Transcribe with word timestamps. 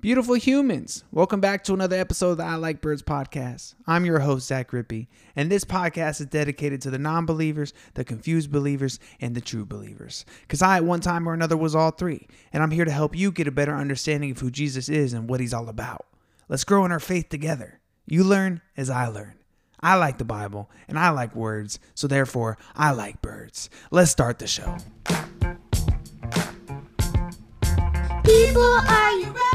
Beautiful 0.00 0.34
humans, 0.36 1.02
welcome 1.10 1.40
back 1.40 1.64
to 1.64 1.74
another 1.74 1.96
episode 1.96 2.30
of 2.30 2.36
the 2.36 2.44
I 2.44 2.54
Like 2.54 2.80
Birds 2.80 3.02
podcast. 3.02 3.74
I'm 3.84 4.04
your 4.04 4.20
host, 4.20 4.46
Zach 4.46 4.70
Rippey, 4.70 5.08
and 5.34 5.50
this 5.50 5.64
podcast 5.64 6.20
is 6.20 6.26
dedicated 6.26 6.80
to 6.82 6.90
the 6.90 7.00
non 7.00 7.26
believers, 7.26 7.74
the 7.94 8.04
confused 8.04 8.52
believers, 8.52 9.00
and 9.20 9.34
the 9.34 9.40
true 9.40 9.64
believers. 9.64 10.24
Because 10.42 10.62
I, 10.62 10.76
at 10.76 10.84
one 10.84 11.00
time 11.00 11.28
or 11.28 11.34
another, 11.34 11.56
was 11.56 11.74
all 11.74 11.90
three, 11.90 12.28
and 12.52 12.62
I'm 12.62 12.70
here 12.70 12.84
to 12.84 12.92
help 12.92 13.16
you 13.16 13.32
get 13.32 13.48
a 13.48 13.50
better 13.50 13.74
understanding 13.74 14.30
of 14.30 14.38
who 14.38 14.52
Jesus 14.52 14.88
is 14.88 15.14
and 15.14 15.28
what 15.28 15.40
he's 15.40 15.52
all 15.52 15.68
about. 15.68 16.06
Let's 16.48 16.62
grow 16.62 16.84
in 16.84 16.92
our 16.92 17.00
faith 17.00 17.28
together. 17.28 17.80
You 18.06 18.22
learn 18.22 18.60
as 18.76 18.90
I 18.90 19.08
learn. 19.08 19.34
I 19.80 19.96
like 19.96 20.18
the 20.18 20.24
Bible, 20.24 20.70
and 20.86 20.96
I 20.96 21.10
like 21.10 21.34
words, 21.34 21.80
so 21.96 22.06
therefore, 22.06 22.56
I 22.76 22.92
like 22.92 23.20
birds. 23.20 23.68
Let's 23.90 24.12
start 24.12 24.38
the 24.38 24.46
show. 24.46 24.76
People, 28.22 28.62
are 28.62 29.12
you 29.12 29.26
ready? 29.26 29.47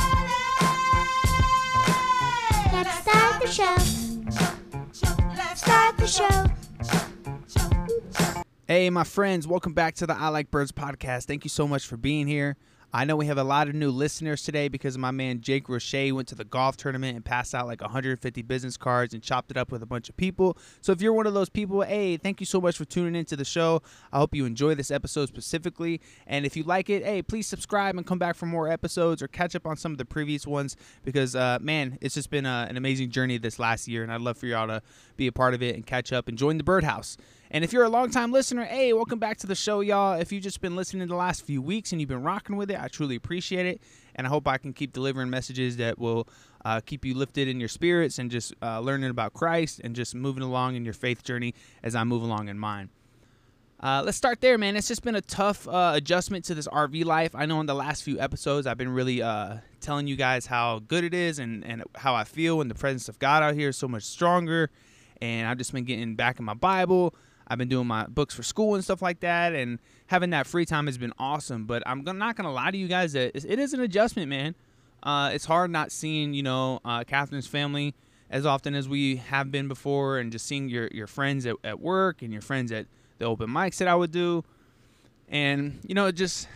The 3.44 3.52
show. 3.52 3.76
Start 5.56 5.98
the 5.98 6.08
show. 6.08 6.46
Hey, 8.68 8.90
my 8.90 9.04
friends, 9.04 9.46
welcome 9.46 9.74
back 9.74 9.96
to 9.96 10.08
the 10.08 10.16
I 10.16 10.30
Like 10.30 10.50
Birds 10.50 10.72
podcast. 10.72 11.26
Thank 11.26 11.44
you 11.44 11.50
so 11.50 11.68
much 11.68 11.86
for 11.86 11.98
being 11.98 12.28
here. 12.28 12.56
I 12.96 13.06
know 13.06 13.16
we 13.16 13.26
have 13.26 13.40
a 13.40 13.44
lot 13.44 13.68
of 13.68 13.74
new 13.74 13.90
listeners 13.90 14.44
today 14.44 14.68
because 14.68 15.00
my 15.00 15.10
man 15.10 15.42
Jake 15.42 15.68
Roche 15.68 16.12
went 16.12 16.28
to 16.28 16.36
the 16.36 16.44
golf 16.46 16.78
tournament 16.78 17.16
and 17.16 17.26
passed 17.26 17.56
out 17.56 17.66
like 17.66 17.82
150 17.82 18.44
business 18.44 18.78
cards 18.78 19.16
and 19.16 19.24
chopped 19.24 19.50
it 19.50 19.58
up 19.58 19.72
with 19.72 19.82
a 19.82 19.88
bunch 19.88 20.10
of 20.10 20.18
people. 20.18 20.60
So 20.82 20.92
if 20.92 21.02
you're 21.02 21.12
one 21.12 21.26
of 21.26 21.34
those 21.34 21.50
people, 21.50 21.82
hey, 21.82 22.18
thank 22.18 22.40
you 22.40 22.46
so 22.46 22.62
much 22.62 22.78
for 22.78 22.86
tuning 22.86 23.16
into 23.16 23.36
the 23.36 23.46
show. 23.46 23.82
I 24.12 24.20
hope 24.20 24.36
you 24.36 24.46
enjoy 24.46 24.76
this 24.76 24.92
episode 24.92 25.28
specifically. 25.28 26.02
And 26.28 26.46
if 26.46 26.56
you 26.56 26.62
like 26.62 26.88
it, 26.88 27.04
hey, 27.04 27.24
please 27.24 27.48
subscribe 27.48 27.98
and 27.98 28.06
come 28.06 28.20
back 28.20 28.36
for 28.36 28.46
more 28.46 28.70
episodes 28.70 29.24
or 29.24 29.28
catch 29.28 29.56
up 29.56 29.66
on 29.66 29.76
some 29.76 29.92
of 29.92 29.98
the 29.98 30.06
previous 30.06 30.46
ones 30.46 30.78
because, 31.04 31.36
uh, 31.36 31.58
man, 31.62 31.98
it's 32.00 32.14
just 32.14 32.30
been 32.30 32.46
uh, 32.46 32.68
an 32.70 32.78
amazing 32.78 33.10
journey 33.10 33.40
this 33.40 33.58
last 33.58 33.88
year. 33.88 34.04
And 34.04 34.12
I'd 34.12 34.22
love 34.22 34.38
for 34.38 34.46
y'all 34.46 34.68
to 34.68 34.84
be 35.18 35.26
a 35.26 35.32
part 35.32 35.56
of 35.56 35.64
it 35.64 35.74
and 35.74 35.84
catch 35.84 36.14
up 36.14 36.28
and 36.28 36.38
join 36.38 36.60
the 36.60 36.64
birdhouse. 36.64 37.18
And 37.54 37.64
if 37.64 37.72
you're 37.72 37.84
a 37.84 37.90
longtime 37.90 38.32
listener, 38.32 38.66
hey, 38.66 38.94
welcome 38.94 39.20
back 39.20 39.38
to 39.38 39.48
the 39.48 39.54
show, 39.54 39.82
y'all. 39.82 40.20
If 40.20 40.32
you've 40.32 40.42
just 40.42 40.60
been 40.60 40.76
listening 40.76 41.08
the 41.08 41.16
last 41.16 41.46
few 41.46 41.62
weeks 41.62 41.92
and 41.92 42.02
you've 42.02 42.10
been 42.10 42.24
rocking 42.24 42.56
with 42.56 42.72
it, 42.72 42.82
I 42.82 42.88
truly 42.88 43.16
appreciate 43.16 43.68
it. 43.68 43.80
And 44.16 44.26
I 44.26 44.30
hope 44.32 44.48
I 44.48 44.58
can 44.58 44.74
keep 44.74 44.92
delivering 44.92 45.30
messages 45.30 45.78
that 45.78 46.00
will 46.00 46.28
uh, 46.66 46.82
keep 46.84 47.06
you 47.06 47.14
lifted 47.14 47.48
in 47.48 47.60
your 47.60 47.70
spirits 47.70 48.18
and 48.18 48.32
just 48.32 48.56
uh, 48.64 48.80
learning 48.80 49.12
about 49.12 49.34
Christ 49.34 49.82
and 49.84 49.96
just 49.96 50.16
moving 50.16 50.42
along 50.42 50.78
in 50.78 50.84
your 50.84 50.96
faith 50.96 51.24
journey 51.24 51.54
as 51.84 51.94
I 51.94 52.04
move 52.04 52.24
along 52.24 52.48
in 52.48 52.58
mine. 52.58 52.90
Uh, 53.80 54.02
let's 54.04 54.18
start 54.18 54.42
there, 54.42 54.58
man. 54.58 54.76
It's 54.76 54.88
just 54.88 55.04
been 55.04 55.14
a 55.14 55.22
tough 55.22 55.68
uh, 55.68 55.92
adjustment 55.94 56.46
to 56.46 56.56
this 56.56 56.68
RV 56.68 57.06
life. 57.06 57.36
I 57.36 57.46
know 57.46 57.60
in 57.60 57.68
the 57.68 57.76
last 57.76 58.02
few 58.02 58.20
episodes, 58.20 58.66
I've 58.66 58.80
been 58.80 58.90
really 58.90 59.22
uh, 59.22 59.58
telling 59.80 60.08
you 60.08 60.16
guys 60.16 60.48
how 60.48 60.80
good 60.80 61.04
it 61.04 61.14
is 61.14 61.38
and, 61.38 61.64
and 61.66 61.84
how 61.94 62.16
I 62.16 62.24
feel 62.24 62.58
when 62.58 62.68
the 62.68 62.74
presence 62.74 63.10
of 63.10 63.20
God 63.20 63.44
out 63.44 63.54
here 63.54 63.70
is 63.70 63.78
so 63.78 63.88
much 63.88 64.06
stronger. 64.06 64.72
And 65.22 65.48
I've 65.48 65.60
just 65.60 65.72
been 65.72 65.84
getting 65.84 66.16
back 66.16 66.40
in 66.40 66.46
my 66.46 66.56
Bible. 66.56 67.14
I've 67.54 67.60
been 67.60 67.70
doing 67.70 67.86
my 67.86 68.08
books 68.08 68.34
for 68.34 68.42
school 68.42 68.74
and 68.74 68.84
stuff 68.84 69.04
like 69.04 69.20
that, 69.20 69.54
and 69.54 69.78
having 70.08 70.32
that 70.32 70.48
free 70.48 70.66
time 70.66 70.88
has 70.88 70.98
been 70.98 71.14
awesome. 71.20 71.66
But 71.66 71.84
I'm 71.86 72.04
not 72.04 72.36
gonna 72.36 72.52
lie 72.52 72.72
to 72.72 72.78
you 72.78 72.88
guys 72.88 73.14
that 73.14 73.36
it 73.36 73.60
is 73.60 73.74
an 73.74 73.80
adjustment, 73.80 74.28
man. 74.28 74.56
Uh, 75.04 75.30
it's 75.32 75.46
hard 75.46 75.70
not 75.70 75.92
seeing, 75.92 76.34
you 76.34 76.42
know, 76.42 76.80
uh, 76.84 77.04
Catherine's 77.04 77.46
family 77.46 77.94
as 78.32 78.44
often 78.48 78.74
as 78.74 78.90
we 78.90 79.18
have 79.18 79.52
been 79.52 79.68
before, 79.68 80.18
and 80.18 80.32
just 80.32 80.48
seeing 80.48 80.68
your 80.68 80.88
your 80.92 81.06
friends 81.06 81.46
at, 81.46 81.58
at 81.64 81.80
work 81.80 82.24
and 82.24 82.34
your 82.34 82.42
friends 82.42 82.72
at 82.72 82.88
the 83.20 83.26
open 83.26 83.50
mics 83.50 83.78
that 83.78 83.88
I 83.88 83.94
would 83.94 84.12
do, 84.12 84.44
and 85.30 85.80
you 85.88 85.94
know, 85.94 86.12
just 86.12 86.48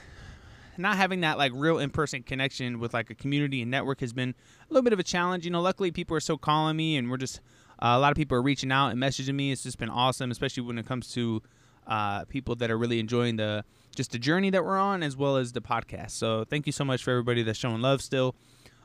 not 0.80 0.98
having 0.98 1.22
that 1.22 1.38
like 1.38 1.52
real 1.54 1.78
in-person 1.78 2.24
connection 2.24 2.80
with 2.80 2.96
like 2.96 3.12
a 3.12 3.16
community 3.16 3.62
and 3.62 3.70
network 3.70 4.00
has 4.00 4.14
been 4.14 4.34
a 4.68 4.74
little 4.74 4.84
bit 4.84 4.94
of 4.94 5.00
a 5.00 5.04
challenge. 5.04 5.46
You 5.46 5.52
know, 5.52 5.62
luckily 5.62 5.92
people 5.92 6.18
are 6.18 6.20
still 6.20 6.40
calling 6.40 6.76
me, 6.76 6.98
and 6.98 7.12
we're 7.12 7.18
just 7.18 7.40
uh, 7.80 7.94
a 7.96 8.00
lot 8.00 8.12
of 8.12 8.18
people 8.18 8.38
are 8.38 8.42
reaching 8.42 8.72
out 8.72 8.90
and 8.90 9.02
messaging 9.02 9.36
me. 9.36 9.52
It's 9.52 9.64
just 9.64 9.78
been 9.78 9.90
awesome, 9.90 10.32
especially 10.32 10.64
when 10.64 10.78
it 10.78 10.86
comes 10.86 11.12
to 11.14 11.42
uh, 11.86 12.26
people 12.26 12.56
that 12.56 12.70
are 12.70 12.78
really 12.78 13.00
enjoying 13.00 13.38
the 13.38 13.64
just 13.96 14.12
the 14.12 14.20
journey 14.20 14.50
that 14.52 14.64
we're 14.64 14.78
on, 14.78 15.04
as 15.04 15.16
well 15.18 15.38
as 15.38 15.54
the 15.54 15.62
podcast. 15.62 16.12
So 16.12 16.44
thank 16.44 16.66
you 16.66 16.72
so 16.72 16.86
much 16.86 17.04
for 17.04 17.12
everybody 17.12 17.44
that's 17.44 17.58
showing 17.58 17.82
love 17.82 18.02
still. 18.02 18.36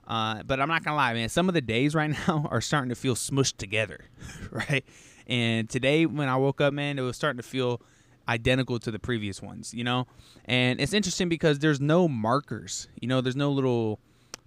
Uh, 0.07 0.43
but 0.43 0.61
I'm 0.61 0.69
not 0.69 0.85
gonna 0.85 0.97
lie, 0.97 1.15
man. 1.15 1.29
Some 1.29 1.49
of 1.49 1.55
the 1.55 1.61
days 1.61 1.95
right 1.95 2.11
now 2.29 2.47
are 2.51 2.61
starting 2.61 2.89
to 2.89 2.95
feel 2.95 3.15
smushed 3.15 3.57
together, 3.57 4.05
right? 4.51 4.85
And 5.27 5.69
today, 5.69 6.07
when 6.07 6.29
I 6.29 6.37
woke 6.37 6.61
up, 6.61 6.73
man, 6.75 6.99
it 6.99 7.03
was 7.03 7.17
starting 7.17 7.39
to 7.39 7.47
feel 7.47 7.81
identical 8.29 8.79
to 8.79 8.91
the 8.91 8.99
previous 8.99 9.41
ones, 9.41 9.73
you 9.73 9.85
know. 9.85 10.07
And 10.45 10.81
it's 10.81 10.93
interesting 10.93 11.29
because 11.29 11.61
there's 11.61 11.81
no 11.81 12.09
markers, 12.09 12.89
you 13.01 13.09
know. 13.09 13.21
There's 13.21 13.37
no 13.37 13.51
little 13.51 14.01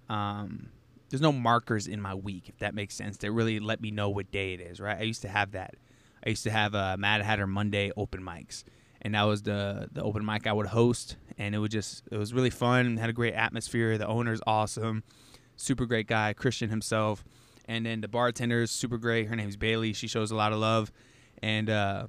um, 0.08 0.68
there's 1.10 1.20
no 1.20 1.32
markers 1.32 1.86
in 1.86 2.00
my 2.00 2.14
week, 2.14 2.48
if 2.48 2.58
that 2.58 2.74
makes 2.74 2.94
sense, 2.94 3.16
that 3.18 3.30
really 3.30 3.60
let 3.60 3.80
me 3.80 3.90
know 3.90 4.08
what 4.08 4.30
day 4.30 4.54
it 4.54 4.60
is, 4.60 4.80
right? 4.80 4.98
I 4.98 5.02
used 5.02 5.22
to 5.22 5.28
have 5.28 5.52
that. 5.52 5.74
I 6.24 6.30
used 6.30 6.42
to 6.44 6.50
have 6.50 6.74
a 6.74 6.78
uh, 6.78 6.96
Mad 6.98 7.22
Hatter 7.22 7.46
Monday 7.46 7.92
open 7.96 8.20
mics, 8.20 8.64
and 9.02 9.14
that 9.14 9.22
was 9.22 9.42
the 9.42 9.88
the 9.92 10.02
open 10.02 10.24
mic 10.24 10.46
I 10.46 10.52
would 10.52 10.66
host, 10.66 11.16
and 11.38 11.54
it 11.54 11.58
was 11.58 11.70
just 11.70 12.02
it 12.10 12.16
was 12.16 12.34
really 12.34 12.50
fun. 12.50 12.96
Had 12.96 13.10
a 13.10 13.12
great 13.12 13.34
atmosphere. 13.34 13.96
The 13.96 14.06
owner's 14.06 14.40
awesome, 14.46 15.04
super 15.56 15.86
great 15.86 16.08
guy, 16.08 16.32
Christian 16.32 16.68
himself, 16.68 17.24
and 17.66 17.86
then 17.86 18.00
the 18.00 18.08
bartender's 18.08 18.72
super 18.72 18.98
great. 18.98 19.28
Her 19.28 19.36
name's 19.36 19.56
Bailey. 19.56 19.92
She 19.92 20.08
shows 20.08 20.32
a 20.32 20.34
lot 20.34 20.52
of 20.52 20.58
love, 20.58 20.90
and 21.40 21.70
uh, 21.70 22.06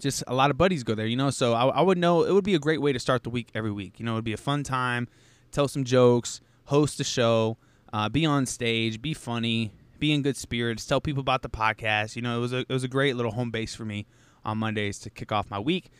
just 0.00 0.24
a 0.26 0.34
lot 0.34 0.50
of 0.50 0.56
buddies 0.56 0.84
go 0.84 0.94
there, 0.94 1.06
you 1.06 1.16
know. 1.16 1.28
So 1.28 1.52
I, 1.52 1.66
I 1.66 1.82
would 1.82 1.98
know 1.98 2.22
it 2.22 2.32
would 2.32 2.44
be 2.44 2.54
a 2.54 2.60
great 2.60 2.80
way 2.80 2.94
to 2.94 2.98
start 2.98 3.22
the 3.22 3.30
week 3.30 3.50
every 3.54 3.72
week. 3.72 4.00
You 4.00 4.06
know, 4.06 4.12
it'd 4.12 4.24
be 4.24 4.32
a 4.32 4.38
fun 4.38 4.62
time, 4.62 5.08
tell 5.52 5.68
some 5.68 5.84
jokes 5.84 6.40
host 6.68 7.00
a 7.00 7.04
show, 7.04 7.56
uh, 7.92 8.08
be 8.10 8.26
on 8.26 8.44
stage, 8.44 9.00
be 9.00 9.14
funny, 9.14 9.72
be 9.98 10.12
in 10.12 10.20
good 10.20 10.36
spirits, 10.36 10.84
tell 10.84 11.00
people 11.00 11.22
about 11.22 11.40
the 11.40 11.48
podcast. 11.48 12.14
You 12.14 12.22
know, 12.22 12.36
it 12.36 12.40
was 12.40 12.52
a 12.52 12.58
it 12.58 12.68
was 12.68 12.84
a 12.84 12.88
great 12.88 13.16
little 13.16 13.32
home 13.32 13.50
base 13.50 13.74
for 13.74 13.84
me 13.84 14.06
on 14.44 14.58
Mondays 14.58 14.98
to 15.00 15.10
kick 15.10 15.32
off 15.32 15.50
my 15.50 15.58
week. 15.58 15.90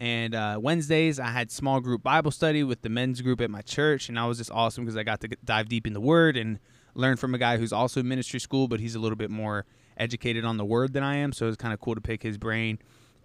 And 0.00 0.34
uh, 0.34 0.58
Wednesdays, 0.62 1.18
I 1.18 1.28
had 1.28 1.50
small 1.50 1.80
group 1.80 2.02
Bible 2.02 2.30
study 2.30 2.62
with 2.62 2.82
the 2.82 2.88
men's 2.88 3.20
group 3.20 3.40
at 3.40 3.50
my 3.50 3.62
church, 3.62 4.08
and 4.08 4.16
that 4.16 4.24
was 4.24 4.38
just 4.38 4.50
awesome 4.52 4.84
because 4.84 4.96
I 4.96 5.02
got 5.02 5.20
to 5.22 5.28
dive 5.44 5.68
deep 5.68 5.86
in 5.86 5.92
the 5.92 6.00
Word 6.00 6.36
and 6.36 6.58
learn 6.94 7.16
from 7.16 7.34
a 7.34 7.38
guy 7.38 7.56
who's 7.56 7.72
also 7.72 8.00
in 8.00 8.08
ministry 8.08 8.38
school, 8.38 8.68
but 8.68 8.80
he's 8.80 8.94
a 8.94 8.98
little 8.98 9.16
bit 9.16 9.30
more 9.30 9.64
educated 9.96 10.44
on 10.44 10.56
the 10.56 10.64
Word 10.64 10.92
than 10.92 11.02
I 11.02 11.16
am. 11.16 11.32
So 11.32 11.46
it 11.46 11.48
was 11.48 11.56
kind 11.56 11.74
of 11.74 11.80
cool 11.80 11.94
to 11.94 12.00
pick 12.00 12.22
his 12.22 12.38
brain 12.38 12.78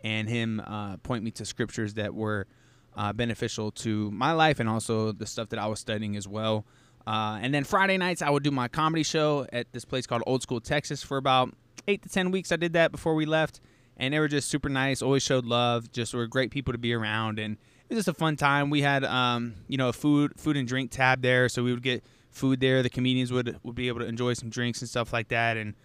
and 0.04 0.28
him 0.28 0.62
uh, 0.66 0.98
point 0.98 1.24
me 1.24 1.32
to 1.32 1.46
scriptures 1.46 1.94
that 1.96 2.16
were 2.16 2.48
uh, 2.96 3.14
beneficial 3.14 3.72
to 3.72 4.10
my 4.12 4.32
life 4.32 4.60
and 4.60 4.70
also 4.70 5.12
the 5.12 5.28
stuff 5.28 5.50
that 5.50 5.60
I 5.60 5.68
was 5.68 5.80
studying 5.80 6.16
as 6.16 6.28
well. 6.28 6.66
Uh, 7.06 7.40
and 7.42 7.54
then 7.54 7.64
Friday 7.64 7.98
nights, 7.98 8.22
I 8.22 8.30
would 8.30 8.44
do 8.44 8.52
my 8.52 8.68
comedy 8.68 9.04
show 9.04 9.46
at 9.52 9.72
this 9.74 9.86
place 9.86 10.08
called 10.08 10.24
Old 10.26 10.42
School 10.42 10.62
Texas 10.62 11.04
for 11.04 11.18
about 11.18 11.54
eight 11.88 12.02
to 12.04 12.10
10 12.10 12.32
weeks. 12.32 12.52
I 12.52 12.56
did 12.56 12.74
that 12.74 12.92
before 12.92 13.16
we 13.16 13.26
left. 13.26 13.60
And 13.98 14.14
they 14.14 14.20
were 14.20 14.28
just 14.28 14.50
super 14.50 14.70
nice, 14.70 15.02
always 15.02 15.22
showed 15.22 15.46
love, 15.46 15.92
just 15.92 16.14
were 16.14 16.26
great 16.26 16.50
people 16.50 16.72
to 16.72 16.80
be 16.80 16.94
around. 16.94 17.38
And 17.38 17.58
it 17.90 17.96
was 17.96 18.06
just 18.06 18.08
a 18.08 18.20
fun 18.20 18.36
time. 18.36 18.70
We 18.70 18.82
had, 18.82 19.04
um, 19.04 19.54
you 19.68 19.78
know, 19.78 19.90
a 19.90 19.94
food, 19.94 20.34
food 20.40 20.58
and 20.58 20.68
drink 20.68 20.90
tab 20.90 21.22
there. 21.22 21.48
So 21.48 21.64
we 21.64 21.72
would 21.72 21.84
get 21.84 22.04
food 22.32 22.60
there. 22.60 22.82
The 22.82 22.90
comedians 22.90 23.32
would, 23.32 23.60
would 23.62 23.76
be 23.76 23.90
able 23.90 24.00
to 24.00 24.08
enjoy 24.08 24.34
some 24.34 24.50
drinks 24.50 24.82
and 24.82 24.90
stuff 24.90 25.14
like 25.14 25.28
that. 25.28 25.58
And 25.58 25.76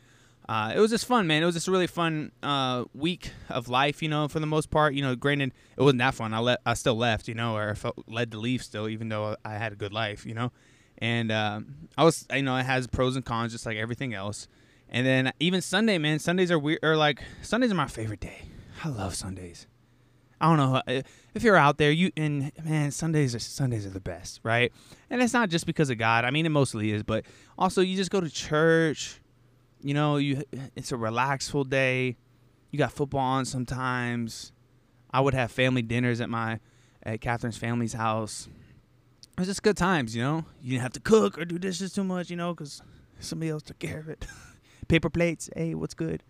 uh, 0.48 0.72
it 0.74 0.80
was 0.80 0.90
just 0.90 1.04
fun, 1.04 1.26
man. 1.26 1.42
It 1.42 1.46
was 1.46 1.54
just 1.54 1.68
a 1.68 1.70
really 1.70 1.86
fun 1.86 2.32
uh, 2.42 2.84
week 2.94 3.32
of 3.50 3.68
life, 3.68 4.02
you 4.02 4.08
know, 4.08 4.26
for 4.28 4.40
the 4.40 4.46
most 4.46 4.70
part. 4.70 4.94
You 4.94 5.02
know, 5.02 5.14
granted, 5.14 5.52
it 5.76 5.82
wasn't 5.82 5.98
that 5.98 6.14
fun. 6.14 6.32
I, 6.32 6.38
le- 6.38 6.58
I 6.64 6.72
still 6.72 6.96
left, 6.96 7.28
you 7.28 7.34
know, 7.34 7.56
or 7.56 7.68
I 7.68 7.74
felt 7.74 8.02
led 8.06 8.30
to 8.32 8.38
leave 8.38 8.62
still, 8.62 8.88
even 8.88 9.10
though 9.10 9.36
I 9.44 9.56
had 9.56 9.72
a 9.72 9.76
good 9.76 9.92
life, 9.92 10.24
you 10.24 10.32
know 10.32 10.50
and 10.98 11.30
uh, 11.30 11.60
I 11.96 12.04
was, 12.04 12.26
you 12.32 12.42
know, 12.42 12.56
it 12.56 12.64
has 12.64 12.86
pros 12.86 13.16
and 13.16 13.24
cons 13.24 13.52
just 13.52 13.66
like 13.66 13.76
everything 13.76 14.14
else. 14.14 14.48
And 14.88 15.06
then 15.06 15.32
even 15.38 15.60
Sunday, 15.60 15.98
man, 15.98 16.18
Sundays 16.18 16.50
are 16.50 16.58
weird. 16.58 16.80
Or 16.82 16.96
like 16.96 17.22
Sundays 17.42 17.70
are 17.70 17.76
my 17.76 17.86
favorite 17.86 18.20
day. 18.20 18.42
I 18.82 18.88
love 18.88 19.14
Sundays. 19.14 19.66
I 20.40 20.46
don't 20.46 20.56
know 20.56 21.02
if 21.34 21.42
you're 21.42 21.56
out 21.56 21.78
there, 21.78 21.90
you 21.90 22.12
and 22.16 22.52
man, 22.64 22.92
Sundays 22.92 23.34
are 23.34 23.40
Sundays 23.40 23.84
are 23.84 23.90
the 23.90 24.00
best, 24.00 24.38
right? 24.44 24.72
And 25.10 25.20
it's 25.20 25.32
not 25.32 25.50
just 25.50 25.66
because 25.66 25.90
of 25.90 25.98
God. 25.98 26.24
I 26.24 26.30
mean, 26.30 26.46
it 26.46 26.50
mostly 26.50 26.92
is, 26.92 27.02
but 27.02 27.24
also 27.58 27.80
you 27.80 27.96
just 27.96 28.12
go 28.12 28.20
to 28.20 28.30
church. 28.30 29.20
You 29.82 29.94
know, 29.94 30.16
you 30.16 30.44
it's 30.76 30.92
a 30.92 30.96
relaxful 30.96 31.68
day. 31.68 32.16
You 32.70 32.78
got 32.78 32.92
football 32.92 33.20
on 33.20 33.46
sometimes. 33.46 34.52
I 35.10 35.20
would 35.20 35.34
have 35.34 35.50
family 35.50 35.82
dinners 35.82 36.20
at 36.20 36.30
my 36.30 36.60
at 37.02 37.20
Catherine's 37.20 37.56
family's 37.56 37.94
house 37.94 38.48
was 39.38 39.48
just 39.48 39.62
good 39.62 39.76
times, 39.76 40.14
you 40.14 40.22
know. 40.22 40.44
You 40.62 40.72
didn't 40.72 40.82
have 40.82 40.92
to 40.94 41.00
cook 41.00 41.38
or 41.38 41.44
do 41.44 41.58
dishes 41.58 41.92
too 41.92 42.04
much, 42.04 42.30
you 42.30 42.36
know, 42.36 42.54
because 42.54 42.82
somebody 43.20 43.50
else 43.50 43.62
took 43.62 43.78
care 43.78 43.98
of 43.98 44.08
it. 44.08 44.26
Paper 44.88 45.10
plates, 45.10 45.48
hey, 45.54 45.74
what's 45.74 45.94
good? 45.94 46.22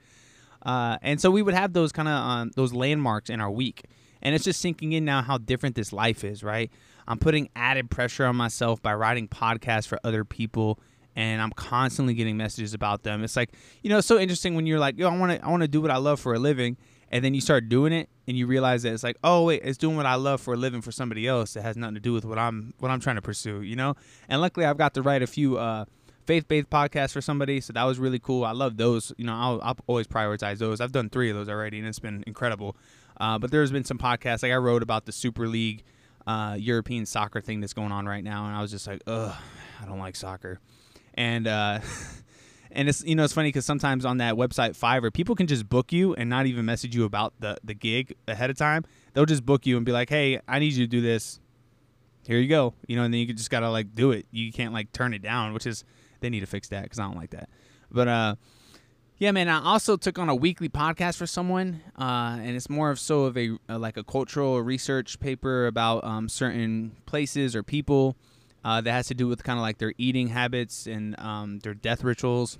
Uh, 0.64 0.99
and 1.02 1.20
so 1.20 1.31
we 1.31 1.43
would 1.43 1.55
have 1.55 1.72
those 1.72 1.93
kind 1.93 2.08
of 2.08 2.14
um, 2.14 2.50
those 2.56 2.72
landmarks 2.72 3.31
in 3.31 3.40
our 3.40 3.50
week, 3.50 3.84
and 4.20 4.34
it's 4.34 4.44
just 4.44 4.60
sinking 4.60 4.93
in 4.93 5.05
now 5.05 5.22
how 5.22 5.38
different 5.38 5.76
this 5.76 5.93
life 5.93 6.25
is, 6.25 6.43
right? 6.43 6.70
I'm 7.06 7.19
putting 7.19 7.49
added 7.55 7.90
pressure 7.90 8.26
on 8.26 8.37
myself 8.37 8.82
by 8.82 8.94
writing 8.94 9.28
podcasts 9.28 9.87
for 9.87 10.00
other 10.02 10.25
people, 10.25 10.81
and 11.14 11.40
I'm 11.40 11.52
constantly 11.52 12.14
getting 12.14 12.37
messages 12.37 12.75
about 12.75 13.04
them. 13.04 13.22
It's 13.22 13.37
like 13.37 13.50
you 13.82 13.90
know, 13.90 13.99
it's 13.99 14.08
so 14.08 14.19
interesting 14.19 14.56
when 14.56 14.66
you're 14.66 14.81
like, 14.81 14.99
yo, 14.99 15.08
I 15.08 15.16
want 15.16 15.32
to 15.32 15.44
I 15.44 15.49
want 15.49 15.62
to 15.62 15.69
do 15.69 15.81
what 15.81 15.93
I 15.93 15.99
love 15.99 16.19
for 16.19 16.34
a 16.34 16.38
living, 16.38 16.76
and 17.10 17.25
then 17.25 17.34
you 17.34 17.40
start 17.40 17.69
doing 17.69 17.93
it 17.93 18.08
and 18.26 18.37
you 18.37 18.46
realize 18.46 18.82
that 18.82 18.93
it's 18.93 19.02
like 19.02 19.16
oh 19.25 19.44
wait 19.44 19.62
it's 19.64 19.78
doing 19.78 19.96
what 19.96 20.06
i 20.06 20.14
love 20.14 20.40
for 20.40 20.55
a 20.55 20.56
living 20.56 20.81
for 20.81 20.93
somebody 20.93 21.26
else 21.26 21.55
that 21.55 21.62
has 21.62 21.76
nothing 21.76 21.94
to 21.94 22.00
do 22.00 22.12
with 22.12 22.25
what 22.25 22.38
i'm 22.38 22.75
what 22.78 22.90
i'm 22.90 23.00
trying 23.00 23.16
to 23.16 23.22
pursue 23.22 23.62
you 23.62 23.76
know? 23.76 23.94
And 24.28 24.40
luckily 24.40 24.66
i've 24.66 24.78
got 24.78 24.94
to 24.94 25.02
write 25.02 25.22
a 25.22 25.26
few 25.26 25.58
uh 25.58 25.84
faith-based 26.26 26.69
podcasts 26.69 27.12
for 27.12 27.22
somebody 27.22 27.60
so 27.60 27.72
that 27.72 27.84
was 27.84 27.99
really 27.99 28.19
cool. 28.19 28.44
I 28.44 28.52
love 28.52 28.76
those 28.76 29.12
you 29.16 29.25
know 29.25 29.34
i'll, 29.34 29.60
I'll 29.62 29.76
always 29.87 30.06
prioritize 30.06 30.58
those. 30.58 30.81
I've 30.81 30.93
done 30.93 31.08
three 31.08 31.31
of 31.31 31.37
those 31.37 31.49
already 31.49 31.78
and 31.78 31.87
it's 31.87 31.99
been 31.99 32.22
incredible. 32.26 32.76
Uh, 33.19 33.38
but 33.38 33.50
there's 33.50 33.72
been 33.72 33.84
some 33.84 33.99
podcasts 33.99 34.43
like 34.43 34.52
i 34.52 34.56
wrote 34.56 34.82
about 34.82 35.06
the 35.06 35.12
super 35.12 35.49
league 35.49 35.82
uh, 36.26 36.54
european 36.58 37.06
soccer 37.06 37.40
thing 37.40 37.61
that's 37.61 37.72
going 37.72 37.90
on 37.90 38.06
right 38.06 38.22
now 38.22 38.46
and 38.46 38.54
i 38.54 38.61
was 38.61 38.70
just 38.70 38.87
like 38.87 39.00
ugh 39.06 39.34
i 39.82 39.87
don't 39.87 39.99
like 39.99 40.16
soccer. 40.16 40.61
And 41.14 41.46
uh 41.46 41.81
and 42.72 42.88
it's 42.88 43.04
you 43.04 43.14
know 43.14 43.24
it's 43.24 43.32
funny 43.32 43.48
because 43.48 43.64
sometimes 43.64 44.04
on 44.04 44.18
that 44.18 44.34
website 44.34 44.76
Fiverr, 44.78 45.12
people 45.12 45.34
can 45.34 45.46
just 45.46 45.68
book 45.68 45.92
you 45.92 46.14
and 46.14 46.28
not 46.28 46.46
even 46.46 46.64
message 46.64 46.94
you 46.94 47.04
about 47.04 47.34
the 47.40 47.56
the 47.64 47.74
gig 47.74 48.14
ahead 48.26 48.50
of 48.50 48.56
time. 48.56 48.84
They'll 49.12 49.26
just 49.26 49.44
book 49.44 49.66
you 49.66 49.76
and 49.76 49.86
be 49.86 49.92
like, 49.92 50.08
"Hey, 50.08 50.40
I 50.46 50.58
need 50.58 50.72
you 50.74 50.84
to 50.84 50.90
do 50.90 51.00
this. 51.00 51.40
Here 52.26 52.38
you 52.38 52.48
go." 52.48 52.74
You 52.86 52.96
know, 52.96 53.04
and 53.04 53.12
then 53.12 53.20
you 53.20 53.32
just 53.32 53.50
gotta 53.50 53.70
like 53.70 53.94
do 53.94 54.12
it. 54.12 54.26
You 54.30 54.52
can't 54.52 54.72
like 54.72 54.92
turn 54.92 55.14
it 55.14 55.22
down, 55.22 55.54
which 55.54 55.66
is 55.66 55.84
they 56.20 56.30
need 56.30 56.40
to 56.40 56.46
fix 56.46 56.68
that 56.68 56.82
because 56.84 56.98
I 56.98 57.04
don't 57.04 57.16
like 57.16 57.30
that. 57.30 57.48
But 57.90 58.08
uh, 58.08 58.34
yeah, 59.18 59.32
man. 59.32 59.48
I 59.48 59.62
also 59.64 59.96
took 59.96 60.18
on 60.18 60.28
a 60.28 60.34
weekly 60.34 60.68
podcast 60.68 61.16
for 61.16 61.26
someone, 61.26 61.80
uh, 61.98 62.38
and 62.40 62.54
it's 62.54 62.70
more 62.70 62.90
of 62.90 63.00
so 63.00 63.24
of 63.24 63.36
a, 63.36 63.58
uh, 63.68 63.78
like 63.78 63.96
a 63.96 64.04
cultural 64.04 64.62
research 64.62 65.18
paper 65.18 65.66
about 65.66 66.04
um, 66.04 66.28
certain 66.28 66.92
places 67.04 67.56
or 67.56 67.64
people 67.64 68.16
uh, 68.64 68.81
that 68.81 68.93
has 68.93 69.06
to 69.08 69.14
do 69.14 69.28
with 69.28 69.43
kind 69.44 69.58
of 69.58 69.62
like 69.62 69.78
their 69.78 69.93
eating 69.99 70.28
habits 70.28 70.87
and 70.87 71.19
um, 71.20 71.58
their 71.60 71.75
death 71.75 72.05
rituals 72.05 72.58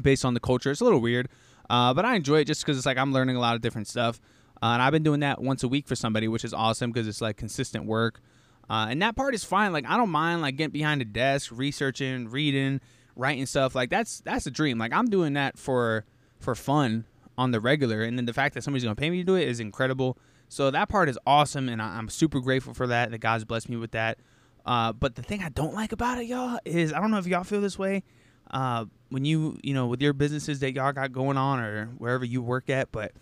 based 0.00 0.24
on 0.24 0.34
the 0.34 0.40
culture. 0.40 0.70
It's 0.70 0.80
a 0.80 0.84
little 0.84 1.00
weird, 1.00 1.28
uh, 1.70 1.94
but 1.94 2.04
I 2.04 2.14
enjoy 2.14 2.40
it 2.40 2.46
just 2.46 2.62
because 2.62 2.76
it's 2.76 2.86
like 2.86 2.98
I'm 2.98 3.12
learning 3.12 3.36
a 3.36 3.40
lot 3.40 3.54
of 3.54 3.62
different 3.62 3.88
stuff. 3.88 4.20
Uh, 4.62 4.66
and 4.68 4.82
I've 4.82 4.92
been 4.92 5.02
doing 5.02 5.20
that 5.20 5.42
once 5.42 5.62
a 5.62 5.68
week 5.68 5.86
for 5.86 5.96
somebody, 5.96 6.28
which 6.28 6.44
is 6.44 6.54
awesome 6.54 6.90
because 6.90 7.06
it's 7.06 7.20
like 7.20 7.36
consistent 7.36 7.86
work. 7.86 8.20
Uh, 8.68 8.86
and 8.88 9.02
that 9.02 9.14
part 9.14 9.34
is 9.34 9.44
fine. 9.44 9.72
Like 9.72 9.86
I 9.86 9.96
don't 9.96 10.10
mind 10.10 10.42
like 10.42 10.56
getting 10.56 10.72
behind 10.72 11.02
a 11.02 11.04
desk, 11.04 11.50
researching, 11.52 12.28
reading, 12.28 12.80
writing 13.16 13.46
stuff. 13.46 13.74
Like 13.74 13.90
that's 13.90 14.20
that's 14.20 14.46
a 14.46 14.50
dream. 14.50 14.78
Like 14.78 14.92
I'm 14.92 15.06
doing 15.06 15.34
that 15.34 15.58
for 15.58 16.04
for 16.38 16.54
fun 16.54 17.04
on 17.36 17.50
the 17.50 17.60
regular, 17.60 18.02
and 18.02 18.16
then 18.16 18.26
the 18.26 18.32
fact 18.32 18.54
that 18.54 18.62
somebody's 18.62 18.84
gonna 18.84 18.94
pay 18.94 19.10
me 19.10 19.18
to 19.18 19.24
do 19.24 19.34
it 19.34 19.48
is 19.48 19.60
incredible. 19.60 20.16
So 20.48 20.70
that 20.70 20.88
part 20.88 21.08
is 21.08 21.18
awesome, 21.26 21.68
and 21.68 21.82
I, 21.82 21.98
I'm 21.98 22.08
super 22.08 22.40
grateful 22.40 22.74
for 22.74 22.86
that. 22.86 23.10
That 23.10 23.18
God's 23.18 23.44
blessed 23.44 23.68
me 23.68 23.76
with 23.76 23.90
that. 23.92 24.18
Uh, 24.64 24.92
but 24.92 25.14
the 25.14 25.22
thing 25.22 25.42
I 25.42 25.50
don't 25.50 25.74
like 25.74 25.92
about 25.92 26.18
it, 26.18 26.26
y'all, 26.26 26.58
is 26.64 26.92
I 26.92 27.00
don't 27.00 27.10
know 27.10 27.18
if 27.18 27.26
y'all 27.26 27.44
feel 27.44 27.60
this 27.60 27.78
way. 27.78 28.02
Uh, 28.50 28.86
when 29.08 29.24
you, 29.24 29.58
you 29.62 29.74
know, 29.74 29.86
with 29.86 30.00
your 30.00 30.12
businesses 30.12 30.60
that 30.60 30.72
y'all 30.74 30.92
got 30.92 31.12
going 31.12 31.36
on 31.36 31.60
or 31.60 31.86
wherever 31.98 32.24
you 32.24 32.42
work 32.42 32.70
at, 32.70 32.92
but 32.92 33.12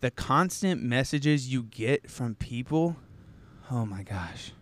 the 0.00 0.10
constant 0.10 0.82
messages 0.82 1.52
you 1.52 1.62
get 1.62 2.10
from 2.10 2.34
people, 2.34 2.96
oh 3.70 3.86
my 3.86 4.02
gosh, 4.02 4.52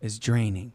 is 0.00 0.18
draining. 0.18 0.72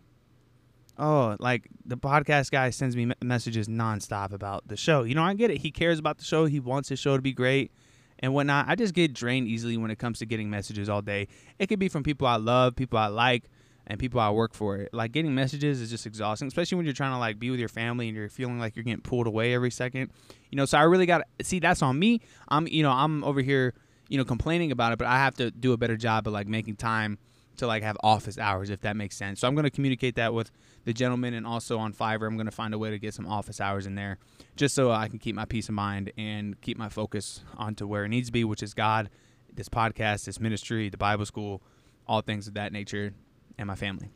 Oh, 0.98 1.36
like 1.40 1.68
the 1.86 1.98
podcast 1.98 2.52
guy 2.52 2.70
sends 2.70 2.96
me 2.96 3.12
messages 3.24 3.68
nonstop 3.68 4.34
about 4.34 4.68
the 4.68 4.78
show. 4.78 5.04
You 5.04 5.16
know, 5.16 5.24
I 5.24 5.34
get 5.34 5.50
it. 5.50 5.60
He 5.60 5.72
cares 5.72 5.98
about 5.98 6.18
the 6.18 6.24
show. 6.26 6.46
He 6.46 6.60
wants 6.60 6.90
his 6.90 7.00
show 7.00 7.16
to 7.16 7.22
be 7.22 7.34
great 7.34 7.72
and 8.20 8.34
whatnot. 8.34 8.66
I 8.68 8.76
just 8.76 8.94
get 8.94 9.14
drained 9.14 9.48
easily 9.48 9.78
when 9.78 9.90
it 9.90 9.98
comes 9.98 10.20
to 10.20 10.26
getting 10.26 10.50
messages 10.50 10.90
all 10.90 11.02
day. 11.02 11.28
It 11.60 11.68
could 11.68 11.80
be 11.80 11.90
from 11.90 12.04
people 12.04 12.28
I 12.28 12.36
love, 12.36 12.76
people 12.76 13.00
I 13.00 13.08
like, 13.08 13.46
and 13.92 14.00
people 14.00 14.22
I 14.22 14.30
work 14.32 14.54
for. 14.54 14.78
it. 14.78 14.94
Like 14.94 15.12
getting 15.12 15.36
messages 15.36 15.82
is 15.82 15.90
just 15.90 16.06
exhausting, 16.06 16.48
especially 16.48 16.78
when 16.78 16.86
you're 16.86 16.94
trying 16.94 17.12
to 17.12 17.18
like 17.18 17.38
be 17.38 17.50
with 17.52 17.60
your 17.60 17.68
family 17.68 18.08
and 18.08 18.16
you're 18.16 18.30
feeling 18.30 18.58
like 18.58 18.78
you're 18.78 18.86
getting 18.86 19.02
pulled 19.02 19.28
away 19.28 19.54
every 19.54 19.70
second. 19.70 20.12
You 20.50 20.56
know, 20.56 20.64
so 20.64 20.78
I 20.78 20.84
really 20.84 21.06
got 21.06 21.24
to 21.40 21.44
see 21.44 21.60
that's 21.60 21.82
on 21.82 22.00
me. 22.00 22.22
I'm, 22.48 22.70
you 22.70 22.84
know, 22.84 22.92
I'm 22.92 23.22
over 23.26 23.42
here, 23.42 23.74
you 24.08 24.18
know, 24.18 24.24
complaining 24.24 24.72
about 24.72 24.94
it, 24.94 24.98
but 24.98 25.08
I 25.08 25.18
have 25.18 25.36
to 25.36 25.52
do 25.52 25.74
a 25.74 25.78
better 25.78 25.98
job 25.98 26.26
of 26.26 26.32
like 26.32 26.48
making 26.48 26.78
time 26.78 27.18
to 27.58 27.68
like 27.68 27.84
have 27.84 27.98
office 28.02 28.38
hours 28.38 28.70
if 28.70 28.80
that 28.80 28.96
makes 28.96 29.18
sense. 29.18 29.42
So 29.42 29.48
I'm 29.50 29.56
going 29.56 29.66
to 29.66 29.70
communicate 29.70 30.16
that 30.16 30.34
with 30.34 30.52
the 30.86 30.94
gentleman 30.94 31.34
and 31.34 31.46
also 31.46 31.78
on 31.78 31.92
Fiverr. 31.92 32.28
I'm 32.28 32.38
going 32.38 32.46
to 32.46 32.52
find 32.52 32.74
a 32.74 32.78
way 32.78 32.92
to 32.92 32.98
get 32.98 33.14
some 33.14 33.28
office 33.28 33.60
hours 33.60 33.86
in 33.86 33.96
there 33.96 34.20
just 34.56 34.74
so 34.74 34.90
I 34.90 35.10
can 35.10 35.20
keep 35.20 35.36
my 35.36 35.44
peace 35.44 35.68
of 35.68 35.76
mind 35.76 36.14
and 36.18 36.60
keep 36.62 36.78
my 36.78 36.88
focus 36.88 37.42
onto 37.58 37.86
where 37.86 38.06
it 38.06 38.10
needs 38.10 38.30
to 38.30 38.32
be, 38.32 38.46
which 38.46 38.64
is 38.64 38.74
God, 38.74 39.10
this 39.54 39.68
podcast, 39.68 40.24
this 40.24 40.40
ministry, 40.40 40.88
the 40.88 40.96
Bible 40.96 41.26
school, 41.26 41.62
all 42.08 42.22
things 42.22 42.48
of 42.48 42.54
that 42.54 42.72
nature 42.72 43.14
and 43.62 43.68
my 43.68 43.76
family. 43.76 44.10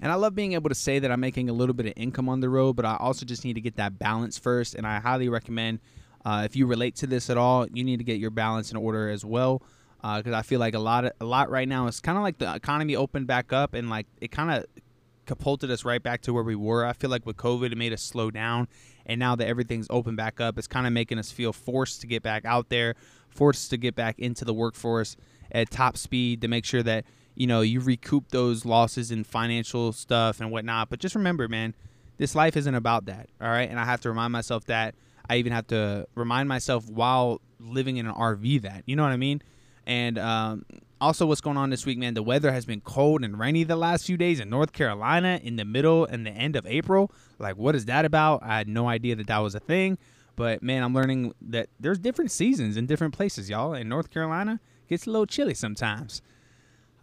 And 0.00 0.12
I 0.12 0.16
love 0.16 0.34
being 0.34 0.52
able 0.52 0.68
to 0.68 0.74
say 0.74 0.98
that 0.98 1.10
I'm 1.10 1.20
making 1.20 1.48
a 1.48 1.52
little 1.52 1.72
bit 1.72 1.86
of 1.86 1.94
income 1.96 2.28
on 2.28 2.40
the 2.40 2.50
road, 2.50 2.74
but 2.74 2.84
I 2.84 2.96
also 2.98 3.24
just 3.24 3.44
need 3.44 3.54
to 3.54 3.60
get 3.60 3.76
that 3.76 3.98
balance 3.98 4.36
first. 4.36 4.74
And 4.74 4.86
I 4.86 5.00
highly 5.00 5.28
recommend 5.30 5.78
uh, 6.24 6.42
if 6.44 6.56
you 6.56 6.66
relate 6.66 6.96
to 6.96 7.06
this 7.06 7.30
at 7.30 7.38
all, 7.38 7.66
you 7.72 7.84
need 7.84 7.98
to 7.98 8.04
get 8.04 8.18
your 8.18 8.30
balance 8.30 8.70
in 8.70 8.76
order 8.76 9.08
as 9.08 9.24
well. 9.24 9.62
Because 10.02 10.34
uh, 10.34 10.36
I 10.36 10.42
feel 10.42 10.60
like 10.60 10.74
a 10.74 10.78
lot, 10.80 11.06
of, 11.06 11.12
a 11.20 11.24
lot 11.24 11.48
right 11.48 11.66
now 11.66 11.86
is 11.86 12.00
kind 12.00 12.18
of 12.18 12.24
like 12.24 12.36
the 12.36 12.54
economy 12.54 12.94
opened 12.94 13.26
back 13.26 13.54
up, 13.54 13.72
and 13.72 13.88
like 13.88 14.06
it 14.20 14.30
kind 14.30 14.50
of 14.50 14.66
catapulted 15.24 15.70
us 15.70 15.82
right 15.82 16.02
back 16.02 16.20
to 16.22 16.34
where 16.34 16.42
we 16.42 16.54
were. 16.54 16.84
I 16.84 16.92
feel 16.92 17.08
like 17.08 17.24
with 17.24 17.38
COVID, 17.38 17.72
it 17.72 17.78
made 17.78 17.94
us 17.94 18.02
slow 18.02 18.30
down, 18.30 18.68
and 19.06 19.18
now 19.18 19.34
that 19.36 19.46
everything's 19.46 19.86
open 19.88 20.14
back 20.14 20.42
up, 20.42 20.58
it's 20.58 20.66
kind 20.66 20.86
of 20.86 20.92
making 20.92 21.18
us 21.18 21.32
feel 21.32 21.54
forced 21.54 22.02
to 22.02 22.06
get 22.06 22.22
back 22.22 22.44
out 22.44 22.68
there, 22.68 22.96
forced 23.30 23.70
to 23.70 23.78
get 23.78 23.94
back 23.94 24.18
into 24.18 24.44
the 24.44 24.52
workforce 24.52 25.16
at 25.50 25.70
top 25.70 25.96
speed 25.96 26.42
to 26.42 26.48
make 26.48 26.66
sure 26.66 26.82
that 26.82 27.06
you 27.34 27.46
know, 27.46 27.60
you 27.60 27.80
recoup 27.80 28.28
those 28.28 28.64
losses 28.64 29.10
in 29.10 29.24
financial 29.24 29.92
stuff 29.92 30.40
and 30.40 30.50
whatnot. 30.50 30.90
But 30.90 31.00
just 31.00 31.14
remember, 31.14 31.48
man, 31.48 31.74
this 32.16 32.34
life 32.34 32.56
isn't 32.56 32.74
about 32.74 33.06
that. 33.06 33.28
All 33.40 33.48
right. 33.48 33.68
And 33.68 33.78
I 33.78 33.84
have 33.84 34.00
to 34.02 34.08
remind 34.08 34.32
myself 34.32 34.64
that. 34.66 34.94
I 35.28 35.36
even 35.36 35.52
have 35.52 35.66
to 35.68 36.06
remind 36.14 36.48
myself 36.48 36.88
while 36.88 37.40
living 37.58 37.96
in 37.96 38.06
an 38.06 38.14
RV 38.14 38.62
that. 38.62 38.82
You 38.86 38.94
know 38.94 39.02
what 39.02 39.12
I 39.12 39.16
mean? 39.16 39.42
And 39.86 40.18
um, 40.18 40.64
also, 41.00 41.26
what's 41.26 41.40
going 41.40 41.56
on 41.56 41.70
this 41.70 41.86
week, 41.86 41.98
man? 41.98 42.14
The 42.14 42.22
weather 42.22 42.52
has 42.52 42.64
been 42.64 42.80
cold 42.80 43.24
and 43.24 43.38
rainy 43.38 43.64
the 43.64 43.76
last 43.76 44.06
few 44.06 44.16
days 44.16 44.38
in 44.40 44.48
North 44.48 44.72
Carolina 44.72 45.40
in 45.42 45.56
the 45.56 45.64
middle 45.64 46.04
and 46.04 46.26
the 46.26 46.30
end 46.30 46.56
of 46.56 46.66
April. 46.66 47.10
Like, 47.38 47.56
what 47.56 47.74
is 47.74 47.86
that 47.86 48.04
about? 48.04 48.42
I 48.42 48.58
had 48.58 48.68
no 48.68 48.88
idea 48.88 49.16
that 49.16 49.26
that 49.26 49.38
was 49.38 49.54
a 49.54 49.60
thing. 49.60 49.98
But 50.36 50.62
man, 50.62 50.82
I'm 50.82 50.94
learning 50.94 51.34
that 51.42 51.68
there's 51.78 51.98
different 51.98 52.30
seasons 52.30 52.76
in 52.76 52.86
different 52.86 53.14
places, 53.14 53.48
y'all. 53.48 53.74
In 53.74 53.88
North 53.88 54.10
Carolina, 54.10 54.60
gets 54.88 55.06
a 55.06 55.10
little 55.10 55.26
chilly 55.26 55.54
sometimes. 55.54 56.22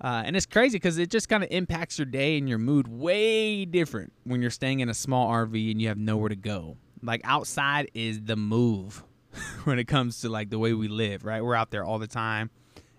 Uh, 0.04 0.24
and 0.26 0.36
it's 0.36 0.48
crazy 0.48 0.78
because 0.78 0.98
it 0.98 1.12
just 1.12 1.30
kind 1.30 1.44
of 1.44 1.50
impacts 1.52 2.00
your 2.00 2.08
day 2.08 2.38
and 2.38 2.50
your 2.50 2.58
mood 2.58 2.88
way 2.88 3.66
different 3.66 4.12
when 4.24 4.42
you're 4.42 4.50
staying 4.50 4.80
in 4.80 4.90
a 4.90 4.94
small 4.96 5.32
RV 5.32 5.72
and 5.72 5.80
you 5.80 5.88
have 5.90 5.98
nowhere 5.98 6.30
to 6.30 6.36
go. 6.36 6.78
Like 7.04 7.22
outside 7.24 7.92
is 7.94 8.22
the 8.24 8.36
move 8.36 9.04
when 9.66 9.78
it 9.78 9.86
comes 9.86 10.22
to 10.22 10.30
like 10.30 10.50
the 10.50 10.58
way 10.58 10.74
we 10.74 10.88
live, 10.88 11.24
right? 11.24 11.44
We're 11.44 11.56
out 11.56 11.70
there 11.70 11.84
all 11.84 12.00
the 12.00 12.08
time 12.08 12.50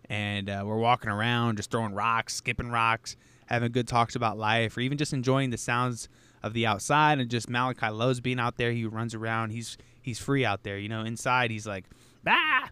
and 0.08 0.48
uh, 0.48 0.62
we're 0.64 0.78
walking 0.78 1.10
around, 1.10 1.56
just 1.56 1.72
throwing 1.72 1.92
rocks, 1.92 2.34
skipping 2.34 2.70
rocks, 2.70 3.16
having 3.46 3.72
good 3.72 3.88
talks 3.88 4.14
about 4.14 4.38
life, 4.38 4.76
or 4.76 4.80
even 4.80 4.96
just 4.96 5.12
enjoying 5.12 5.50
the 5.50 5.58
sounds 5.58 6.08
of 6.42 6.52
the 6.52 6.66
outside. 6.66 7.18
And 7.18 7.28
just 7.28 7.50
Malachi 7.50 7.88
loves 7.88 8.20
being 8.20 8.38
out 8.38 8.58
there. 8.58 8.70
He 8.70 8.84
runs 8.84 9.14
around. 9.14 9.50
He's 9.50 9.76
he's 10.00 10.18
free 10.18 10.44
out 10.44 10.62
there. 10.62 10.78
You 10.78 10.88
know, 10.88 11.02
inside 11.02 11.50
he's 11.50 11.66
like, 11.66 11.86
ah. 12.26 12.68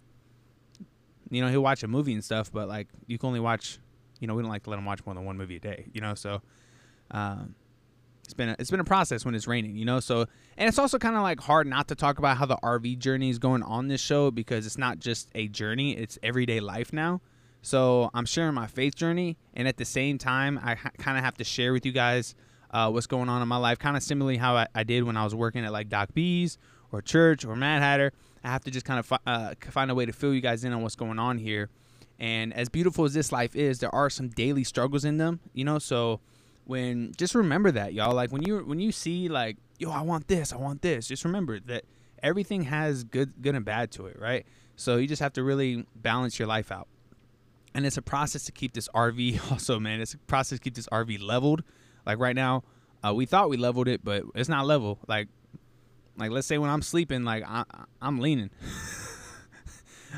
You 1.31 1.41
know, 1.41 1.49
he'll 1.49 1.63
watch 1.63 1.83
a 1.83 1.89
movie 1.89 2.13
and 2.13 2.25
stuff, 2.25 2.53
but 2.53 2.69
like 2.69 2.89
you 3.07 3.17
can 3.19 3.29
only 3.29 3.41
watch 3.41 3.79
you 4.21 4.27
know 4.27 4.35
we 4.35 4.43
don't 4.43 4.51
like 4.51 4.63
to 4.63 4.71
let 4.71 4.77
them 4.77 4.85
watch 4.85 5.05
more 5.05 5.15
than 5.15 5.25
one 5.25 5.37
movie 5.37 5.57
a 5.57 5.61
day 5.61 5.87
you 5.93 6.01
know 6.01 6.15
so 6.15 6.41
um, 7.11 7.55
it's 8.25 8.35
been 8.35 8.51
a, 8.51 8.57
it's 8.59 8.71
been 8.71 8.81
a 8.81 8.85
process 8.85 9.25
when 9.25 9.35
it's 9.35 9.49
raining 9.49 9.77
you 9.77 9.85
know 9.85 9.99
so 9.99 10.27
and 10.57 10.69
it's 10.69 10.79
also 10.79 10.99
kind 10.99 11.17
of 11.17 11.23
like 11.23 11.41
hard 11.41 11.67
not 11.67 11.89
to 11.89 11.95
talk 11.95 12.19
about 12.19 12.37
how 12.37 12.47
the 12.47 12.57
rv 12.59 12.99
journey 12.99 13.31
is 13.31 13.39
going 13.39 13.63
on 13.63 13.89
this 13.89 14.01
show 14.01 14.31
because 14.31 14.67
it's 14.67 14.79
not 14.79 14.99
just 14.99 15.29
a 15.35 15.49
journey 15.49 15.97
it's 15.97 16.19
everyday 16.23 16.61
life 16.61 16.93
now. 16.93 17.21
So 17.63 18.11
i'm 18.15 18.27
sharing 18.27 18.55
my 18.55 18.67
faith 18.67 18.95
journey 18.95 19.37
and 19.55 19.67
at 19.67 19.77
the 19.77 19.85
same 19.85 20.17
time 20.17 20.61
i 20.63 20.77
ha- 20.77 20.93
kind 20.99 21.19
of 21.19 21.25
have 21.25 21.37
to 21.39 21.45
share 21.45 21.73
with 21.73 21.85
you 21.85 21.93
guys 21.93 22.35
uh, 22.73 22.89
what's 22.89 23.09
going 23.09 23.29
on 23.29 23.43
in 23.43 23.49
my 23.49 23.57
life 23.57 23.81
kind 23.81 23.97
of 23.97 24.03
similarly 24.03 24.37
how 24.37 24.55
I, 24.55 24.67
I, 24.75 24.85
did 24.85 25.03
when 25.03 25.17
i 25.17 25.25
was 25.25 25.35
working 25.35 25.65
at 25.65 25.73
like 25.73 25.89
doc 25.89 26.15
b's 26.15 26.57
or 26.93 27.03
church 27.03 27.45
or 27.45 27.57
mad 27.57 27.83
hatter. 27.83 28.13
I 28.43 28.49
have 28.49 28.65
to 28.65 28.71
just 28.71 28.87
kind 28.87 28.99
of 28.99 29.07
fi- 29.07 29.19
uh, 29.27 29.55
find 29.71 29.91
a 29.91 29.95
way 29.95 30.07
to 30.07 30.13
fill 30.13 30.35
you 30.35 30.41
guys 30.41 30.65
in 30.65 30.73
on 30.73 30.83
what's 30.83 30.97
going 30.97 31.19
on 31.19 31.39
here 31.39 31.69
and 32.21 32.53
as 32.53 32.69
beautiful 32.69 33.07
as 33.07 33.15
this 33.15 33.33
life 33.33 33.57
is, 33.57 33.79
there 33.79 33.93
are 33.95 34.11
some 34.11 34.29
daily 34.29 34.63
struggles 34.63 35.07
in 35.07 35.17
them, 35.17 35.41
you 35.55 35.65
know. 35.65 35.79
So 35.79 36.21
when 36.67 37.13
just 37.17 37.35
remember 37.35 37.73
that, 37.73 37.95
y'all. 37.95 38.15
Like 38.15 38.31
when 38.31 38.43
you 38.43 38.59
when 38.59 38.79
you 38.79 38.93
see 38.93 39.29
like, 39.29 39.57
yo, 39.79 39.91
I 39.91 40.03
want 40.03 40.29
this, 40.29 40.53
I 40.53 40.57
want 40.57 40.83
this. 40.83 41.09
Just 41.09 41.25
remember 41.25 41.59
that 41.61 41.85
everything 42.23 42.65
has 42.65 43.05
good 43.05 43.33
good 43.41 43.55
and 43.55 43.65
bad 43.65 43.91
to 43.93 44.07
it, 44.07 44.21
right? 44.21 44.45
So 44.77 44.99
you 44.99 45.09
just 45.09 45.23
have 45.23 45.33
to 45.35 45.43
really 45.43 45.87
balance 45.97 46.39
your 46.39 46.47
life 46.47 46.71
out. 46.71 46.89
And 47.75 47.87
it's 47.87 47.97
a 47.97 48.03
process 48.03 48.45
to 48.45 48.53
keep 48.53 48.75
this 48.75 48.89
RV 48.89 49.51
also, 49.51 49.81
man. 49.81 50.03
It's 50.03 50.13
a 50.13 50.19
process 50.19 50.59
to 50.59 50.63
keep 50.63 50.75
this 50.75 50.89
RV 50.89 51.23
leveled. 51.23 51.63
Like 52.05 52.19
right 52.19 52.37
now, 52.37 52.65
uh, 53.03 53.15
we 53.15 53.25
thought 53.25 53.49
we 53.49 53.57
leveled 53.57 53.89
it, 53.89 54.05
but 54.05 54.25
it's 54.35 54.49
not 54.49 54.67
level. 54.67 54.99
Like, 55.09 55.29
like 56.19 56.31
let's 56.31 56.47
say 56.47 56.59
when 56.59 56.69
I'm 56.69 56.83
sleeping, 56.83 57.25
like 57.25 57.45
I, 57.47 57.65
I'm 58.03 58.19
leaning. 58.19 58.51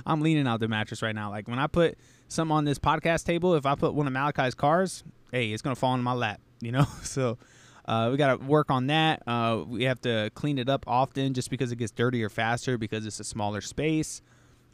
I'm 0.07 0.21
leaning 0.21 0.47
out 0.47 0.61
the 0.61 0.69
mattress 0.69 1.03
right 1.03 1.15
now. 1.15 1.31
Like 1.31 1.49
when 1.49 1.59
I 1.59 1.67
put 1.67 1.99
something 2.29 2.55
on 2.57 2.65
this 2.65 2.79
podcast 2.79 3.25
table, 3.25 3.55
if 3.55 3.67
I 3.67 3.75
put 3.75 3.95
one 3.95 4.07
of 4.07 4.13
Malachi's 4.13 4.55
cars, 4.55 5.05
hey, 5.31 5.53
it's 5.53 5.63
gonna 5.63 5.77
fall 5.77 5.95
in 5.95 6.03
my 6.03 6.13
lap. 6.13 6.41
You 6.61 6.73
know, 6.73 6.87
so 7.03 7.39
uh, 7.87 8.09
we 8.11 8.17
got 8.17 8.39
to 8.39 8.47
work 8.47 8.71
on 8.71 8.87
that. 8.87 9.23
Uh, 9.27 9.65
we 9.67 9.85
have 9.85 10.01
to 10.03 10.31
clean 10.35 10.59
it 10.59 10.69
up 10.69 10.85
often, 10.87 11.35
just 11.35 11.51
because 11.51 11.73
it 11.73 11.77
gets 11.77 11.93
dirtier 11.93 12.29
faster 12.29 12.79
because 12.79 13.07
it's 13.07 13.21
a 13.21 13.25
smaller 13.25 13.61
space. 13.61 14.23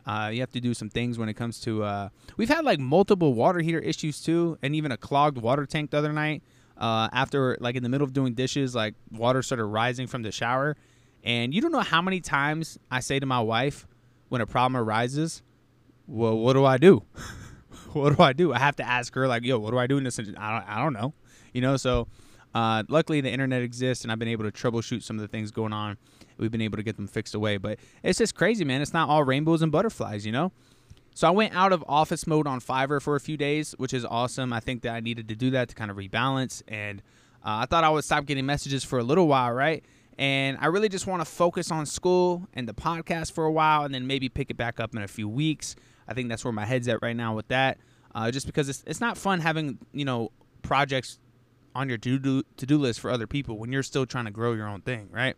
Uh, 0.07 0.31
you 0.33 0.41
have 0.41 0.51
to 0.51 0.61
do 0.61 0.73
some 0.73 0.89
things 0.89 1.19
when 1.19 1.29
it 1.29 1.35
comes 1.35 1.61
to. 1.61 1.83
Uh, 1.83 2.09
we've 2.37 2.49
had 2.49 2.65
like 2.65 2.79
multiple 2.79 3.35
water 3.35 3.61
heater 3.61 3.79
issues 3.79 4.23
too, 4.23 4.59
and 4.63 4.75
even 4.75 4.93
a 4.93 4.97
clogged 4.97 5.39
water 5.39 5.67
tank 5.67 5.91
the 5.91 5.99
other 5.99 6.13
night. 6.13 6.43
Uh, 6.77 7.09
after 7.13 7.57
like 7.61 7.75
in 7.75 7.83
the 7.83 7.89
middle 7.89 8.05
of 8.05 8.13
doing 8.13 8.35
dishes, 8.35 8.75
like 8.75 8.95
water 9.11 9.43
started 9.43 9.65
rising 9.65 10.07
from 10.07 10.23
the 10.23 10.31
shower, 10.31 10.77
and 11.25 11.53
you 11.53 11.61
don't 11.61 11.73
know 11.73 11.81
how 11.81 12.01
many 12.01 12.21
times 12.21 12.79
I 12.91 13.01
say 13.01 13.19
to 13.19 13.27
my 13.27 13.41
wife 13.41 13.87
when 14.29 14.41
a 14.41 14.47
problem 14.47 14.77
arises, 14.77 15.43
"Well, 16.07 16.39
what 16.39 16.55
do 16.55 16.65
I 16.65 16.79
do? 16.79 17.03
what 17.93 18.17
do 18.17 18.23
I 18.23 18.33
do?" 18.33 18.53
I 18.53 18.59
have 18.59 18.77
to 18.77 18.87
ask 18.87 19.15
her 19.15 19.29
like, 19.29 19.45
"Yo, 19.45 19.59
what 19.59 19.71
do 19.71 19.79
I 19.79 19.87
do 19.87 19.99
in 19.99 20.05
this?" 20.05 20.19
I 20.19 20.23
don't, 20.23 20.37
I 20.37 20.79
don't 20.83 20.93
know, 20.93 21.15
you 21.53 21.61
know. 21.61 21.77
So, 21.77 22.09
uh, 22.55 22.85
luckily 22.89 23.21
the 23.21 23.31
internet 23.31 23.63
exists, 23.63 24.05
and 24.05 24.13
I've 24.13 24.19
been 24.19 24.29
able 24.29 24.51
to 24.51 24.53
troubleshoot 24.53 25.03
some 25.03 25.17
of 25.17 25.23
the 25.23 25.29
things 25.29 25.51
going 25.51 25.73
on 25.73 25.99
we've 26.39 26.51
been 26.51 26.63
able 26.63 26.77
to 26.77 26.83
get 26.83 26.97
them 26.97 27.07
fixed 27.07 27.35
away. 27.35 27.57
But 27.57 27.79
it's 28.03 28.19
just 28.19 28.35
crazy, 28.35 28.65
man. 28.65 28.81
It's 28.81 28.95
not 28.95 29.09
all 29.09 29.25
rainbows 29.25 29.63
and 29.63 29.71
butterflies, 29.71 30.25
you 30.25 30.33
know? 30.33 30.53
So 31.15 31.27
I 31.27 31.31
went 31.33 31.55
out 31.55 31.73
of 31.73 31.85
office 31.89 32.27
mode 32.27 32.47
on 32.47 32.61
Fiverr 32.61 33.03
for 33.03 33.17
a 33.17 33.21
few 33.21 33.37
days, 33.37 33.75
which 33.77 33.93
is 33.93 34.05
awesome. 34.05 34.53
I 34.53 34.61
think 34.61 34.83
that 34.83 34.95
I 34.95 35.01
needed 35.01 35.29
to 35.29 35.35
do 35.35 35.51
that 35.51 35.69
to 35.69 35.75
kind 35.75 35.91
of 35.91 35.97
rebalance. 35.97 36.63
And 36.69 37.03
uh, 37.45 37.63
I 37.63 37.67
thought 37.67 37.83
I 37.83 37.91
would 37.91 38.05
stop 38.05 38.25
getting 38.25 38.47
messages 38.47 38.85
for 38.85 39.01
a 39.01 39.03
little 39.03 39.27
while, 39.27 39.51
right? 39.51 39.85
And 40.19 40.59
I 40.61 40.67
really 40.67 40.89
just 40.89 41.07
want 41.07 41.21
to 41.21 41.25
focus 41.25 41.71
on 41.71 41.87
school 41.87 42.49
and 42.53 42.69
the 42.69 42.75
podcast 42.75 43.33
for 43.33 43.45
a 43.45 43.53
while 43.53 43.85
and 43.85 43.95
then 43.95 44.07
maybe 44.07 44.29
pick 44.29 44.51
it 44.51 44.57
back 44.57 44.81
up 44.81 44.95
in 44.95 45.03
a 45.03 45.09
few 45.09 45.29
weeks. 45.29 45.77
I 46.09 46.15
think 46.15 46.29
that's 46.29 46.45
where 46.45 46.53
my 46.53 46.67
head's 46.67 46.89
at 46.89 47.01
right 47.03 47.17
now 47.17 47.35
with 47.35 47.49
that. 47.49 47.79
Uh, 48.15 48.31
just 48.31 48.47
because 48.47 48.69
it's, 48.69 48.83
it's 48.87 49.01
not 49.01 49.17
fun 49.17 49.41
having, 49.41 49.79
you 49.93 50.05
know, 50.05 50.33
projects 50.63 51.21
on 51.75 51.89
your 51.89 51.99
to 51.99 52.19
do 52.19 52.43
to-do 52.57 52.79
list 52.79 52.99
for 52.99 53.11
other 53.11 53.29
people 53.29 53.59
when 53.59 53.71
you're 53.71 53.83
still 53.85 54.07
trying 54.07 54.25
to 54.25 54.33
grow 54.33 54.55
your 54.55 54.67
own 54.67 54.81
thing, 54.81 55.09
right? 55.13 55.37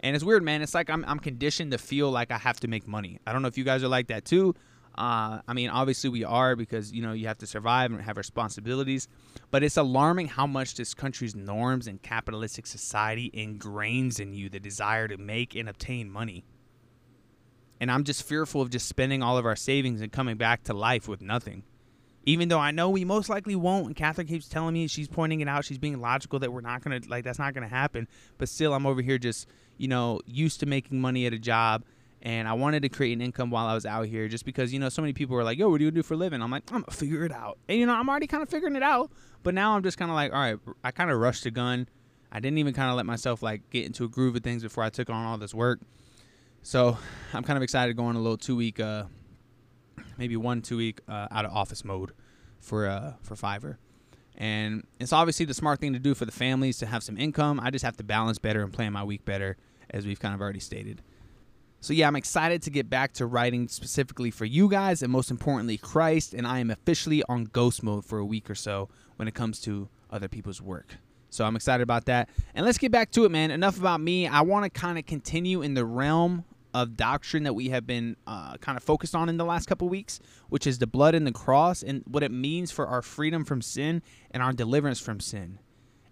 And 0.00 0.14
it's 0.14 0.24
weird, 0.24 0.42
man. 0.42 0.60
It's 0.60 0.74
like 0.74 0.90
I'm, 0.90 1.04
I'm 1.06 1.18
conditioned 1.18 1.72
to 1.72 1.78
feel 1.78 2.10
like 2.10 2.30
I 2.30 2.38
have 2.38 2.60
to 2.60 2.68
make 2.68 2.86
money. 2.86 3.20
I 3.26 3.32
don't 3.32 3.40
know 3.40 3.48
if 3.48 3.56
you 3.56 3.64
guys 3.64 3.82
are 3.82 3.88
like 3.88 4.08
that 4.08 4.24
too. 4.26 4.54
Uh, 4.98 5.40
I 5.46 5.52
mean, 5.52 5.70
obviously 5.70 6.10
we 6.10 6.24
are 6.24 6.56
because 6.56 6.90
you 6.92 7.02
know 7.02 7.12
you 7.12 7.28
have 7.28 7.38
to 7.38 7.46
survive 7.46 7.92
and 7.92 8.02
have 8.02 8.16
responsibilities. 8.16 9.06
But 9.52 9.62
it's 9.62 9.76
alarming 9.76 10.26
how 10.26 10.46
much 10.46 10.74
this 10.74 10.92
country's 10.92 11.36
norms 11.36 11.86
and 11.86 12.02
capitalistic 12.02 12.66
society 12.66 13.30
ingrains 13.32 14.18
in 14.18 14.34
you 14.34 14.48
the 14.48 14.58
desire 14.58 15.06
to 15.06 15.16
make 15.16 15.54
and 15.54 15.68
obtain 15.68 16.10
money. 16.10 16.44
And 17.80 17.92
I'm 17.92 18.02
just 18.02 18.24
fearful 18.24 18.60
of 18.60 18.70
just 18.70 18.88
spending 18.88 19.22
all 19.22 19.38
of 19.38 19.46
our 19.46 19.54
savings 19.54 20.00
and 20.00 20.10
coming 20.10 20.36
back 20.36 20.64
to 20.64 20.74
life 20.74 21.06
with 21.06 21.22
nothing. 21.22 21.62
Even 22.24 22.48
though 22.48 22.58
I 22.58 22.72
know 22.72 22.90
we 22.90 23.04
most 23.04 23.28
likely 23.28 23.54
won't, 23.54 23.86
and 23.86 23.94
Catherine 23.94 24.26
keeps 24.26 24.48
telling 24.48 24.74
me 24.74 24.88
she's 24.88 25.06
pointing 25.06 25.40
it 25.40 25.48
out, 25.48 25.64
she's 25.64 25.78
being 25.78 26.00
logical 26.00 26.40
that 26.40 26.52
we're 26.52 26.60
not 26.60 26.82
gonna 26.82 27.00
like 27.06 27.22
that's 27.22 27.38
not 27.38 27.54
gonna 27.54 27.68
happen. 27.68 28.08
But 28.36 28.48
still, 28.48 28.74
I'm 28.74 28.84
over 28.84 29.00
here 29.00 29.18
just 29.18 29.46
you 29.78 29.88
know, 29.88 30.20
used 30.26 30.60
to 30.60 30.66
making 30.66 31.00
money 31.00 31.24
at 31.24 31.32
a 31.32 31.38
job 31.38 31.84
and 32.22 32.48
I 32.48 32.52
wanted 32.54 32.82
to 32.82 32.88
create 32.88 33.12
an 33.12 33.20
income 33.20 33.50
while 33.50 33.66
I 33.66 33.74
was 33.74 33.86
out 33.86 34.06
here 34.06 34.26
just 34.28 34.44
because, 34.44 34.72
you 34.72 34.78
know, 34.78 34.88
so 34.88 35.02
many 35.02 35.12
people 35.12 35.36
were 35.36 35.44
like, 35.44 35.58
yo, 35.58 35.68
what 35.68 35.78
do 35.78 35.84
you 35.84 35.90
do 35.90 36.02
for 36.02 36.14
a 36.14 36.16
living? 36.16 36.42
I'm 36.42 36.50
like, 36.50 36.64
I'm 36.68 36.80
going 36.80 36.84
to 36.84 36.90
figure 36.90 37.24
it 37.24 37.32
out. 37.32 37.58
And, 37.68 37.78
you 37.78 37.86
know, 37.86 37.94
I'm 37.94 38.08
already 38.08 38.26
kind 38.26 38.42
of 38.42 38.48
figuring 38.48 38.74
it 38.76 38.82
out. 38.82 39.10
But 39.42 39.54
now 39.54 39.76
I'm 39.76 39.82
just 39.82 39.98
kind 39.98 40.10
of 40.10 40.16
like, 40.16 40.32
all 40.32 40.40
right, 40.40 40.58
I 40.82 40.90
kind 40.90 41.10
of 41.10 41.18
rushed 41.18 41.44
the 41.44 41.50
gun. 41.50 41.88
I 42.32 42.40
didn't 42.40 42.58
even 42.58 42.74
kind 42.74 42.90
of 42.90 42.96
let 42.96 43.06
myself 43.06 43.42
like 43.42 43.70
get 43.70 43.86
into 43.86 44.04
a 44.04 44.08
groove 44.08 44.36
of 44.36 44.42
things 44.42 44.62
before 44.62 44.82
I 44.82 44.90
took 44.90 45.08
on 45.08 45.24
all 45.24 45.38
this 45.38 45.54
work. 45.54 45.80
So 46.62 46.98
I'm 47.32 47.44
kind 47.44 47.56
of 47.56 47.62
excited 47.62 47.96
going 47.96 48.16
a 48.16 48.18
little 48.18 48.36
two 48.36 48.56
week, 48.56 48.80
uh, 48.80 49.04
maybe 50.18 50.36
one 50.36 50.60
two 50.60 50.76
week 50.76 51.00
uh, 51.08 51.28
out 51.30 51.44
of 51.44 51.52
office 51.52 51.84
mode 51.84 52.12
for 52.60 52.86
uh, 52.86 53.12
for 53.22 53.36
Fiverr. 53.36 53.76
And 54.36 54.86
it's 55.00 55.12
obviously 55.12 55.46
the 55.46 55.54
smart 55.54 55.80
thing 55.80 55.94
to 55.94 55.98
do 55.98 56.14
for 56.14 56.24
the 56.24 56.32
families 56.32 56.78
to 56.78 56.86
have 56.86 57.02
some 57.02 57.16
income. 57.16 57.58
I 57.60 57.70
just 57.70 57.84
have 57.84 57.96
to 57.96 58.04
balance 58.04 58.38
better 58.38 58.62
and 58.62 58.72
plan 58.72 58.92
my 58.92 59.04
week 59.04 59.24
better 59.24 59.56
as 59.90 60.06
we've 60.06 60.20
kind 60.20 60.34
of 60.34 60.40
already 60.40 60.60
stated. 60.60 61.02
So, 61.80 61.92
yeah, 61.92 62.08
I'm 62.08 62.16
excited 62.16 62.62
to 62.62 62.70
get 62.70 62.90
back 62.90 63.12
to 63.14 63.26
writing 63.26 63.68
specifically 63.68 64.30
for 64.30 64.44
you 64.44 64.68
guys 64.68 65.02
and 65.02 65.12
most 65.12 65.30
importantly, 65.30 65.78
Christ. 65.78 66.34
And 66.34 66.46
I 66.46 66.58
am 66.58 66.70
officially 66.70 67.22
on 67.28 67.44
ghost 67.44 67.82
mode 67.82 68.04
for 68.04 68.18
a 68.18 68.24
week 68.24 68.50
or 68.50 68.56
so 68.56 68.88
when 69.16 69.28
it 69.28 69.34
comes 69.34 69.60
to 69.62 69.88
other 70.10 70.28
people's 70.28 70.60
work. 70.60 70.96
So, 71.30 71.44
I'm 71.44 71.54
excited 71.54 71.82
about 71.82 72.06
that. 72.06 72.28
And 72.54 72.66
let's 72.66 72.78
get 72.78 72.90
back 72.90 73.12
to 73.12 73.24
it, 73.24 73.30
man. 73.30 73.50
Enough 73.50 73.78
about 73.78 74.00
me. 74.00 74.26
I 74.26 74.40
want 74.40 74.64
to 74.64 74.70
kind 74.70 74.98
of 74.98 75.06
continue 75.06 75.62
in 75.62 75.74
the 75.74 75.84
realm 75.84 76.44
of 76.74 76.96
doctrine 76.96 77.44
that 77.44 77.54
we 77.54 77.68
have 77.70 77.86
been 77.86 78.16
uh, 78.26 78.56
kind 78.58 78.76
of 78.76 78.82
focused 78.82 79.14
on 79.14 79.28
in 79.28 79.36
the 79.36 79.44
last 79.44 79.66
couple 79.66 79.88
weeks, 79.88 80.20
which 80.48 80.66
is 80.66 80.78
the 80.78 80.86
blood 80.86 81.14
and 81.14 81.26
the 81.26 81.32
cross 81.32 81.82
and 81.82 82.02
what 82.06 82.22
it 82.22 82.30
means 82.30 82.70
for 82.70 82.86
our 82.86 83.02
freedom 83.02 83.44
from 83.44 83.62
sin 83.62 84.02
and 84.32 84.42
our 84.42 84.52
deliverance 84.52 85.00
from 85.00 85.20
sin 85.20 85.58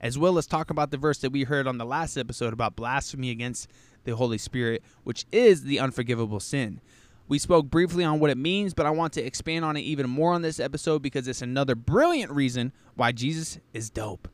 as 0.00 0.18
well 0.18 0.38
as 0.38 0.46
talk 0.46 0.70
about 0.70 0.90
the 0.90 0.96
verse 0.96 1.18
that 1.18 1.30
we 1.30 1.44
heard 1.44 1.66
on 1.66 1.78
the 1.78 1.84
last 1.84 2.16
episode 2.16 2.52
about 2.52 2.76
blasphemy 2.76 3.30
against 3.30 3.68
the 4.06 4.16
Holy 4.16 4.38
Spirit, 4.38 4.82
which 5.04 5.26
is 5.30 5.64
the 5.64 5.78
unforgivable 5.78 6.40
sin. 6.40 6.80
We 7.28 7.38
spoke 7.38 7.66
briefly 7.66 8.04
on 8.04 8.20
what 8.20 8.30
it 8.30 8.38
means, 8.38 8.72
but 8.72 8.86
I 8.86 8.90
want 8.90 9.12
to 9.14 9.22
expand 9.22 9.64
on 9.64 9.76
it 9.76 9.80
even 9.80 10.08
more 10.08 10.32
on 10.32 10.42
this 10.42 10.60
episode 10.60 11.02
because 11.02 11.28
it's 11.28 11.42
another 11.42 11.74
brilliant 11.74 12.30
reason 12.30 12.72
why 12.94 13.12
Jesus 13.12 13.58
is 13.74 13.90
dope. 13.90 14.28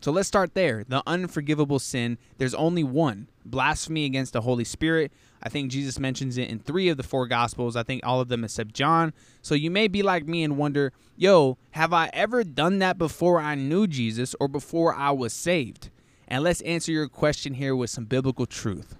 So 0.00 0.12
let's 0.12 0.28
start 0.28 0.54
there. 0.54 0.84
The 0.86 1.02
unforgivable 1.06 1.78
sin, 1.78 2.18
there's 2.36 2.54
only 2.54 2.84
one 2.84 3.28
blasphemy 3.44 4.04
against 4.04 4.34
the 4.34 4.42
Holy 4.42 4.64
Spirit. 4.64 5.10
I 5.42 5.48
think 5.48 5.70
Jesus 5.70 5.98
mentions 5.98 6.36
it 6.36 6.50
in 6.50 6.58
three 6.58 6.88
of 6.88 6.98
the 6.98 7.02
four 7.02 7.26
Gospels. 7.26 7.74
I 7.74 7.84
think 7.84 8.04
all 8.04 8.20
of 8.20 8.28
them 8.28 8.44
except 8.44 8.74
John. 8.74 9.14
So 9.40 9.54
you 9.54 9.70
may 9.70 9.88
be 9.88 10.02
like 10.02 10.26
me 10.26 10.44
and 10.44 10.58
wonder, 10.58 10.92
yo, 11.16 11.56
have 11.70 11.92
I 11.94 12.10
ever 12.12 12.44
done 12.44 12.80
that 12.80 12.98
before 12.98 13.40
I 13.40 13.54
knew 13.54 13.86
Jesus 13.86 14.36
or 14.38 14.46
before 14.46 14.94
I 14.94 15.10
was 15.10 15.32
saved? 15.32 15.90
And 16.28 16.42
let's 16.42 16.60
answer 16.62 16.92
your 16.92 17.08
question 17.08 17.54
here 17.54 17.76
with 17.76 17.90
some 17.90 18.04
biblical 18.04 18.46
truth. 18.46 18.96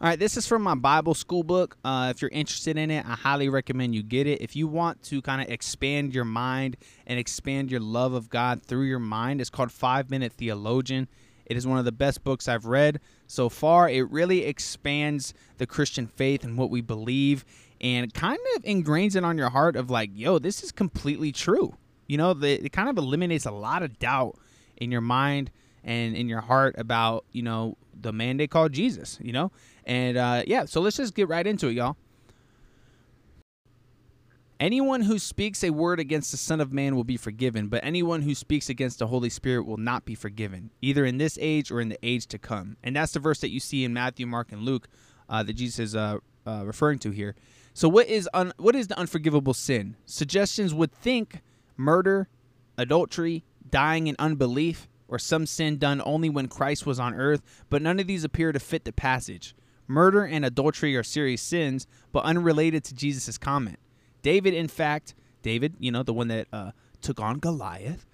All 0.00 0.08
right, 0.08 0.18
this 0.18 0.36
is 0.36 0.48
from 0.48 0.62
my 0.62 0.74
Bible 0.74 1.14
school 1.14 1.44
book. 1.44 1.76
Uh, 1.84 2.08
if 2.12 2.20
you're 2.20 2.30
interested 2.30 2.76
in 2.76 2.90
it, 2.90 3.06
I 3.06 3.14
highly 3.14 3.48
recommend 3.48 3.94
you 3.94 4.02
get 4.02 4.26
it. 4.26 4.40
If 4.40 4.56
you 4.56 4.66
want 4.66 5.00
to 5.04 5.22
kind 5.22 5.40
of 5.40 5.48
expand 5.48 6.12
your 6.12 6.24
mind 6.24 6.76
and 7.06 7.20
expand 7.20 7.70
your 7.70 7.78
love 7.78 8.12
of 8.12 8.28
God 8.28 8.64
through 8.64 8.86
your 8.86 8.98
mind, 8.98 9.40
it's 9.40 9.48
called 9.48 9.70
Five 9.70 10.10
Minute 10.10 10.32
Theologian. 10.32 11.06
It 11.46 11.56
is 11.56 11.68
one 11.68 11.78
of 11.78 11.84
the 11.84 11.92
best 11.92 12.24
books 12.24 12.48
I've 12.48 12.66
read 12.66 12.98
so 13.28 13.48
far. 13.48 13.88
It 13.88 14.10
really 14.10 14.44
expands 14.44 15.34
the 15.58 15.66
Christian 15.66 16.08
faith 16.08 16.42
and 16.42 16.58
what 16.58 16.70
we 16.70 16.80
believe 16.80 17.44
and 17.80 18.12
kind 18.14 18.38
of 18.56 18.62
ingrains 18.62 19.16
it 19.16 19.24
on 19.24 19.36
your 19.36 19.50
heart 19.50 19.76
of 19.76 19.90
like, 19.90 20.10
yo, 20.14 20.38
this 20.38 20.62
is 20.62 20.72
completely 20.72 21.30
true. 21.30 21.76
You 22.06 22.16
know, 22.16 22.32
the, 22.32 22.64
it 22.64 22.72
kind 22.72 22.88
of 22.88 22.96
eliminates 22.96 23.46
a 23.46 23.50
lot 23.50 23.82
of 23.82 23.98
doubt 23.98 24.36
in 24.76 24.90
your 24.90 25.00
mind 25.00 25.50
and 25.84 26.16
in 26.16 26.28
your 26.28 26.40
heart 26.40 26.74
about, 26.78 27.24
you 27.32 27.42
know, 27.42 27.76
the 28.00 28.12
man 28.12 28.36
they 28.36 28.46
call 28.46 28.68
Jesus, 28.68 29.18
you 29.22 29.32
know? 29.32 29.50
And 29.84 30.16
uh, 30.16 30.42
yeah, 30.46 30.64
so 30.64 30.80
let's 30.80 30.96
just 30.96 31.14
get 31.14 31.28
right 31.28 31.46
into 31.46 31.68
it, 31.68 31.72
y'all. 31.72 31.96
Anyone 34.60 35.00
who 35.00 35.18
speaks 35.18 35.64
a 35.64 35.70
word 35.70 35.98
against 35.98 36.30
the 36.30 36.36
Son 36.36 36.60
of 36.60 36.72
Man 36.72 36.94
will 36.94 37.02
be 37.02 37.16
forgiven, 37.16 37.66
but 37.66 37.82
anyone 37.82 38.22
who 38.22 38.32
speaks 38.32 38.68
against 38.68 39.00
the 39.00 39.08
Holy 39.08 39.28
Spirit 39.28 39.66
will 39.66 39.76
not 39.76 40.04
be 40.04 40.14
forgiven, 40.14 40.70
either 40.80 41.04
in 41.04 41.18
this 41.18 41.36
age 41.40 41.72
or 41.72 41.80
in 41.80 41.88
the 41.88 41.98
age 42.00 42.28
to 42.28 42.38
come. 42.38 42.76
And 42.80 42.94
that's 42.94 43.10
the 43.10 43.18
verse 43.18 43.40
that 43.40 43.50
you 43.50 43.58
see 43.58 43.82
in 43.82 43.92
Matthew, 43.92 44.24
Mark, 44.24 44.52
and 44.52 44.62
Luke 44.62 44.86
uh, 45.28 45.42
that 45.42 45.54
Jesus 45.54 45.80
is 45.80 45.96
uh, 45.96 46.18
uh, 46.46 46.62
referring 46.64 47.00
to 47.00 47.10
here. 47.10 47.34
So, 47.74 47.88
what 47.88 48.06
is 48.06 48.28
un- 48.32 48.52
what 48.56 48.76
is 48.76 48.86
the 48.86 48.96
unforgivable 48.96 49.54
sin? 49.54 49.96
Suggestions 50.04 50.72
would 50.72 50.92
think 50.92 51.40
murder, 51.76 52.28
adultery, 52.78 53.42
dying 53.68 54.06
in 54.06 54.14
unbelief, 54.20 54.88
or 55.08 55.18
some 55.18 55.46
sin 55.46 55.78
done 55.78 56.02
only 56.04 56.30
when 56.30 56.48
Christ 56.48 56.86
was 56.86 56.98
on 56.98 57.14
earth, 57.14 57.42
but 57.68 57.82
none 57.82 58.00
of 58.00 58.06
these 58.06 58.24
appear 58.24 58.52
to 58.52 58.60
fit 58.60 58.84
the 58.84 58.92
passage. 58.92 59.54
Murder 59.86 60.24
and 60.24 60.44
adultery 60.44 60.96
are 60.96 61.02
serious 61.02 61.42
sins, 61.42 61.86
but 62.12 62.24
unrelated 62.24 62.84
to 62.84 62.94
Jesus' 62.94 63.36
comment. 63.38 63.78
David, 64.22 64.54
in 64.54 64.68
fact, 64.68 65.14
David, 65.42 65.74
you 65.78 65.90
know, 65.90 66.02
the 66.02 66.14
one 66.14 66.28
that 66.28 66.46
uh, 66.52 66.70
took 67.00 67.20
on 67.20 67.40
Goliath, 67.40 68.06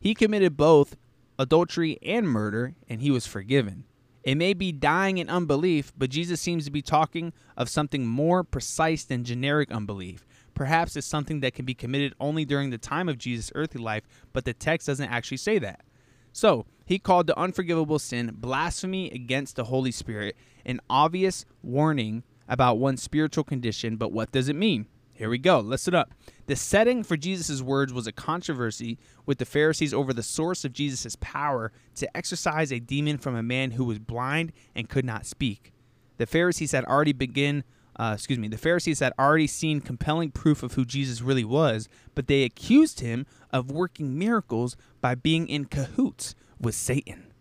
he 0.00 0.14
committed 0.14 0.56
both 0.56 0.96
adultery 1.38 1.98
and 2.02 2.28
murder, 2.28 2.74
and 2.88 3.02
he 3.02 3.10
was 3.10 3.26
forgiven. 3.26 3.84
It 4.24 4.36
may 4.36 4.54
be 4.54 4.72
dying 4.72 5.18
in 5.18 5.28
unbelief, 5.28 5.92
but 5.96 6.10
Jesus 6.10 6.40
seems 6.40 6.64
to 6.64 6.70
be 6.70 6.82
talking 6.82 7.32
of 7.56 7.68
something 7.68 8.06
more 8.06 8.44
precise 8.44 9.04
than 9.04 9.24
generic 9.24 9.70
unbelief. 9.70 10.26
Perhaps 10.54 10.96
it's 10.96 11.06
something 11.06 11.40
that 11.40 11.54
can 11.54 11.64
be 11.64 11.74
committed 11.74 12.14
only 12.20 12.44
during 12.44 12.70
the 12.70 12.78
time 12.78 13.08
of 13.08 13.18
Jesus' 13.18 13.50
earthly 13.54 13.82
life, 13.82 14.04
but 14.32 14.44
the 14.44 14.52
text 14.52 14.86
doesn't 14.86 15.08
actually 15.08 15.38
say 15.38 15.58
that. 15.58 15.80
So, 16.32 16.66
he 16.84 16.98
called 16.98 17.26
the 17.26 17.38
unforgivable 17.38 17.98
sin 17.98 18.32
blasphemy 18.34 19.10
against 19.10 19.56
the 19.56 19.64
Holy 19.64 19.92
Spirit, 19.92 20.36
an 20.64 20.80
obvious 20.90 21.44
warning 21.62 22.24
about 22.48 22.78
one's 22.78 23.02
spiritual 23.02 23.44
condition, 23.44 23.96
but 23.96 24.12
what 24.12 24.32
does 24.32 24.48
it 24.48 24.56
mean? 24.56 24.86
Here 25.12 25.28
we 25.28 25.38
go. 25.38 25.60
Listen 25.60 25.94
up. 25.94 26.12
The 26.46 26.56
setting 26.56 27.04
for 27.04 27.16
Jesus' 27.16 27.62
words 27.62 27.92
was 27.92 28.06
a 28.06 28.12
controversy 28.12 28.98
with 29.24 29.38
the 29.38 29.44
Pharisees 29.44 29.94
over 29.94 30.12
the 30.12 30.22
source 30.22 30.64
of 30.64 30.72
Jesus' 30.72 31.16
power 31.20 31.70
to 31.96 32.16
exorcise 32.16 32.72
a 32.72 32.80
demon 32.80 33.18
from 33.18 33.36
a 33.36 33.42
man 33.42 33.72
who 33.72 33.84
was 33.84 33.98
blind 33.98 34.52
and 34.74 34.88
could 34.88 35.04
not 35.04 35.26
speak. 35.26 35.72
The 36.16 36.26
Pharisees 36.26 36.72
had 36.72 36.84
already 36.86 37.12
begin 37.12 37.62
uh, 37.96 38.12
excuse 38.14 38.38
me, 38.38 38.48
the 38.48 38.58
Pharisees 38.58 39.00
had 39.00 39.12
already 39.18 39.46
seen 39.46 39.80
compelling 39.80 40.30
proof 40.30 40.62
of 40.62 40.74
who 40.74 40.84
Jesus 40.84 41.20
really 41.20 41.44
was, 41.44 41.88
but 42.14 42.26
they 42.26 42.42
accused 42.42 43.00
him 43.00 43.26
of 43.50 43.70
working 43.70 44.18
miracles 44.18 44.76
by 45.00 45.14
being 45.14 45.48
in 45.48 45.66
cahoots 45.66 46.34
with 46.58 46.74
Satan. 46.74 47.32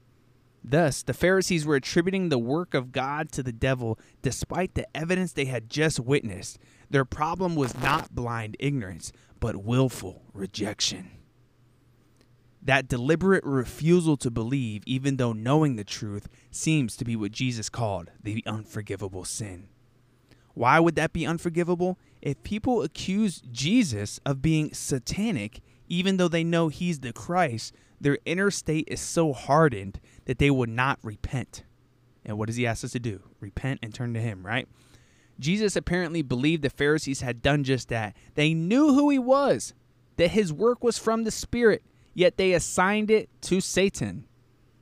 Thus, 0.64 1.02
the 1.02 1.14
Pharisees 1.14 1.66
were 1.66 1.76
attributing 1.76 2.30
the 2.30 2.38
work 2.38 2.74
of 2.74 2.92
God 2.92 3.32
to 3.32 3.42
the 3.42 3.52
devil 3.52 3.98
despite 4.22 4.76
the 4.76 4.86
evidence 4.96 5.34
they 5.34 5.46
had 5.46 5.70
just 5.70 6.00
witnessed. 6.00 6.60
Their 6.90 7.06
problem 7.06 7.56
was 7.56 7.78
not 7.78 8.14
blind 8.14 8.58
ignorance, 8.60 9.12
but 9.40 9.64
willful 9.64 10.22
rejection. 10.34 11.12
That 12.62 12.88
deliberate 12.88 13.44
refusal 13.44 14.18
to 14.18 14.30
believe, 14.30 14.84
even 14.86 15.18
though 15.18 15.34
knowing 15.34 15.78
the 15.78 15.84
truth, 15.84 16.28
seems 16.52 16.96
to 16.98 17.06
be 17.06 17.16
what 17.16 17.32
Jesus 17.32 17.70
called 17.70 18.12
the 18.22 18.44
unforgivable 18.46 19.26
sin. 19.26 19.71
Why 20.54 20.80
would 20.80 20.96
that 20.96 21.14
be 21.14 21.26
unforgivable? 21.26 21.98
If 22.22 22.42
people 22.44 22.84
accuse 22.84 23.42
Jesus 23.52 24.20
of 24.26 24.42
being 24.42 24.74
satanic, 24.74 25.62
even 25.88 26.18
though 26.18 26.28
they 26.28 26.44
know 26.44 26.68
he's 26.68 27.00
the 27.00 27.14
Christ, 27.14 27.74
their 28.00 28.18
inner 28.26 28.52
state 28.52 28.88
is 28.88 29.00
so 29.00 29.34
hardened 29.34 30.00
that 30.26 30.40
they 30.40 30.50
would 30.50 30.70
not 30.70 31.00
repent. 31.04 31.64
And 32.26 32.38
what 32.38 32.48
does 32.48 32.56
he 32.56 32.68
ask 32.68 32.84
us 32.84 32.92
to 32.92 33.00
do? 33.00 33.22
Repent 33.40 33.80
and 33.82 33.94
turn 33.94 34.14
to 34.14 34.22
him, 34.22 34.46
right? 34.46 34.68
Jesus 35.40 35.76
apparently 35.76 36.22
believed 36.22 36.62
the 36.62 36.70
Pharisees 36.70 37.22
had 37.22 37.42
done 37.42 37.64
just 37.64 37.90
that. 37.90 38.16
They 38.36 38.54
knew 38.54 38.94
who 38.94 39.10
he 39.10 39.20
was, 39.20 39.74
that 40.18 40.32
his 40.32 40.54
work 40.54 40.84
was 40.84 40.98
from 40.98 41.24
the 41.24 41.32
Spirit, 41.32 41.84
yet 42.14 42.38
they 42.38 42.54
assigned 42.54 43.10
it 43.10 43.30
to 43.42 43.60
Satan. 43.60 44.26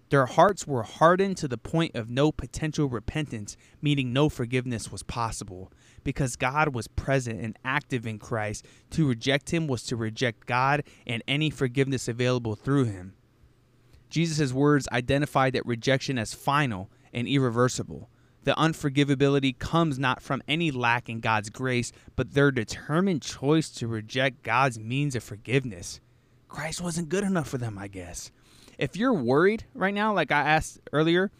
Their 0.09 0.25
hearts 0.25 0.65
were 0.65 0.83
hardened 0.83 1.37
to 1.37 1.47
the 1.47 1.57
point 1.57 1.95
of 1.95 2.09
no 2.09 2.31
potential 2.31 2.89
repentance, 2.89 3.55
meaning 3.79 4.11
no 4.11 4.27
forgiveness 4.27 4.91
was 4.91 5.03
possible. 5.03 5.71
Because 6.03 6.35
God 6.35 6.73
was 6.73 6.87
present 6.87 7.41
and 7.41 7.57
active 7.63 8.07
in 8.07 8.17
Christ, 8.17 8.65
to 8.91 9.07
reject 9.07 9.53
him 9.53 9.67
was 9.67 9.83
to 9.83 9.95
reject 9.95 10.47
God 10.47 10.83
and 11.05 11.21
any 11.27 11.51
forgiveness 11.51 12.07
available 12.07 12.55
through 12.55 12.85
him. 12.85 13.13
Jesus' 14.09 14.51
words 14.51 14.87
identify 14.91 15.51
that 15.51 15.65
rejection 15.67 16.17
as 16.17 16.33
final 16.33 16.89
and 17.13 17.27
irreversible. 17.27 18.09
The 18.45 18.55
unforgivability 18.55 19.59
comes 19.59 19.99
not 19.99 20.23
from 20.23 20.41
any 20.47 20.71
lack 20.71 21.09
in 21.09 21.19
God's 21.19 21.51
grace, 21.51 21.91
but 22.15 22.33
their 22.33 22.49
determined 22.49 23.21
choice 23.21 23.69
to 23.71 23.87
reject 23.87 24.41
God's 24.41 24.79
means 24.79 25.15
of 25.15 25.23
forgiveness. 25.23 25.99
Christ 26.47 26.81
wasn't 26.81 27.09
good 27.09 27.23
enough 27.23 27.47
for 27.47 27.59
them, 27.59 27.77
I 27.77 27.87
guess. 27.87 28.31
If 28.79 28.95
you're 28.95 29.13
worried 29.13 29.65
right 29.73 29.93
now, 29.93 30.13
like 30.13 30.31
I 30.31 30.39
asked 30.39 30.79
earlier, 30.93 31.31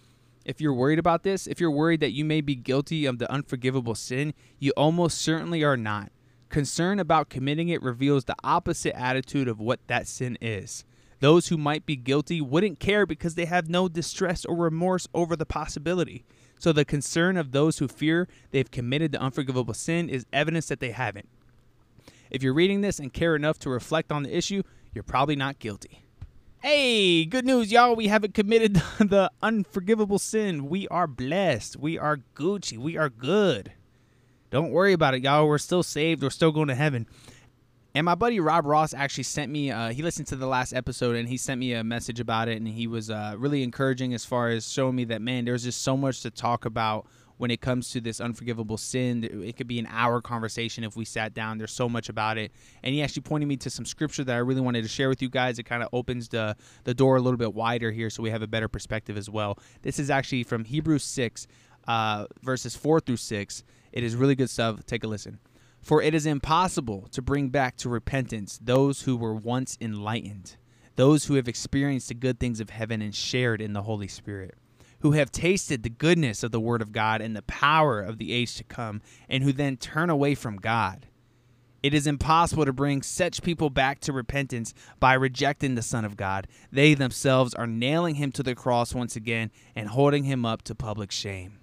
if 0.44 0.60
you're 0.60 0.74
worried 0.74 1.00
about 1.00 1.24
this, 1.24 1.48
if 1.48 1.62
you're 1.62 1.72
worried 1.72 2.02
that 2.02 2.12
you 2.12 2.26
may 2.26 2.42
be 2.42 2.54
guilty 2.54 3.06
of 3.06 3.18
the 3.18 3.32
unforgivable 3.32 3.96
sin, 3.96 4.34
you 4.60 4.74
almost 4.76 5.22
certainly 5.22 5.64
are 5.64 5.78
not. 5.78 6.12
Concern 6.50 7.00
about 7.00 7.30
committing 7.30 7.70
it 7.70 7.82
reveals 7.82 8.26
the 8.26 8.36
opposite 8.44 8.94
attitude 8.94 9.48
of 9.48 9.62
what 9.62 9.80
that 9.88 10.06
sin 10.06 10.38
is. 10.42 10.84
Those 11.22 11.48
who 11.48 11.58
might 11.58 11.86
be 11.86 11.96
guilty 11.96 12.42
wouldn't 12.42 12.82
care 12.82 13.06
because 13.06 13.36
they 13.36 13.46
have 13.46 13.70
no 13.70 13.88
distress 13.88 14.44
or 14.44 14.58
remorse 14.58 15.08
over 15.14 15.38
the 15.38 15.46
possibility. 15.46 16.26
So 16.60 16.74
the 16.74 16.84
concern 16.84 17.38
of 17.38 17.54
those 17.54 17.78
who 17.78 17.88
fear 17.88 18.28
they've 18.52 18.70
committed 18.70 19.14
the 19.14 19.22
unforgivable 19.22 19.74
sin 19.74 20.10
is 20.10 20.26
evidence 20.34 20.68
that 20.68 20.82
they 20.82 20.92
haven't. 20.92 21.30
If 22.32 22.44
you're 22.44 22.54
reading 22.54 22.82
this 22.82 23.00
and 23.00 23.14
care 23.14 23.38
enough 23.38 23.60
to 23.60 23.70
reflect 23.70 24.12
on 24.12 24.24
the 24.24 24.36
issue, 24.36 24.64
you're 24.94 25.04
probably 25.06 25.38
not 25.38 25.60
guilty. 25.60 26.04
Hey, 26.62 27.24
good 27.24 27.46
news, 27.46 27.72
y'all. 27.72 27.96
We 27.96 28.08
haven't 28.10 28.34
committed 28.34 28.74
the 29.00 29.32
unforgivable 29.42 30.20
sin. 30.20 30.68
We 30.68 30.90
are 30.90 31.08
blessed. 31.08 31.78
We 31.78 31.98
are 31.98 32.18
Gucci. 32.36 32.78
We 32.78 32.98
are 32.98 33.08
good. 33.08 33.72
Don't 34.50 34.72
worry 34.72 34.92
about 34.92 35.14
it, 35.14 35.24
y'all. 35.24 35.48
We're 35.48 35.58
still 35.58 35.84
saved. 35.84 36.22
We're 36.22 36.30
still 36.30 36.52
going 36.52 36.68
to 36.68 36.76
heaven. 36.76 37.08
And 37.96 38.04
my 38.04 38.16
buddy 38.16 38.42
Rob 38.42 38.66
Ross 38.66 38.94
actually 38.94 39.24
sent 39.24 39.50
me, 39.50 39.72
uh, 39.72 39.92
he 39.94 40.04
listened 40.04 40.28
to 40.28 40.36
the 40.36 40.48
last 40.48 40.74
episode 40.74 41.16
and 41.16 41.30
he 41.30 41.38
sent 41.38 41.62
me 41.62 41.72
a 41.72 41.82
message 41.82 42.20
about 42.20 42.50
it. 42.50 42.58
And 42.58 42.68
he 42.68 42.88
was 42.88 43.10
uh, 43.10 43.36
really 43.38 43.64
encouraging 43.64 44.14
as 44.14 44.26
far 44.26 44.50
as 44.50 44.70
showing 44.70 44.98
me 44.98 45.06
that, 45.06 45.22
man, 45.22 45.46
there's 45.46 45.64
just 45.64 45.82
so 45.82 45.96
much 45.96 46.20
to 46.24 46.30
talk 46.30 46.66
about 46.66 47.08
when 47.40 47.52
it 47.52 47.62
comes 47.62 47.90
to 47.90 48.02
this 48.02 48.20
unforgivable 48.20 48.76
sin. 48.76 49.24
It 49.24 49.56
could 49.56 49.68
be 49.68 49.80
an 49.80 49.88
hour 49.90 50.22
conversation 50.22 50.84
if 50.84 50.98
we 50.98 51.06
sat 51.06 51.34
down. 51.34 51.58
There's 51.58 51.72
so 51.72 51.88
much 51.88 52.10
about 52.10 52.38
it. 52.38 52.52
And 52.84 52.94
he 52.94 53.02
actually 53.02 53.22
pointed 53.22 53.48
me 53.48 53.56
to 53.58 53.70
some 53.70 53.86
scripture 53.86 54.26
that 54.26 54.36
I 54.36 54.40
really 54.40 54.60
wanted 54.60 54.82
to 54.82 54.90
share 54.90 55.08
with 55.08 55.22
you 55.22 55.30
guys. 55.30 55.58
It 55.58 55.64
kind 55.64 55.82
of 55.82 55.88
opens 55.94 56.28
the, 56.28 56.58
the 56.84 56.94
door 56.94 57.16
a 57.16 57.22
little 57.22 57.38
bit 57.38 57.54
wider 57.54 57.92
here 57.92 58.10
so 58.10 58.22
we 58.22 58.30
have 58.30 58.42
a 58.42 58.48
better 58.48 58.68
perspective 58.68 59.16
as 59.16 59.30
well. 59.30 59.58
This 59.84 60.00
is 60.00 60.10
actually 60.10 60.44
from 60.44 60.66
Hebrews 60.66 61.06
6, 61.06 61.48
uh, 61.88 62.26
verses 62.44 62.76
4 62.76 63.00
through 63.00 63.16
6. 63.16 63.64
It 63.94 64.04
is 64.04 64.18
really 64.18 64.36
good 64.36 64.50
stuff. 64.50 64.86
Take 64.86 65.06
a 65.06 65.08
listen. 65.08 65.40
For 65.82 66.02
it 66.02 66.14
is 66.14 66.26
impossible 66.26 67.08
to 67.12 67.22
bring 67.22 67.48
back 67.50 67.78
to 67.78 67.88
repentance 67.88 68.60
those 68.62 69.04
who 69.04 69.16
were 69.16 69.34
once 69.34 69.78
enlightened, 69.80 70.58
those 70.98 71.28
who 71.28 71.36
have 71.36 71.48
experienced 71.48 72.10
the 72.10 72.16
good 72.16 72.38
things 72.38 72.60
of 72.60 72.70
heaven 72.70 73.02
and 73.02 73.16
shared 73.16 73.62
in 73.62 73.72
the 73.72 73.84
Holy 73.84 74.10
Spirit 74.10 74.58
who 75.02 75.12
have 75.14 75.32
tasted 75.32 75.84
the 75.84 75.90
goodness 75.90 76.44
of 76.44 76.52
the 76.52 76.60
Word 76.60 76.82
of 76.82 76.92
God 76.92 77.22
and 77.22 77.36
the 77.36 77.42
power 77.44 78.02
of 78.02 78.18
the 78.18 78.34
age 78.34 78.56
to 78.56 78.64
come, 78.64 79.02
and 79.28 79.44
who 79.44 79.54
then 79.54 79.78
turn 79.78 80.10
away 80.10 80.36
from 80.36 80.58
God. 80.58 81.08
It 81.82 81.94
is 81.94 82.08
impossible 82.08 82.66
to 82.66 82.74
bring 82.74 83.02
such 83.02 83.42
people 83.42 83.70
back 83.70 84.02
to 84.02 84.12
repentance 84.12 84.74
by 85.00 85.14
rejecting 85.14 85.76
the 85.76 85.82
Son 85.82 86.04
of 86.04 86.18
God. 86.18 86.48
They 86.72 86.94
themselves 86.94 87.54
are 87.54 87.68
nailing 87.68 88.16
him 88.16 88.32
to 88.34 88.44
the 88.44 88.56
cross 88.56 88.94
once 88.94 89.16
again 89.16 89.52
and 89.76 89.88
holding 89.88 90.26
him 90.26 90.46
up 90.46 90.62
to 90.64 90.76
public 90.76 91.12
shame. 91.12 91.60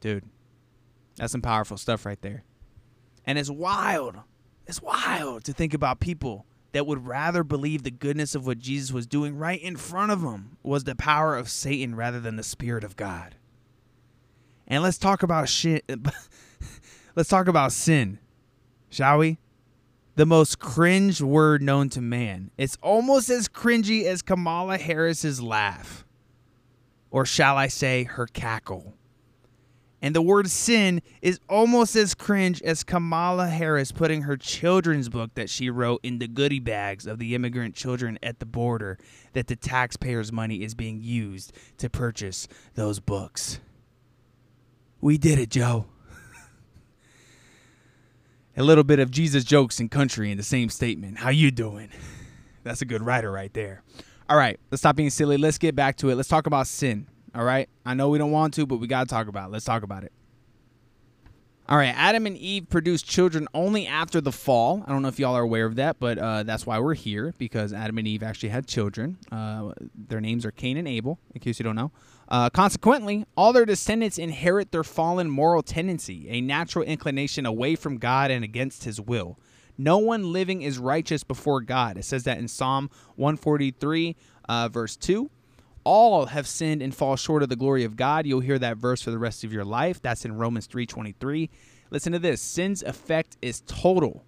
Dude, 0.00 0.24
that's 1.16 1.32
some 1.32 1.42
powerful 1.42 1.76
stuff 1.76 2.06
right 2.06 2.20
there. 2.22 2.44
And 3.26 3.38
it's 3.38 3.50
wild. 3.50 4.16
It's 4.66 4.80
wild 4.80 5.44
to 5.44 5.52
think 5.52 5.74
about 5.74 6.00
people 6.00 6.46
that 6.72 6.86
would 6.86 7.06
rather 7.06 7.42
believe 7.42 7.82
the 7.82 7.90
goodness 7.90 8.34
of 8.34 8.46
what 8.46 8.58
Jesus 8.58 8.92
was 8.92 9.06
doing 9.06 9.36
right 9.36 9.60
in 9.60 9.76
front 9.76 10.12
of 10.12 10.22
them 10.22 10.58
was 10.62 10.84
the 10.84 10.94
power 10.94 11.36
of 11.36 11.48
Satan 11.48 11.94
rather 11.94 12.20
than 12.20 12.36
the 12.36 12.42
Spirit 12.42 12.84
of 12.84 12.96
God. 12.96 13.36
And 14.66 14.82
let's 14.82 14.98
talk 14.98 15.22
about 15.22 15.48
shit. 15.48 15.84
let's 17.16 17.30
talk 17.30 17.48
about 17.48 17.72
sin, 17.72 18.18
shall 18.90 19.18
we? 19.18 19.38
The 20.16 20.26
most 20.26 20.58
cringe 20.58 21.22
word 21.22 21.62
known 21.62 21.88
to 21.90 22.00
man. 22.00 22.50
It's 22.58 22.76
almost 22.82 23.30
as 23.30 23.48
cringy 23.48 24.04
as 24.04 24.20
Kamala 24.20 24.76
Harris's 24.76 25.40
laugh. 25.40 26.04
Or 27.10 27.24
shall 27.24 27.56
I 27.56 27.68
say, 27.68 28.04
her 28.04 28.26
cackle. 28.26 28.97
And 30.00 30.14
the 30.14 30.22
word 30.22 30.48
sin 30.48 31.02
is 31.22 31.40
almost 31.48 31.96
as 31.96 32.14
cringe 32.14 32.62
as 32.62 32.84
Kamala 32.84 33.48
Harris 33.48 33.90
putting 33.90 34.22
her 34.22 34.36
children's 34.36 35.08
book 35.08 35.34
that 35.34 35.50
she 35.50 35.70
wrote 35.70 36.00
in 36.04 36.20
the 36.20 36.28
goodie 36.28 36.60
bags 36.60 37.06
of 37.06 37.18
the 37.18 37.34
immigrant 37.34 37.74
children 37.74 38.18
at 38.22 38.38
the 38.38 38.46
border 38.46 38.96
that 39.32 39.48
the 39.48 39.56
taxpayers' 39.56 40.30
money 40.32 40.62
is 40.62 40.74
being 40.74 41.00
used 41.00 41.52
to 41.78 41.90
purchase 41.90 42.46
those 42.74 43.00
books. 43.00 43.58
We 45.00 45.18
did 45.18 45.38
it, 45.40 45.50
Joe. 45.50 45.86
a 48.56 48.62
little 48.62 48.84
bit 48.84 49.00
of 49.00 49.10
Jesus 49.10 49.42
jokes 49.42 49.80
and 49.80 49.90
country 49.90 50.30
in 50.30 50.36
the 50.36 50.44
same 50.44 50.68
statement. 50.68 51.18
How 51.18 51.30
you 51.30 51.50
doing? 51.50 51.90
That's 52.62 52.82
a 52.82 52.84
good 52.84 53.02
writer 53.02 53.32
right 53.32 53.52
there. 53.52 53.82
All 54.28 54.36
right, 54.36 54.60
let's 54.70 54.82
stop 54.82 54.94
being 54.94 55.10
silly. 55.10 55.38
Let's 55.38 55.58
get 55.58 55.74
back 55.74 55.96
to 55.98 56.10
it. 56.10 56.14
Let's 56.14 56.28
talk 56.28 56.46
about 56.46 56.68
sin. 56.68 57.08
All 57.38 57.44
right. 57.44 57.68
I 57.86 57.94
know 57.94 58.08
we 58.08 58.18
don't 58.18 58.32
want 58.32 58.54
to, 58.54 58.66
but 58.66 58.78
we 58.78 58.88
got 58.88 59.08
to 59.08 59.14
talk 59.14 59.28
about 59.28 59.48
it. 59.48 59.52
Let's 59.52 59.64
talk 59.64 59.84
about 59.84 60.02
it. 60.02 60.10
All 61.68 61.78
right. 61.78 61.94
Adam 61.96 62.26
and 62.26 62.36
Eve 62.36 62.68
produced 62.68 63.06
children 63.06 63.46
only 63.54 63.86
after 63.86 64.20
the 64.20 64.32
fall. 64.32 64.82
I 64.84 64.90
don't 64.90 65.02
know 65.02 65.08
if 65.08 65.20
y'all 65.20 65.36
are 65.36 65.42
aware 65.42 65.64
of 65.64 65.76
that, 65.76 66.00
but 66.00 66.18
uh, 66.18 66.42
that's 66.42 66.66
why 66.66 66.80
we're 66.80 66.94
here 66.94 67.32
because 67.38 67.72
Adam 67.72 67.96
and 67.98 68.08
Eve 68.08 68.24
actually 68.24 68.48
had 68.48 68.66
children. 68.66 69.18
Uh, 69.30 69.70
their 69.94 70.20
names 70.20 70.44
are 70.44 70.50
Cain 70.50 70.78
and 70.78 70.88
Abel, 70.88 71.20
in 71.32 71.40
case 71.40 71.60
you 71.60 71.62
don't 71.62 71.76
know. 71.76 71.92
Uh, 72.28 72.50
consequently, 72.50 73.24
all 73.36 73.52
their 73.52 73.64
descendants 73.66 74.18
inherit 74.18 74.72
their 74.72 74.82
fallen 74.82 75.30
moral 75.30 75.62
tendency, 75.62 76.28
a 76.28 76.40
natural 76.40 76.84
inclination 76.84 77.46
away 77.46 77.76
from 77.76 77.98
God 77.98 78.32
and 78.32 78.42
against 78.42 78.82
his 78.82 79.00
will. 79.00 79.38
No 79.76 79.98
one 79.98 80.32
living 80.32 80.62
is 80.62 80.80
righteous 80.80 81.22
before 81.22 81.60
God. 81.60 81.98
It 81.98 82.04
says 82.04 82.24
that 82.24 82.38
in 82.38 82.48
Psalm 82.48 82.90
143, 83.14 84.16
uh, 84.48 84.68
verse 84.70 84.96
2 84.96 85.30
all 85.88 86.26
have 86.26 86.46
sinned 86.46 86.82
and 86.82 86.94
fall 86.94 87.16
short 87.16 87.42
of 87.42 87.48
the 87.48 87.56
glory 87.56 87.82
of 87.82 87.96
God. 87.96 88.26
You'll 88.26 88.40
hear 88.40 88.58
that 88.58 88.76
verse 88.76 89.00
for 89.00 89.10
the 89.10 89.18
rest 89.18 89.42
of 89.42 89.54
your 89.54 89.64
life. 89.64 90.02
That's 90.02 90.26
in 90.26 90.34
Romans 90.34 90.66
3:23. 90.66 91.48
Listen 91.90 92.12
to 92.12 92.18
this. 92.18 92.42
Sin's 92.42 92.82
effect 92.82 93.38
is 93.40 93.62
total. 93.66 94.26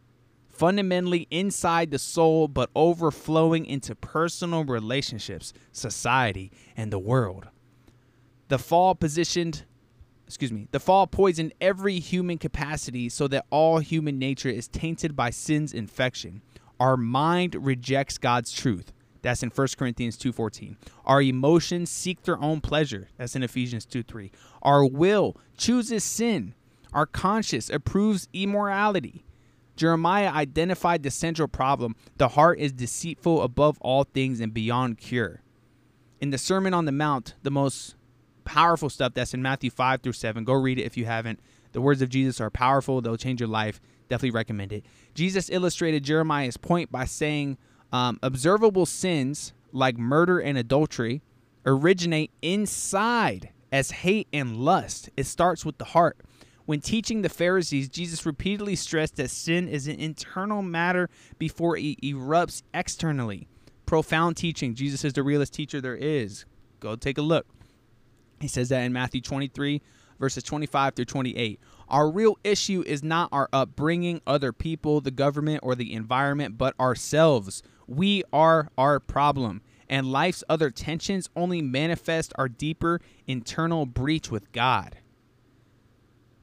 Fundamentally 0.48 1.26
inside 1.30 1.90
the 1.90 1.98
soul 1.98 2.48
but 2.48 2.70
overflowing 2.74 3.66
into 3.66 3.94
personal 3.94 4.64
relationships, 4.64 5.52
society, 5.70 6.50
and 6.78 6.90
the 6.90 6.98
world. 6.98 7.48
The 8.48 8.58
fall 8.58 8.94
positioned 8.94 9.66
excuse 10.26 10.52
me, 10.52 10.66
the 10.70 10.80
fall 10.80 11.06
poisoned 11.06 11.52
every 11.60 11.98
human 11.98 12.38
capacity 12.38 13.10
so 13.10 13.28
that 13.28 13.44
all 13.50 13.80
human 13.80 14.18
nature 14.18 14.48
is 14.48 14.66
tainted 14.66 15.14
by 15.14 15.28
sin's 15.28 15.74
infection. 15.74 16.40
Our 16.78 16.96
mind 16.96 17.54
rejects 17.54 18.16
God's 18.16 18.50
truth. 18.50 18.92
That's 19.22 19.42
in 19.42 19.50
1 19.50 19.76
Corinthians 19.76 20.16
2:14. 20.16 20.76
Our 21.04 21.22
emotions 21.22 21.90
seek 21.90 22.22
their 22.22 22.40
own 22.40 22.60
pleasure. 22.60 23.08
That's 23.16 23.36
in 23.36 23.42
Ephesians 23.42 23.86
2:3. 23.86 24.30
Our 24.62 24.84
will 24.86 25.36
chooses 25.56 26.04
sin. 26.04 26.54
Our 26.92 27.06
conscience 27.06 27.70
approves 27.70 28.28
immorality. 28.32 29.24
Jeremiah 29.76 30.30
identified 30.30 31.02
the 31.02 31.10
central 31.10 31.48
problem. 31.48 31.96
The 32.18 32.28
heart 32.28 32.58
is 32.58 32.72
deceitful 32.72 33.42
above 33.42 33.78
all 33.80 34.04
things 34.04 34.40
and 34.40 34.52
beyond 34.52 34.98
cure. 34.98 35.42
in 36.20 36.30
the 36.30 36.38
Sermon 36.38 36.74
on 36.74 36.84
the 36.84 36.92
Mount, 36.92 37.34
the 37.42 37.50
most 37.50 37.94
powerful 38.44 38.90
stuff 38.90 39.14
that's 39.14 39.32
in 39.32 39.40
Matthew 39.40 39.70
5 39.70 40.02
through 40.02 40.12
7. 40.12 40.44
Go 40.44 40.52
read 40.52 40.78
it 40.78 40.82
if 40.84 40.96
you 40.98 41.06
haven't. 41.06 41.40
The 41.72 41.80
words 41.80 42.02
of 42.02 42.10
Jesus 42.10 42.40
are 42.40 42.50
powerful, 42.50 43.00
they'll 43.00 43.16
change 43.16 43.40
your 43.40 43.48
life. 43.48 43.80
Definitely 44.08 44.32
recommend 44.32 44.72
it. 44.72 44.84
Jesus 45.14 45.48
illustrated 45.50 46.04
Jeremiah's 46.04 46.56
point 46.56 46.92
by 46.92 47.04
saying 47.04 47.56
um, 47.92 48.18
observable 48.22 48.86
sins 48.86 49.52
like 49.72 49.96
murder 49.96 50.38
and 50.38 50.58
adultery 50.58 51.22
originate 51.66 52.30
inside 52.42 53.50
as 53.72 53.90
hate 53.90 54.28
and 54.32 54.56
lust. 54.56 55.10
It 55.16 55.24
starts 55.24 55.64
with 55.64 55.78
the 55.78 55.84
heart. 55.86 56.18
When 56.66 56.80
teaching 56.80 57.22
the 57.22 57.28
Pharisees, 57.28 57.88
Jesus 57.88 58.24
repeatedly 58.24 58.76
stressed 58.76 59.16
that 59.16 59.30
sin 59.30 59.68
is 59.68 59.88
an 59.88 59.98
internal 59.98 60.62
matter 60.62 61.08
before 61.38 61.76
it 61.76 62.00
erupts 62.00 62.62
externally. 62.72 63.48
Profound 63.86 64.36
teaching. 64.36 64.74
Jesus 64.74 65.04
is 65.04 65.14
the 65.14 65.22
realest 65.22 65.52
teacher 65.52 65.80
there 65.80 65.96
is. 65.96 66.44
Go 66.78 66.94
take 66.94 67.18
a 67.18 67.22
look. 67.22 67.46
He 68.40 68.48
says 68.48 68.68
that 68.68 68.82
in 68.82 68.92
Matthew 68.92 69.20
23, 69.20 69.82
verses 70.20 70.44
25 70.44 70.94
through 70.94 71.04
28. 71.06 71.58
Our 71.88 72.08
real 72.08 72.38
issue 72.44 72.84
is 72.86 73.02
not 73.02 73.30
our 73.32 73.48
upbringing, 73.52 74.20
other 74.26 74.52
people, 74.52 75.00
the 75.00 75.10
government, 75.10 75.60
or 75.64 75.74
the 75.74 75.92
environment, 75.92 76.56
but 76.56 76.78
ourselves. 76.78 77.64
We 77.90 78.22
are 78.32 78.68
our 78.78 79.00
problem 79.00 79.62
and 79.88 80.12
life's 80.12 80.44
other 80.48 80.70
tensions 80.70 81.28
only 81.34 81.60
manifest 81.60 82.32
our 82.38 82.48
deeper 82.48 83.00
internal 83.26 83.84
breach 83.84 84.30
with 84.30 84.52
God. 84.52 84.98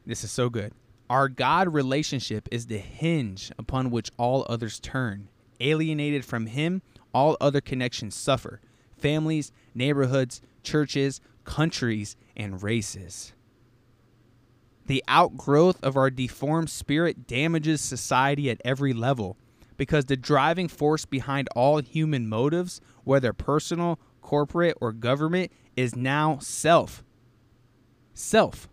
This 0.05 0.25
is 0.25 0.31
so 0.31 0.49
good. 0.49 0.73
Our 1.09 1.29
God 1.29 1.73
relationship 1.73 2.49
is 2.51 2.67
the 2.67 2.79
hinge 2.79 3.49
upon 3.57 3.91
which 3.91 4.11
all 4.17 4.45
others 4.49 4.81
turn. 4.81 5.29
Alienated 5.61 6.25
from 6.25 6.47
Him, 6.47 6.81
all 7.13 7.37
other 7.39 7.61
connections 7.61 8.13
suffer 8.13 8.59
families, 8.97 9.53
neighborhoods, 9.73 10.41
churches, 10.63 11.21
countries, 11.45 12.17
and 12.35 12.61
races. 12.61 13.31
The 14.87 15.01
outgrowth 15.07 15.81
of 15.81 15.95
our 15.95 16.09
deformed 16.09 16.69
spirit 16.69 17.25
damages 17.25 17.79
society 17.79 18.49
at 18.49 18.61
every 18.65 18.91
level 18.91 19.37
because 19.77 20.05
the 20.05 20.17
driving 20.17 20.67
force 20.67 21.05
behind 21.05 21.47
all 21.55 21.81
human 21.81 22.27
motives, 22.27 22.81
whether 23.03 23.31
personal, 23.31 23.99
corporate, 24.21 24.75
or 24.81 24.91
government, 24.91 25.51
is 25.75 25.95
now 25.95 26.39
self. 26.39 27.03
Self. 28.13 28.67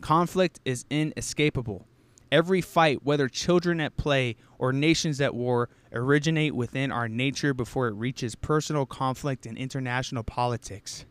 Conflict 0.00 0.60
is 0.64 0.84
inescapable. 0.90 1.86
Every 2.32 2.60
fight, 2.60 3.00
whether 3.02 3.28
children 3.28 3.80
at 3.80 3.96
play 3.96 4.36
or 4.58 4.72
nations 4.72 5.20
at 5.20 5.34
war, 5.34 5.68
originate 5.92 6.54
within 6.54 6.92
our 6.92 7.08
nature 7.08 7.52
before 7.52 7.88
it 7.88 7.94
reaches 7.94 8.34
personal 8.34 8.86
conflict 8.86 9.46
and 9.46 9.58
international 9.58 10.22
politics, 10.22 11.04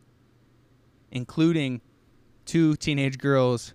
including 1.10 1.82
two 2.46 2.74
teenage 2.76 3.18
girls 3.18 3.74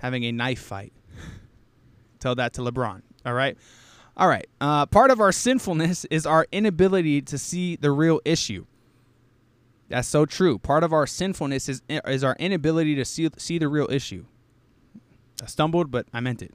having 0.00 0.24
a 0.24 0.32
knife 0.32 0.60
fight. 0.60 0.92
Tell 2.18 2.34
that 2.34 2.52
to 2.54 2.60
LeBron. 2.60 3.02
All 3.24 3.34
right. 3.34 3.56
All 4.16 4.28
right. 4.28 4.46
Uh, 4.60 4.86
part 4.86 5.10
of 5.10 5.20
our 5.20 5.32
sinfulness 5.32 6.04
is 6.06 6.26
our 6.26 6.46
inability 6.52 7.22
to 7.22 7.38
see 7.38 7.76
the 7.76 7.90
real 7.90 8.20
issue. 8.24 8.66
That's 9.88 10.08
so 10.08 10.26
true. 10.26 10.58
Part 10.58 10.84
of 10.84 10.92
our 10.92 11.06
sinfulness 11.06 11.68
is, 11.68 11.82
is 11.88 12.24
our 12.24 12.36
inability 12.38 12.94
to 12.94 13.04
see, 13.04 13.28
see 13.36 13.58
the 13.58 13.68
real 13.68 13.88
issue. 13.90 14.24
I 15.42 15.46
stumbled, 15.46 15.90
but 15.90 16.06
I 16.12 16.20
meant 16.20 16.42
it. 16.42 16.52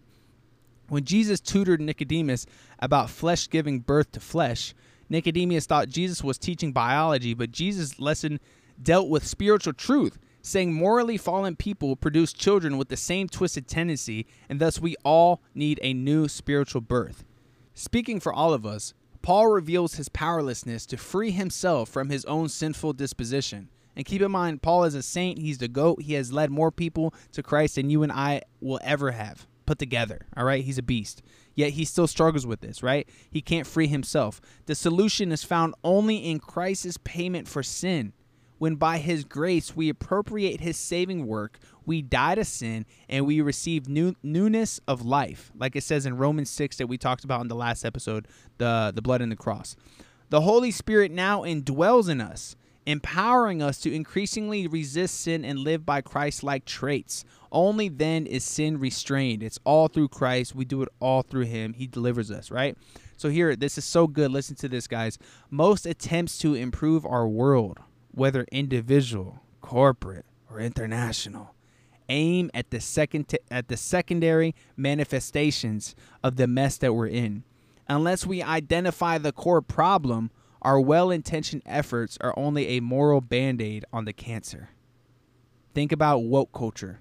When 0.90 1.04
Jesus 1.04 1.40
tutored 1.40 1.82
Nicodemus 1.82 2.46
about 2.80 3.10
flesh 3.10 3.50
giving 3.50 3.80
birth 3.80 4.12
to 4.14 4.20
flesh, 4.20 4.74
Nicodemus 5.10 5.66
thought 5.66 5.90
Jesus 5.90 6.24
was 6.24 6.38
teaching 6.38 6.72
biology, 6.72 7.34
but 7.34 7.52
Jesus' 7.52 8.00
lesson 8.00 8.40
dealt 8.82 9.10
with 9.10 9.26
spiritual 9.26 9.74
truth 9.74 10.18
saying 10.48 10.74
morally 10.74 11.18
fallen 11.18 11.56
people 11.56 11.96
produce 11.96 12.32
children 12.32 12.78
with 12.78 12.88
the 12.88 12.98
same 12.98 13.28
twisted 13.28 13.68
tendency, 13.68 14.26
and 14.48 14.60
thus 14.60 14.80
we 14.80 14.96
all 15.04 15.42
need 15.54 15.80
a 15.82 15.94
new 15.94 16.28
spiritual 16.28 16.82
birth. 16.82 17.26
Speaking 17.74 18.20
for 18.20 18.34
all 18.34 18.54
of 18.54 18.66
us, 18.66 18.94
Paul 19.22 19.48
reveals 19.48 19.96
his 19.96 20.10
powerlessness 20.10 20.86
to 20.86 20.98
free 20.98 21.32
himself 21.32 21.90
from 21.90 22.10
his 22.10 22.24
own 22.26 22.48
sinful 22.48 22.94
disposition. 22.94 23.70
And 23.96 24.06
keep 24.06 24.22
in 24.22 24.32
mind, 24.32 24.62
Paul 24.62 24.86
is 24.86 24.96
a 24.96 25.04
saint, 25.04 25.40
he's 25.40 25.58
the 25.58 25.68
GOAT, 25.68 26.02
he 26.04 26.14
has 26.14 26.32
led 26.32 26.50
more 26.50 26.72
people 26.72 27.14
to 27.34 27.44
Christ 27.44 27.76
than 27.76 27.90
you 27.90 28.04
and 28.04 28.12
I 28.12 28.44
will 28.62 28.80
ever 28.84 29.12
have 29.12 29.48
put 29.66 29.80
together. 29.80 30.28
All 30.38 30.46
right, 30.46 30.64
he's 30.64 30.78
a 30.78 30.84
beast. 30.84 31.22
Yet 31.56 31.74
he 31.74 31.84
still 31.84 32.08
struggles 32.08 32.48
with 32.48 32.62
this, 32.62 32.82
right? 32.82 33.10
He 33.30 33.42
can't 33.42 33.68
free 33.68 33.88
himself. 33.88 34.40
The 34.66 34.76
solution 34.76 35.32
is 35.32 35.44
found 35.44 35.76
only 35.84 36.18
in 36.18 36.40
Christ's 36.40 36.98
payment 37.04 37.48
for 37.48 37.64
sin 37.64 38.14
when 38.58 38.76
by 38.76 38.98
his 38.98 39.24
grace 39.24 39.76
we 39.76 39.90
appropriate 39.90 40.62
his 40.62 40.78
saving 40.78 41.28
work, 41.28 41.60
we 41.86 42.02
die 42.02 42.36
to 42.36 42.46
sin 42.46 42.86
and 43.10 43.26
we 43.26 43.42
receive 43.42 43.88
new, 43.88 44.16
newness 44.24 44.80
of 44.88 45.06
life. 45.06 45.52
Like 45.56 45.76
it 45.76 45.84
says 45.84 46.06
in 46.06 46.18
Romans 46.18 46.50
6 46.50 46.78
that 46.78 46.88
we 46.88 46.98
talked 46.98 47.24
about 47.24 47.42
in 47.42 47.48
the 47.48 47.56
last 47.56 47.86
episode, 47.86 48.28
the, 48.58 48.92
the 48.94 49.02
blood 49.02 49.22
and 49.22 49.32
the 49.32 49.36
cross. 49.36 49.76
The 50.30 50.42
Holy 50.42 50.72
Spirit 50.72 51.12
now 51.12 51.44
indwells 51.44 52.10
in 52.10 52.20
us, 52.20 52.58
empowering 52.86 53.62
us 53.62 53.78
to 53.80 53.94
increasingly 53.94 54.68
resist 54.68 55.22
sin 55.22 55.46
and 55.46 55.60
live 55.60 55.86
by 55.86 56.02
Christ 56.02 56.44
like 56.44 56.66
traits. 56.66 57.24
Only 57.50 57.88
then 57.88 58.26
is 58.26 58.44
sin 58.44 58.78
restrained. 58.78 59.42
It's 59.42 59.60
all 59.64 59.88
through 59.88 60.10
Christ. 60.10 60.54
We 60.54 60.66
do 60.66 60.82
it 60.82 60.90
all 61.00 61.22
through 61.22 61.46
him. 61.46 61.74
He 61.74 61.88
delivers 61.88 62.30
us, 62.30 62.52
right? 62.52 62.78
So, 63.16 63.30
here, 63.30 63.56
this 63.56 63.78
is 63.78 63.86
so 63.86 64.06
good. 64.06 64.32
Listen 64.32 64.56
to 64.58 64.68
this, 64.68 64.86
guys. 64.86 65.18
Most 65.50 65.86
attempts 65.86 66.38
to 66.40 66.54
improve 66.56 67.06
our 67.06 67.28
world 67.28 67.80
whether 68.18 68.48
individual, 68.52 69.44
corporate, 69.62 70.26
or 70.50 70.60
international, 70.60 71.54
aim 72.10 72.50
at 72.52 72.72
the 72.72 72.80
second 72.80 73.28
t- 73.28 73.38
at 73.52 73.68
the 73.68 73.78
secondary 73.78 74.56
manifestations 74.76 75.96
of 76.24 76.36
the 76.36 76.48
mess 76.48 76.78
that 76.78 76.94
we're 76.94 77.06
in. 77.06 77.44
Unless 77.88 78.26
we 78.26 78.42
identify 78.42 79.20
the 79.20 79.32
core 79.32 79.62
problem, 79.62 80.32
our 80.64 80.80
well-intentioned 80.80 81.62
efforts 81.68 82.18
are 82.20 82.34
only 82.36 82.70
a 82.70 82.80
moral 82.80 83.22
band-aid 83.22 83.86
on 83.94 84.06
the 84.06 84.14
cancer. 84.14 84.70
Think 85.76 85.92
about 85.92 86.24
woke 86.24 86.52
culture. 86.52 87.00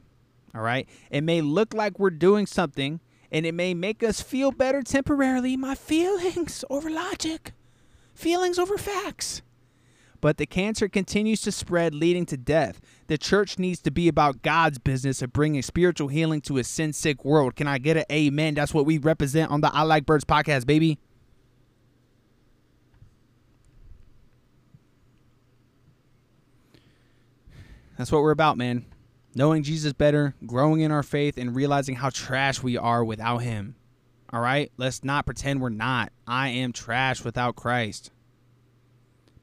All 0.55 0.61
right? 0.61 0.87
It 1.11 1.23
may 1.23 1.41
look 1.41 1.73
like 1.73 1.99
we're 1.99 2.11
doing 2.11 2.45
something 2.45 3.01
and 3.33 3.47
it 3.47 3.55
may 3.55 3.73
make 3.73 4.03
us 4.03 4.21
feel 4.21 4.53
better 4.53 4.83
temporarily. 4.83 5.57
My 5.57 5.75
feelings 5.75 6.63
over 6.69 6.91
logic, 6.91 7.53
feelings 8.15 8.59
over 8.59 8.77
facts 8.77 9.41
but 10.21 10.37
the 10.37 10.47
cancer 10.47 10.89
continues 10.89 11.41
to 11.43 11.53
spread, 11.53 11.95
leading 11.95 12.27
to 12.27 12.37
death. 12.37 12.81
The 13.07 13.19
church 13.19 13.59
needs 13.59 13.81
to 13.83 13.91
be 13.91 14.09
about 14.09 14.43
God's 14.43 14.79
business 14.79 15.23
of 15.23 15.33
bringing 15.33 15.63
spiritual 15.63 16.09
healing 16.09 16.41
to 16.43 16.59
a 16.59 16.65
sin 16.65 16.93
sick 16.93 17.25
world. 17.25 17.57
Can 17.57 17.67
I 17.67 17.79
get 17.79 17.97
an 17.97 18.05
amen? 18.11 18.55
That's 18.55 18.75
what 18.75 18.87
we 18.87 18.99
represent 18.99 19.51
on 19.51 19.61
the 19.61 19.75
I 19.75 19.83
Like 19.83 20.07
Birds 20.07 20.25
podcast, 20.25 20.67
baby. 20.67 20.99
That's 27.97 28.13
what 28.13 28.23
we're 28.23 28.31
about, 28.31 28.59
man. 28.59 28.85
Knowing 29.35 29.63
Jesus 29.63 29.93
better, 29.93 30.35
growing 30.47 30.81
in 30.81 30.91
our 30.91 31.03
faith, 31.03 31.39
and 31.39 31.55
realizing 31.55 31.97
how 31.97 32.11
trash 32.11 32.63
we 32.63 32.77
are 32.77 33.05
without 33.05 33.39
Him. 33.39 33.75
All 34.33 34.41
right? 34.41 34.71
Let's 34.77 35.05
not 35.05 35.27
pretend 35.27 35.61
we're 35.61 35.69
not. 35.69 36.13
I 36.27 36.49
am 36.49 36.73
trash 36.73 37.25
without 37.25 37.57
Christ. 37.57 38.11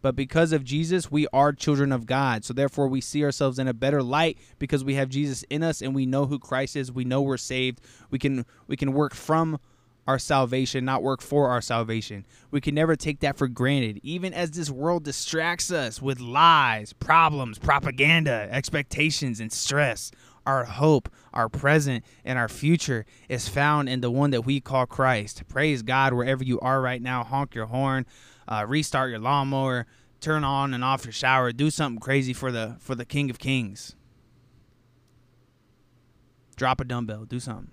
But 0.04 0.18
because 0.18 0.52
of 0.52 0.66
Jesus, 0.66 1.10
we 1.10 1.28
are 1.32 1.54
children 1.54 1.94
of 1.94 2.06
God. 2.06 2.44
So 2.44 2.54
therefore, 2.54 2.90
we 2.90 3.00
see 3.00 3.24
ourselves 3.24 3.58
in 3.58 3.70
a 3.70 3.74
better 3.74 4.04
light 4.04 4.38
because 4.60 4.84
we 4.84 4.96
have 4.96 5.08
Jesus 5.08 5.44
in 5.50 5.64
us 5.64 5.82
and 5.82 5.96
we 5.96 6.06
know 6.06 6.26
who 6.26 6.38
Christ 6.38 6.76
is. 6.76 6.92
We 6.92 7.06
know 7.06 7.22
we're 7.22 7.38
saved. 7.38 7.80
We 8.12 8.20
can 8.20 8.46
we 8.68 8.76
can 8.76 8.92
work 8.92 9.16
from 9.16 9.60
our 10.06 10.20
salvation, 10.20 10.84
not 10.84 11.04
work 11.04 11.22
for 11.22 11.48
our 11.48 11.62
salvation. 11.62 12.26
We 12.52 12.60
can 12.60 12.76
never 12.76 12.98
take 12.98 13.22
that 13.22 13.38
for 13.38 13.48
granted, 13.48 14.02
even 14.04 14.34
as 14.34 14.52
this 14.52 14.70
world 14.70 15.06
distracts 15.06 15.72
us 15.72 16.02
with 16.02 16.20
lies, 16.20 16.92
problems, 16.92 17.58
propaganda, 17.58 18.50
expectations, 18.52 19.40
and 19.40 19.54
stress. 19.54 20.12
Our 20.46 20.66
hope, 20.66 21.08
our 21.34 21.48
present, 21.48 22.04
and 22.26 22.38
our 22.38 22.50
future 22.50 23.06
is 23.30 23.48
found 23.48 23.88
in 23.88 24.02
the 24.02 24.12
one 24.12 24.32
that 24.32 24.42
we 24.42 24.60
call 24.60 24.86
Christ. 24.86 25.44
Praise 25.48 25.82
God 25.82 26.12
wherever 26.12 26.44
you 26.44 26.60
are 26.60 26.82
right 26.82 27.02
now. 27.02 27.24
Honk 27.24 27.56
your 27.56 27.68
horn 27.68 28.06
uh, 28.48 28.66
restart 28.68 29.10
your 29.10 29.20
lawnmower, 29.20 29.86
turn 30.20 30.44
on 30.44 30.74
and 30.74 30.84
off 30.84 31.06
your 31.06 31.12
shower, 31.12 31.52
do 31.52 31.70
something 31.70 32.00
crazy 32.00 32.34
for 32.34 32.52
the 32.52 32.76
for 32.80 32.96
the 32.96 33.06
King 33.06 33.30
of 33.30 33.40
Kings. 33.40 33.96
Drop 36.56 36.80
a 36.80 36.86
dumbbell, 36.86 37.26
do 37.26 37.40
something. 37.40 37.72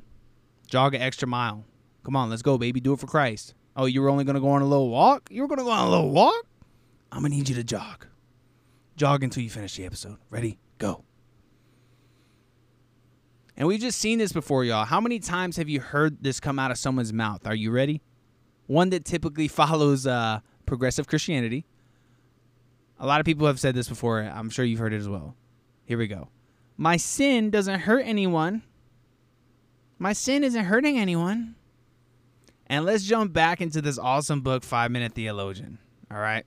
Jog 0.67 0.95
an 0.95 1.03
extra 1.03 1.29
mile. 1.29 1.65
Come 2.05 2.17
on, 2.17 2.31
let's 2.31 2.43
go, 2.43 2.57
baby. 2.57 2.81
Do 2.81 2.93
it 2.95 3.01
for 3.01 3.07
Christ. 3.07 3.55
Oh, 3.77 3.87
you 3.87 4.01
were 4.01 4.09
only 4.09 4.25
gonna 4.25 4.41
go 4.41 4.51
on 4.51 4.63
a 4.63 4.67
little 4.67 4.91
walk? 4.91 5.29
You 5.31 5.43
were 5.43 5.49
gonna 5.49 5.65
go 5.65 5.71
on 5.71 5.87
a 5.87 5.91
little 5.91 6.11
walk? 6.11 6.47
I'm 7.13 7.23
gonna 7.23 7.35
need 7.35 7.49
you 7.49 7.55
to 7.57 7.65
jog. 7.65 8.07
Jog 8.97 9.25
until 9.25 9.43
you 9.43 9.51
finish 9.51 9.77
the 9.77 9.85
episode. 9.85 10.19
Ready? 10.31 10.59
Go. 10.79 11.05
And 13.57 13.69
we've 13.69 13.81
just 13.81 13.99
seen 13.99 14.19
this 14.19 14.33
before, 14.33 14.65
y'all. 14.65 14.87
How 14.87 15.01
many 15.01 15.19
times 15.19 15.57
have 15.57 15.69
you 15.69 15.81
heard 15.81 16.23
this 16.23 16.41
come 16.41 16.59
out 16.59 16.71
of 16.71 16.79
someone's 16.79 17.13
mouth? 17.13 17.47
Are 17.47 17.55
you 17.55 17.71
ready? 17.71 18.01
One 18.67 18.91
that 18.91 19.05
typically 19.05 19.49
follows 19.49 20.07
uh, 20.07 20.41
progressive 20.71 21.09
Christianity. 21.09 21.67
A 23.01 23.05
lot 23.05 23.19
of 23.19 23.27
people 23.27 23.49
have 23.49 23.59
said 23.59 23.75
this 23.75 23.89
before. 23.89 24.21
I'm 24.21 24.51
sure 24.51 24.65
you've 24.65 24.79
heard 24.79 24.93
it 24.93 24.99
as 24.99 25.09
well. 25.09 25.35
Here 25.85 25.99
we 25.99 26.07
go. 26.07 26.29
My 26.77 26.97
sin 26.97 27.51
doesn't 27.51 27.81
hurt 27.81 28.05
anyone. 28.07 28.63
My 29.99 30.13
sin 30.13 30.45
isn't 30.45 30.67
hurting 30.67 30.97
anyone. 30.97 31.57
And 32.69 32.85
let's 32.85 33.03
jump 33.03 33.33
back 33.33 33.61
into 33.61 33.83
this 33.83 33.99
awesome 33.99 34.43
book, 34.43 34.63
Five 34.63 34.93
Minute 34.93 35.13
Theologian. 35.13 35.79
All 36.09 36.21
right. 36.21 36.47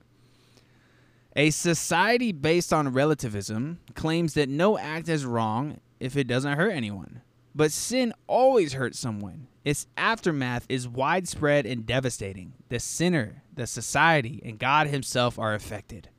A 1.36 1.50
society 1.50 2.32
based 2.32 2.72
on 2.72 2.94
relativism 2.94 3.78
claims 3.94 4.32
that 4.34 4.48
no 4.48 4.78
act 4.78 5.10
is 5.10 5.26
wrong 5.26 5.80
if 6.00 6.16
it 6.16 6.26
doesn't 6.26 6.56
hurt 6.56 6.70
anyone. 6.70 7.20
But 7.54 7.72
sin 7.72 8.14
always 8.26 8.72
hurts 8.72 8.98
someone. 8.98 9.48
Its 9.64 9.86
aftermath 9.96 10.66
is 10.68 10.86
widespread 10.86 11.64
and 11.64 11.86
devastating. 11.86 12.52
The 12.68 12.78
sinner, 12.78 13.42
the 13.52 13.66
society, 13.66 14.42
and 14.44 14.58
God 14.58 14.88
Himself 14.88 15.38
are 15.38 15.54
affected. 15.54 16.10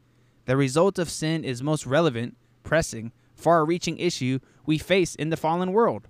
The 0.45 0.57
result 0.57 0.97
of 0.97 1.09
sin 1.09 1.43
is 1.43 1.61
most 1.61 1.85
relevant, 1.85 2.37
pressing, 2.63 3.11
far 3.35 3.63
reaching 3.65 3.97
issue 3.99 4.39
we 4.65 4.79
face 4.79 5.13
in 5.13 5.29
the 5.29 5.37
fallen 5.37 5.73
world. 5.73 6.07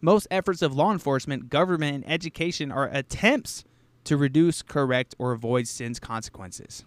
Most 0.00 0.26
efforts 0.30 0.62
of 0.62 0.74
law 0.74 0.90
enforcement, 0.92 1.50
government, 1.50 1.96
and 1.96 2.12
education 2.12 2.72
are 2.72 2.88
attempts 2.88 3.64
to 4.04 4.16
reduce, 4.16 4.62
correct, 4.62 5.14
or 5.18 5.32
avoid 5.32 5.68
sin's 5.68 6.00
consequences. 6.00 6.86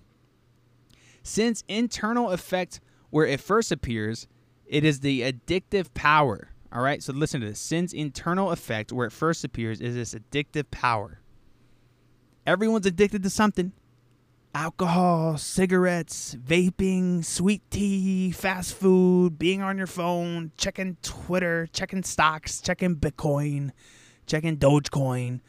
Sin's 1.22 1.64
internal 1.68 2.32
effect, 2.32 2.80
where 3.12 3.28
it 3.28 3.40
first 3.40 3.72
appears, 3.72 4.28
it 4.66 4.84
is 4.84 5.02
the 5.02 5.22
addictive 5.22 5.94
power. 5.94 6.50
All 6.74 6.82
right, 6.82 7.04
so 7.04 7.14
listen 7.14 7.42
to 7.42 7.48
this. 7.48 7.60
Sin's 7.60 7.94
internal 7.94 8.50
effect, 8.50 8.92
where 8.92 9.06
it 9.06 9.12
first 9.12 9.44
appears, 9.44 9.80
is 9.80 9.94
this 9.94 10.16
addictive 10.16 10.72
power. 10.72 11.20
Everyone's 12.48 12.88
addicted 12.88 13.22
to 13.22 13.30
something 13.30 13.74
alcohol, 14.56 15.38
cigarettes, 15.38 16.36
vaping, 16.36 17.24
sweet 17.24 17.62
tea, 17.70 18.32
fast 18.32 18.74
food, 18.74 19.38
being 19.38 19.62
on 19.62 19.78
your 19.78 19.88
phone, 19.88 20.52
checking 20.58 20.98
Twitter, 21.04 21.68
checking 21.74 22.02
stocks, 22.02 22.60
checking 22.60 22.96
Bitcoin, 22.96 23.70
checking 24.26 24.58
Dogecoin, 24.58 25.42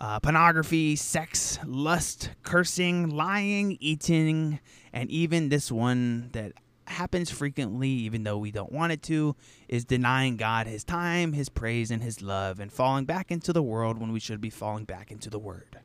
uh, 0.00 0.18
pornography, 0.18 0.96
sex, 0.96 1.60
lust, 1.64 2.30
cursing, 2.42 3.08
lying, 3.08 3.76
eating, 3.78 4.58
and 4.92 5.08
even 5.10 5.48
this 5.48 5.70
one 5.70 6.30
that 6.32 6.52
happens 6.92 7.30
frequently, 7.30 7.88
even 7.88 8.22
though 8.22 8.38
we 8.38 8.50
don't 8.50 8.72
want 8.72 8.92
it 8.92 9.02
to, 9.04 9.36
is 9.68 9.84
denying 9.84 10.36
God 10.36 10.66
his 10.66 10.84
time, 10.84 11.32
his 11.32 11.48
praise, 11.48 11.90
and 11.90 12.02
his 12.02 12.22
love, 12.22 12.60
and 12.60 12.72
falling 12.72 13.04
back 13.04 13.30
into 13.30 13.52
the 13.52 13.62
world 13.62 13.98
when 13.98 14.12
we 14.12 14.20
should 14.20 14.40
be 14.40 14.50
falling 14.50 14.84
back 14.84 15.10
into 15.10 15.28
the 15.28 15.38
Word. 15.38 15.80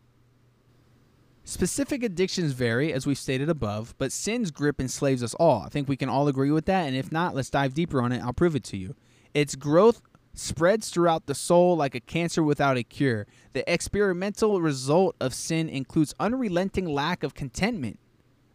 Specific 1.44 2.04
addictions 2.04 2.52
vary, 2.52 2.92
as 2.92 3.08
we've 3.08 3.18
stated 3.18 3.50
above, 3.50 3.96
but 3.98 4.12
sin's 4.12 4.52
grip 4.52 4.82
enslaves 4.82 5.24
us 5.24 5.34
all. 5.36 5.62
I 5.62 5.70
think 5.70 5.88
we 5.88 5.96
can 5.96 6.10
all 6.10 6.28
agree 6.28 6.52
with 6.52 6.66
that, 6.66 6.86
and 6.88 6.96
if 6.96 7.12
not, 7.12 7.34
let's 7.34 7.50
dive 7.50 7.74
deeper 7.74 8.02
on 8.02 8.12
it. 8.12 8.22
I'll 8.22 8.34
prove 8.34 8.56
it 8.56 8.66
to 8.66 8.78
you. 8.78 8.96
Its 9.34 9.56
growth 9.56 10.02
spreads 10.34 10.90
throughout 10.90 11.26
the 11.26 11.34
soul 11.34 11.76
like 11.76 11.96
a 11.96 12.00
cancer 12.00 12.44
without 12.44 12.78
a 12.78 12.84
cure. 12.84 13.28
The 13.54 13.70
experimental 13.72 14.62
result 14.62 15.16
of 15.20 15.34
sin 15.34 15.70
includes 15.70 16.14
unrelenting 16.20 16.86
lack 16.86 17.24
of 17.24 17.34
contentment. 17.34 18.00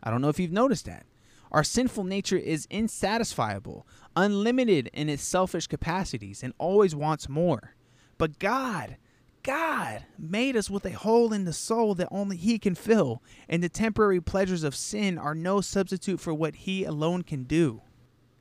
I 0.03 0.11
don't 0.11 0.21
know 0.21 0.29
if 0.29 0.39
you've 0.39 0.53
noticed 0.53 0.85
that. 0.87 1.07
Our 1.53 1.63
sinful 1.63 2.05
nature 2.05 2.39
is 2.39 2.67
insatisfiable, 2.69 3.83
unlimited 4.17 4.91
in 4.95 5.11
its 5.11 5.23
selfish 5.23 5.67
capacities, 5.67 6.43
and 6.43 6.55
always 6.59 6.97
wants 6.97 7.29
more. 7.29 7.77
But 8.17 8.39
God, 8.39 8.97
God 9.43 10.05
made 10.19 10.57
us 10.57 10.71
with 10.71 10.87
a 10.87 10.93
hole 10.93 11.33
in 11.33 11.45
the 11.45 11.53
soul 11.53 11.95
that 11.97 12.09
only 12.11 12.39
He 12.39 12.59
can 12.59 12.75
fill, 12.75 13.23
and 13.51 13.63
the 13.63 13.69
temporary 13.69 14.21
pleasures 14.21 14.65
of 14.65 14.75
sin 14.75 15.19
are 15.19 15.35
no 15.35 15.61
substitute 15.61 16.21
for 16.21 16.33
what 16.33 16.57
He 16.57 16.85
alone 16.85 17.23
can 17.23 17.45
do. 17.45 17.83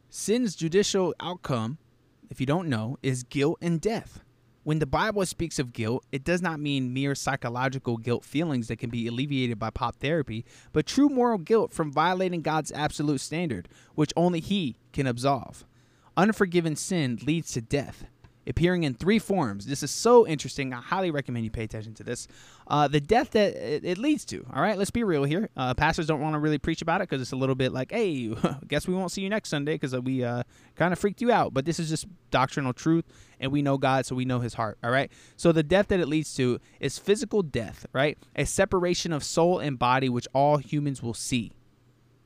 Sin's 0.09 0.55
judicial 0.55 1.13
outcome, 1.19 1.79
if 2.29 2.39
you 2.39 2.45
don't 2.45 2.69
know, 2.69 2.97
is 3.03 3.23
guilt 3.23 3.57
and 3.61 3.81
death. 3.81 4.23
When 4.63 4.77
the 4.77 4.85
Bible 4.85 5.25
speaks 5.25 5.57
of 5.57 5.73
guilt, 5.73 6.05
it 6.11 6.23
does 6.23 6.39
not 6.39 6.59
mean 6.59 6.93
mere 6.93 7.15
psychological 7.15 7.97
guilt 7.97 8.23
feelings 8.23 8.67
that 8.67 8.77
can 8.77 8.91
be 8.91 9.07
alleviated 9.07 9.57
by 9.57 9.71
pop 9.71 9.95
therapy, 9.95 10.45
but 10.71 10.85
true 10.85 11.09
moral 11.09 11.39
guilt 11.39 11.73
from 11.73 11.91
violating 11.91 12.43
God's 12.43 12.71
absolute 12.71 13.21
standard, 13.21 13.67
which 13.95 14.13
only 14.15 14.39
He 14.39 14.77
can 14.93 15.07
absolve. 15.07 15.65
Unforgiven 16.15 16.75
sin 16.75 17.17
leads 17.25 17.51
to 17.53 17.61
death 17.61 18.05
appearing 18.47 18.83
in 18.83 18.93
three 18.93 19.19
forms. 19.19 19.65
This 19.65 19.83
is 19.83 19.91
so 19.91 20.27
interesting. 20.27 20.73
I 20.73 20.81
highly 20.81 21.11
recommend 21.11 21.45
you 21.45 21.51
pay 21.51 21.63
attention 21.63 21.93
to 21.95 22.03
this. 22.03 22.27
Uh, 22.67 22.87
the 22.87 22.99
death 22.99 23.31
that 23.31 23.55
it, 23.55 23.85
it, 23.85 23.97
leads 23.97 24.25
to. 24.25 24.45
All 24.53 24.61
right, 24.61 24.77
let's 24.77 24.91
be 24.91 25.03
real 25.03 25.23
here. 25.23 25.49
Uh, 25.57 25.73
pastors 25.73 26.07
don't 26.07 26.21
want 26.21 26.33
to 26.33 26.39
really 26.39 26.57
preach 26.57 26.81
about 26.81 27.01
it 27.01 27.09
because 27.09 27.21
it's 27.21 27.33
a 27.33 27.35
little 27.35 27.55
bit 27.55 27.73
like, 27.73 27.91
hey, 27.91 28.33
guess 28.67 28.87
we 28.87 28.93
won't 28.93 29.11
see 29.11 29.21
you 29.21 29.29
next 29.29 29.49
Sunday 29.49 29.73
because 29.73 29.95
we 29.99 30.23
uh, 30.23 30.43
kind 30.75 30.93
of 30.93 30.99
freaked 30.99 31.21
you 31.21 31.31
out. 31.31 31.53
But 31.53 31.65
this 31.65 31.79
is 31.79 31.89
just 31.89 32.07
doctrinal 32.29 32.73
truth, 32.73 33.05
and 33.39 33.51
we 33.51 33.61
know 33.61 33.77
God, 33.77 34.05
so 34.05 34.15
we 34.15 34.25
know 34.25 34.39
His 34.39 34.53
heart. 34.53 34.77
All 34.83 34.91
right. 34.91 35.11
So 35.35 35.51
the 35.51 35.63
death 35.63 35.89
that 35.89 35.99
it 35.99 36.07
leads 36.07 36.33
to 36.35 36.59
is 36.79 36.97
physical 36.97 37.43
death. 37.43 37.85
Right, 37.93 38.17
a 38.35 38.45
separation 38.45 39.11
of 39.13 39.23
soul 39.23 39.59
and 39.59 39.77
body, 39.77 40.09
which 40.09 40.27
all 40.33 40.57
humans 40.57 41.03
will 41.03 41.13
see. 41.13 41.51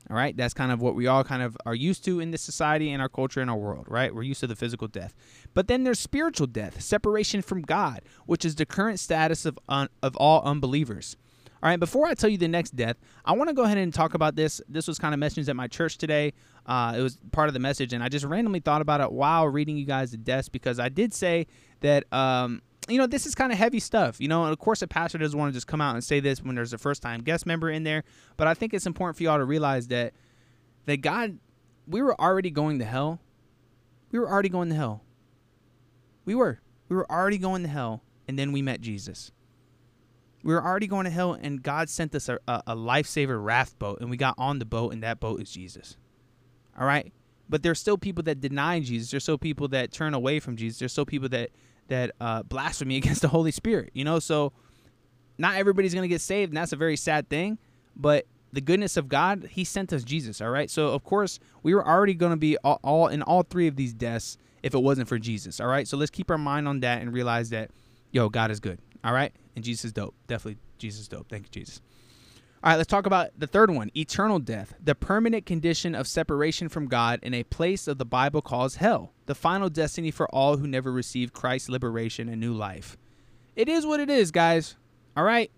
All 0.08 0.16
right, 0.16 0.36
that's 0.36 0.54
kind 0.54 0.70
of 0.70 0.80
what 0.80 0.94
we 0.94 1.08
all 1.08 1.24
kind 1.24 1.42
of 1.42 1.56
are 1.66 1.74
used 1.74 2.04
to 2.04 2.20
in 2.20 2.30
this 2.30 2.42
society 2.42 2.92
and 2.92 3.02
our 3.02 3.08
culture 3.08 3.40
and 3.40 3.50
our 3.50 3.56
world, 3.56 3.86
right? 3.88 4.14
We're 4.14 4.22
used 4.22 4.40
to 4.40 4.46
the 4.46 4.54
physical 4.54 4.86
death. 4.86 5.16
But 5.52 5.66
then 5.66 5.82
there's 5.82 5.98
spiritual 5.98 6.46
death, 6.46 6.80
separation 6.80 7.42
from 7.42 7.62
God, 7.62 8.02
which 8.24 8.44
is 8.44 8.54
the 8.54 8.66
current 8.66 9.00
status 9.00 9.44
of 9.44 9.58
un- 9.68 9.88
of 10.02 10.16
all 10.16 10.42
unbelievers. 10.42 11.16
All 11.62 11.70
right, 11.70 11.80
before 11.80 12.06
I 12.06 12.14
tell 12.14 12.30
you 12.30 12.38
the 12.38 12.46
next 12.46 12.76
death, 12.76 12.96
I 13.24 13.32
want 13.32 13.48
to 13.48 13.54
go 13.54 13.64
ahead 13.64 13.78
and 13.78 13.92
talk 13.92 14.14
about 14.14 14.36
this. 14.36 14.60
This 14.68 14.86
was 14.86 14.98
kind 14.98 15.12
of 15.12 15.18
mentioned 15.18 15.48
at 15.48 15.56
my 15.56 15.66
church 15.66 15.98
today. 15.98 16.34
Uh, 16.66 16.94
it 16.96 17.00
was 17.00 17.18
part 17.32 17.48
of 17.48 17.54
the 17.54 17.60
message, 17.60 17.92
and 17.92 18.04
I 18.04 18.08
just 18.08 18.24
randomly 18.24 18.60
thought 18.60 18.82
about 18.82 19.00
it 19.00 19.10
while 19.10 19.48
reading 19.48 19.76
you 19.76 19.86
guys 19.86 20.12
the 20.12 20.18
deaths 20.18 20.48
because 20.48 20.78
I 20.78 20.88
did 20.88 21.14
say 21.14 21.46
that 21.80 22.04
um, 22.12 22.62
you 22.88 22.98
know, 22.98 23.06
this 23.06 23.26
is 23.26 23.34
kind 23.34 23.52
of 23.52 23.58
heavy 23.58 23.80
stuff, 23.80 24.20
you 24.20 24.28
know, 24.28 24.44
and 24.44 24.52
of 24.52 24.58
course 24.58 24.82
a 24.82 24.86
pastor 24.86 25.18
doesn't 25.18 25.38
want 25.38 25.52
to 25.52 25.56
just 25.56 25.66
come 25.66 25.80
out 25.80 25.94
and 25.94 26.04
say 26.04 26.20
this 26.20 26.42
when 26.42 26.54
there's 26.54 26.72
a 26.72 26.78
first 26.78 27.02
time 27.02 27.22
guest 27.22 27.46
member 27.46 27.70
in 27.70 27.82
there, 27.82 28.04
but 28.36 28.46
I 28.46 28.54
think 28.54 28.74
it's 28.74 28.86
important 28.86 29.16
for 29.16 29.24
y'all 29.24 29.38
to 29.38 29.44
realize 29.44 29.88
that 29.88 30.12
that 30.86 30.98
God 30.98 31.38
we 31.86 32.02
were 32.02 32.20
already 32.20 32.50
going 32.50 32.78
to 32.78 32.84
hell. 32.84 33.20
We 34.10 34.18
were 34.18 34.28
already 34.28 34.48
going 34.48 34.68
to 34.70 34.74
hell. 34.74 35.02
We 36.24 36.34
were. 36.34 36.60
We 36.88 36.96
were 36.96 37.10
already 37.10 37.38
going 37.38 37.62
to 37.62 37.68
hell 37.68 38.02
and 38.28 38.38
then 38.38 38.52
we 38.52 38.62
met 38.62 38.80
Jesus. 38.80 39.32
We 40.42 40.54
were 40.54 40.64
already 40.64 40.86
going 40.86 41.04
to 41.04 41.10
hell 41.10 41.32
and 41.32 41.62
God 41.62 41.88
sent 41.88 42.14
us 42.14 42.28
a, 42.28 42.38
a, 42.46 42.62
a 42.68 42.76
lifesaver 42.76 43.42
raft 43.42 43.78
boat 43.78 44.00
and 44.00 44.10
we 44.10 44.16
got 44.16 44.34
on 44.38 44.58
the 44.58 44.64
boat 44.64 44.92
and 44.92 45.02
that 45.02 45.18
boat 45.18 45.40
is 45.40 45.50
Jesus. 45.50 45.96
All 46.78 46.86
right? 46.86 47.12
But 47.48 47.62
there's 47.62 47.80
still 47.80 47.98
people 47.98 48.22
that 48.24 48.40
deny 48.40 48.80
Jesus. 48.80 49.10
There's 49.10 49.22
still 49.22 49.38
people 49.38 49.68
that 49.68 49.92
turn 49.92 50.14
away 50.14 50.40
from 50.40 50.56
Jesus. 50.56 50.78
There's 50.78 50.92
still 50.92 51.06
people 51.06 51.28
that 51.30 51.50
that 51.88 52.12
uh, 52.20 52.42
blasphemy 52.42 52.96
against 52.98 53.22
the 53.22 53.28
Holy 53.28 53.50
Spirit. 53.50 53.90
You 53.94 54.04
know, 54.04 54.18
so 54.18 54.52
not 55.38 55.56
everybody's 55.56 55.94
gonna 55.94 56.08
get 56.08 56.20
saved, 56.20 56.50
and 56.50 56.56
that's 56.56 56.72
a 56.72 56.76
very 56.76 56.96
sad 56.96 57.28
thing. 57.28 57.58
But 57.94 58.26
the 58.52 58.60
goodness 58.60 58.96
of 58.96 59.08
God, 59.08 59.48
He 59.50 59.64
sent 59.64 59.92
us 59.92 60.04
Jesus. 60.04 60.40
All 60.40 60.50
right, 60.50 60.70
so 60.70 60.88
of 60.88 61.04
course 61.04 61.38
we 61.62 61.74
were 61.74 61.86
already 61.86 62.14
gonna 62.14 62.36
be 62.36 62.56
all, 62.58 62.80
all 62.82 63.08
in 63.08 63.22
all 63.22 63.42
three 63.42 63.66
of 63.66 63.76
these 63.76 63.92
deaths 63.92 64.38
if 64.62 64.74
it 64.74 64.78
wasn't 64.78 65.08
for 65.08 65.18
Jesus. 65.18 65.60
All 65.60 65.68
right, 65.68 65.86
so 65.86 65.96
let's 65.96 66.10
keep 66.10 66.30
our 66.30 66.38
mind 66.38 66.66
on 66.68 66.80
that 66.80 67.02
and 67.02 67.12
realize 67.12 67.50
that, 67.50 67.70
yo, 68.10 68.28
God 68.28 68.50
is 68.50 68.60
good. 68.60 68.78
All 69.04 69.12
right, 69.12 69.32
and 69.54 69.64
Jesus 69.64 69.86
is 69.86 69.92
dope. 69.92 70.14
Definitely 70.26 70.58
Jesus 70.78 71.02
is 71.02 71.08
dope. 71.08 71.28
Thank 71.28 71.44
you, 71.44 71.50
Jesus. 71.50 71.80
All 72.66 72.72
right, 72.72 72.78
let's 72.78 72.90
talk 72.90 73.06
about 73.06 73.30
the 73.38 73.46
third 73.46 73.70
one 73.70 73.92
eternal 73.96 74.40
death, 74.40 74.74
the 74.82 74.96
permanent 74.96 75.46
condition 75.46 75.94
of 75.94 76.08
separation 76.08 76.68
from 76.68 76.88
God 76.88 77.20
in 77.22 77.32
a 77.32 77.44
place 77.44 77.86
of 77.86 77.96
the 77.96 78.04
Bible 78.04 78.42
calls 78.42 78.74
hell, 78.74 79.12
the 79.26 79.36
final 79.36 79.68
destiny 79.68 80.10
for 80.10 80.26
all 80.34 80.56
who 80.56 80.66
never 80.66 80.90
received 80.90 81.32
Christ's 81.32 81.68
liberation 81.68 82.28
and 82.28 82.40
new 82.40 82.52
life. 82.52 82.96
It 83.54 83.68
is 83.68 83.86
what 83.86 84.00
it 84.00 84.10
is, 84.10 84.32
guys. 84.32 84.74
All 85.16 85.22
right? 85.22 85.48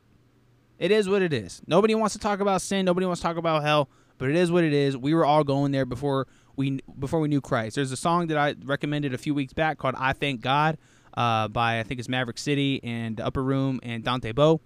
It 0.78 0.90
is 0.90 1.08
what 1.08 1.22
it 1.22 1.32
is. 1.32 1.62
Nobody 1.66 1.94
wants 1.94 2.12
to 2.12 2.18
talk 2.18 2.40
about 2.40 2.60
sin, 2.60 2.84
nobody 2.84 3.06
wants 3.06 3.22
to 3.22 3.26
talk 3.26 3.38
about 3.38 3.62
hell, 3.62 3.88
but 4.18 4.28
it 4.28 4.36
is 4.36 4.52
what 4.52 4.62
it 4.62 4.74
is. 4.74 4.94
We 4.94 5.14
were 5.14 5.24
all 5.24 5.44
going 5.44 5.72
there 5.72 5.86
before 5.86 6.26
we 6.56 6.80
before 6.98 7.20
we 7.20 7.28
knew 7.28 7.40
Christ. 7.40 7.76
There's 7.76 7.90
a 7.90 7.96
song 7.96 8.26
that 8.26 8.36
I 8.36 8.54
recommended 8.66 9.14
a 9.14 9.18
few 9.18 9.32
weeks 9.32 9.54
back 9.54 9.78
called 9.78 9.94
I 9.96 10.12
Thank 10.12 10.42
God 10.42 10.76
uh, 11.14 11.48
by 11.48 11.80
I 11.80 11.84
think 11.84 12.00
it's 12.00 12.08
Maverick 12.10 12.36
City 12.36 12.84
and 12.84 13.18
Upper 13.18 13.42
Room 13.42 13.80
and 13.82 14.04
Dante 14.04 14.32
Bowe. 14.32 14.60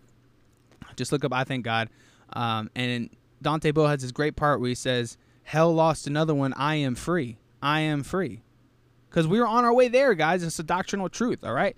Just 0.96 1.12
look 1.12 1.24
up 1.24 1.32
I 1.32 1.44
Thank 1.44 1.64
God. 1.64 1.88
Um, 2.34 2.70
and 2.74 3.10
Dante 3.40 3.70
Bowe 3.70 3.86
has 3.86 4.02
this 4.02 4.12
great 4.12 4.36
part 4.36 4.60
where 4.60 4.68
he 4.68 4.74
says, 4.74 5.16
Hell 5.44 5.74
lost 5.74 6.06
another 6.06 6.34
one. 6.34 6.52
I 6.54 6.76
am 6.76 6.94
free. 6.94 7.38
I 7.60 7.80
am 7.80 8.02
free. 8.02 8.42
Because 9.08 9.26
we 9.26 9.38
were 9.38 9.46
on 9.46 9.64
our 9.64 9.74
way 9.74 9.88
there, 9.88 10.14
guys. 10.14 10.42
It's 10.42 10.58
a 10.58 10.62
doctrinal 10.64 11.08
truth, 11.08 11.44
all 11.44 11.52
right? 11.52 11.76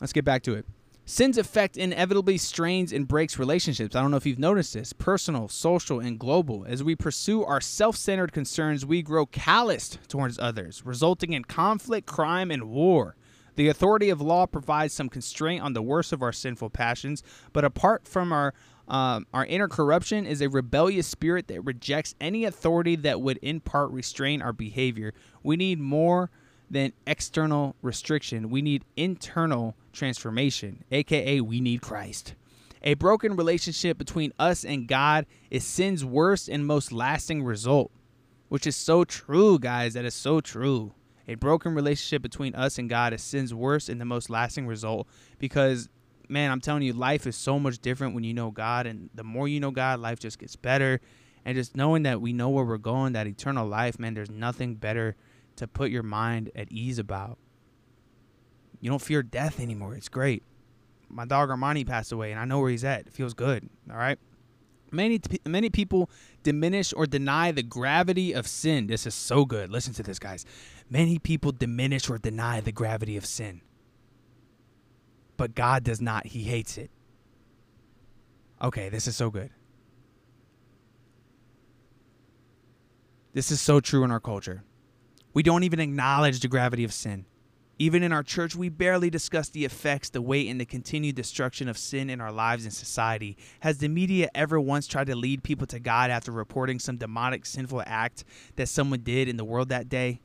Let's 0.00 0.12
get 0.12 0.24
back 0.24 0.42
to 0.44 0.54
it. 0.54 0.66
Sin's 1.06 1.36
effect 1.36 1.76
inevitably 1.76 2.38
strains 2.38 2.90
and 2.92 3.06
breaks 3.06 3.38
relationships. 3.38 3.94
I 3.94 4.00
don't 4.00 4.10
know 4.10 4.16
if 4.16 4.24
you've 4.24 4.38
noticed 4.38 4.72
this 4.72 4.94
personal, 4.94 5.48
social, 5.48 6.00
and 6.00 6.18
global. 6.18 6.64
As 6.66 6.82
we 6.82 6.96
pursue 6.96 7.44
our 7.44 7.60
self 7.60 7.96
centered 7.96 8.32
concerns, 8.32 8.86
we 8.86 9.02
grow 9.02 9.26
calloused 9.26 9.98
towards 10.08 10.38
others, 10.38 10.82
resulting 10.84 11.34
in 11.34 11.44
conflict, 11.44 12.06
crime, 12.06 12.50
and 12.50 12.70
war. 12.70 13.16
The 13.56 13.68
authority 13.68 14.10
of 14.10 14.20
law 14.20 14.46
provides 14.46 14.94
some 14.94 15.08
constraint 15.08 15.62
on 15.62 15.72
the 15.72 15.82
worst 15.82 16.12
of 16.12 16.22
our 16.22 16.32
sinful 16.32 16.70
passions, 16.70 17.22
but 17.52 17.64
apart 17.64 18.06
from 18.06 18.32
our 18.32 18.52
Um, 18.86 19.26
our 19.32 19.46
inner 19.46 19.66
corruption 19.66 20.26
is 20.26 20.42
a 20.42 20.50
rebellious 20.50 21.06
spirit 21.06 21.48
that 21.48 21.64
rejects 21.64 22.14
any 22.20 22.44
authority 22.44 22.96
that 22.96 23.18
would, 23.18 23.38
in 23.38 23.60
part, 23.60 23.90
restrain 23.90 24.42
our 24.42 24.52
behavior. 24.52 25.14
We 25.42 25.56
need 25.56 25.80
more 25.80 26.28
than 26.70 26.92
external 27.06 27.76
restriction. 27.80 28.50
We 28.50 28.60
need 28.60 28.84
internal 28.94 29.74
transformation, 29.94 30.84
aka, 30.90 31.40
we 31.40 31.60
need 31.60 31.80
Christ. 31.80 32.34
A 32.82 32.92
broken 32.92 33.36
relationship 33.36 33.96
between 33.96 34.34
us 34.38 34.66
and 34.66 34.86
God 34.86 35.24
is 35.50 35.64
sin's 35.64 36.04
worst 36.04 36.50
and 36.50 36.66
most 36.66 36.92
lasting 36.92 37.42
result, 37.42 37.90
which 38.50 38.66
is 38.66 38.76
so 38.76 39.04
true, 39.04 39.58
guys. 39.58 39.94
That 39.94 40.04
is 40.04 40.14
so 40.14 40.42
true. 40.42 40.92
A 41.26 41.34
broken 41.36 41.74
relationship 41.74 42.22
between 42.22 42.54
us 42.54 42.78
and 42.78 42.88
God 42.88 43.12
is 43.12 43.22
sin's 43.22 43.54
worst 43.54 43.88
and 43.88 44.00
the 44.00 44.04
most 44.04 44.28
lasting 44.28 44.66
result 44.66 45.08
because, 45.38 45.88
man, 46.28 46.50
I'm 46.50 46.60
telling 46.60 46.82
you, 46.82 46.92
life 46.92 47.26
is 47.26 47.36
so 47.36 47.58
much 47.58 47.78
different 47.78 48.14
when 48.14 48.24
you 48.24 48.34
know 48.34 48.50
God. 48.50 48.86
And 48.86 49.08
the 49.14 49.24
more 49.24 49.48
you 49.48 49.60
know 49.60 49.70
God, 49.70 50.00
life 50.00 50.18
just 50.18 50.38
gets 50.38 50.56
better. 50.56 51.00
And 51.44 51.56
just 51.56 51.76
knowing 51.76 52.02
that 52.04 52.20
we 52.20 52.32
know 52.32 52.50
where 52.50 52.64
we're 52.64 52.78
going, 52.78 53.14
that 53.14 53.26
eternal 53.26 53.66
life, 53.66 53.98
man, 53.98 54.14
there's 54.14 54.30
nothing 54.30 54.74
better 54.74 55.16
to 55.56 55.66
put 55.66 55.90
your 55.90 56.02
mind 56.02 56.50
at 56.54 56.70
ease 56.70 56.98
about. 56.98 57.38
You 58.80 58.90
don't 58.90 59.00
fear 59.00 59.22
death 59.22 59.60
anymore. 59.60 59.94
It's 59.94 60.08
great. 60.08 60.42
My 61.08 61.24
dog 61.24 61.48
Armani 61.48 61.86
passed 61.86 62.12
away, 62.12 62.32
and 62.32 62.40
I 62.40 62.44
know 62.44 62.60
where 62.60 62.70
he's 62.70 62.84
at. 62.84 63.06
It 63.06 63.12
feels 63.12 63.34
good. 63.34 63.68
All 63.90 63.96
right. 63.96 64.18
Many 64.90 65.20
many 65.44 65.70
people 65.70 66.08
diminish 66.42 66.92
or 66.94 67.06
deny 67.06 67.50
the 67.50 67.62
gravity 67.62 68.32
of 68.32 68.46
sin. 68.46 68.86
This 68.86 69.06
is 69.06 69.14
so 69.14 69.44
good. 69.44 69.70
Listen 69.70 69.92
to 69.94 70.02
this, 70.02 70.18
guys. 70.18 70.44
Many 70.90 71.18
people 71.18 71.52
diminish 71.52 72.08
or 72.08 72.18
deny 72.18 72.60
the 72.60 72.72
gravity 72.72 73.16
of 73.16 73.26
sin. 73.26 73.62
But 75.36 75.54
God 75.54 75.82
does 75.82 76.00
not. 76.00 76.26
He 76.26 76.44
hates 76.44 76.78
it. 76.78 76.90
Okay, 78.62 78.88
this 78.88 79.06
is 79.08 79.16
so 79.16 79.30
good. 79.30 79.50
This 83.32 83.50
is 83.50 83.60
so 83.60 83.80
true 83.80 84.04
in 84.04 84.12
our 84.12 84.20
culture. 84.20 84.62
We 85.32 85.42
don't 85.42 85.64
even 85.64 85.80
acknowledge 85.80 86.40
the 86.40 86.48
gravity 86.48 86.84
of 86.84 86.92
sin. 86.92 87.26
Even 87.76 88.04
in 88.04 88.12
our 88.12 88.22
church, 88.22 88.54
we 88.54 88.68
barely 88.68 89.10
discuss 89.10 89.48
the 89.48 89.64
effects, 89.64 90.10
the 90.10 90.22
weight, 90.22 90.48
and 90.48 90.60
the 90.60 90.64
continued 90.64 91.16
destruction 91.16 91.68
of 91.68 91.76
sin 91.76 92.08
in 92.08 92.20
our 92.20 92.30
lives 92.30 92.64
and 92.64 92.72
society. 92.72 93.36
Has 93.60 93.78
the 93.78 93.88
media 93.88 94.28
ever 94.32 94.60
once 94.60 94.86
tried 94.86 95.08
to 95.08 95.16
lead 95.16 95.42
people 95.42 95.66
to 95.66 95.80
God 95.80 96.10
after 96.10 96.30
reporting 96.30 96.78
some 96.78 96.96
demonic, 96.96 97.44
sinful 97.44 97.82
act 97.84 98.22
that 98.54 98.68
someone 98.68 99.00
did 99.00 99.28
in 99.28 99.36
the 99.36 99.44
world 99.44 99.70
that 99.70 99.88
day? 99.88 100.20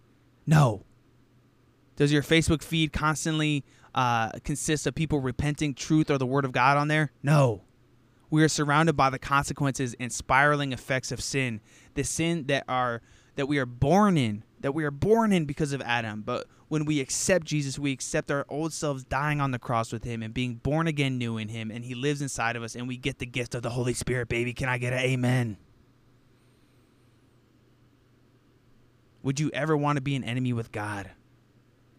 No. 0.49 0.83
Does 1.95 2.11
your 2.11 2.23
Facebook 2.23 2.63
feed 2.63 2.91
constantly 2.91 3.63
uh, 3.93 4.31
consist 4.43 4.87
of 4.87 4.95
people 4.95 5.19
repenting 5.19 5.75
truth 5.75 6.09
or 6.09 6.17
the 6.17 6.25
word 6.25 6.43
of 6.43 6.51
God 6.51 6.75
on 6.75 6.87
there? 6.87 7.11
No. 7.21 7.61
We 8.31 8.43
are 8.43 8.47
surrounded 8.47 8.93
by 8.93 9.11
the 9.11 9.19
consequences 9.19 9.95
and 9.99 10.11
spiraling 10.11 10.71
effects 10.71 11.11
of 11.11 11.21
sin, 11.21 11.61
the 11.93 12.03
sin 12.03 12.47
that 12.47 12.63
are 12.67 13.01
that 13.35 13.45
we 13.45 13.59
are 13.59 13.67
born 13.67 14.17
in, 14.17 14.43
that 14.59 14.73
we 14.73 14.83
are 14.83 14.91
born 14.91 15.31
in 15.31 15.45
because 15.45 15.71
of 15.71 15.81
Adam. 15.83 16.23
But 16.25 16.47
when 16.67 16.83
we 16.83 16.99
accept 16.99 17.45
Jesus, 17.45 17.77
we 17.77 17.91
accept 17.91 18.31
our 18.31 18.45
old 18.49 18.73
selves 18.73 19.03
dying 19.03 19.39
on 19.39 19.51
the 19.51 19.59
cross 19.59 19.93
with 19.93 20.03
him 20.03 20.23
and 20.23 20.33
being 20.33 20.55
born 20.55 20.87
again 20.87 21.19
new 21.19 21.37
in 21.37 21.49
him, 21.49 21.69
and 21.69 21.85
he 21.85 21.93
lives 21.93 22.23
inside 22.23 22.55
of 22.55 22.63
us, 22.63 22.75
and 22.75 22.87
we 22.87 22.97
get 22.97 23.19
the 23.19 23.25
gift 23.27 23.53
of 23.53 23.61
the 23.61 23.69
Holy 23.69 23.93
Spirit, 23.93 24.29
baby. 24.29 24.53
Can 24.53 24.67
I 24.67 24.79
get 24.79 24.93
an 24.93 24.99
amen? 24.99 25.57
Would 29.21 29.39
you 29.39 29.49
ever 29.53 29.75
want 29.75 29.97
to 29.97 30.01
be 30.01 30.15
an 30.15 30.23
enemy 30.23 30.53
with 30.53 30.71
God? 30.71 31.11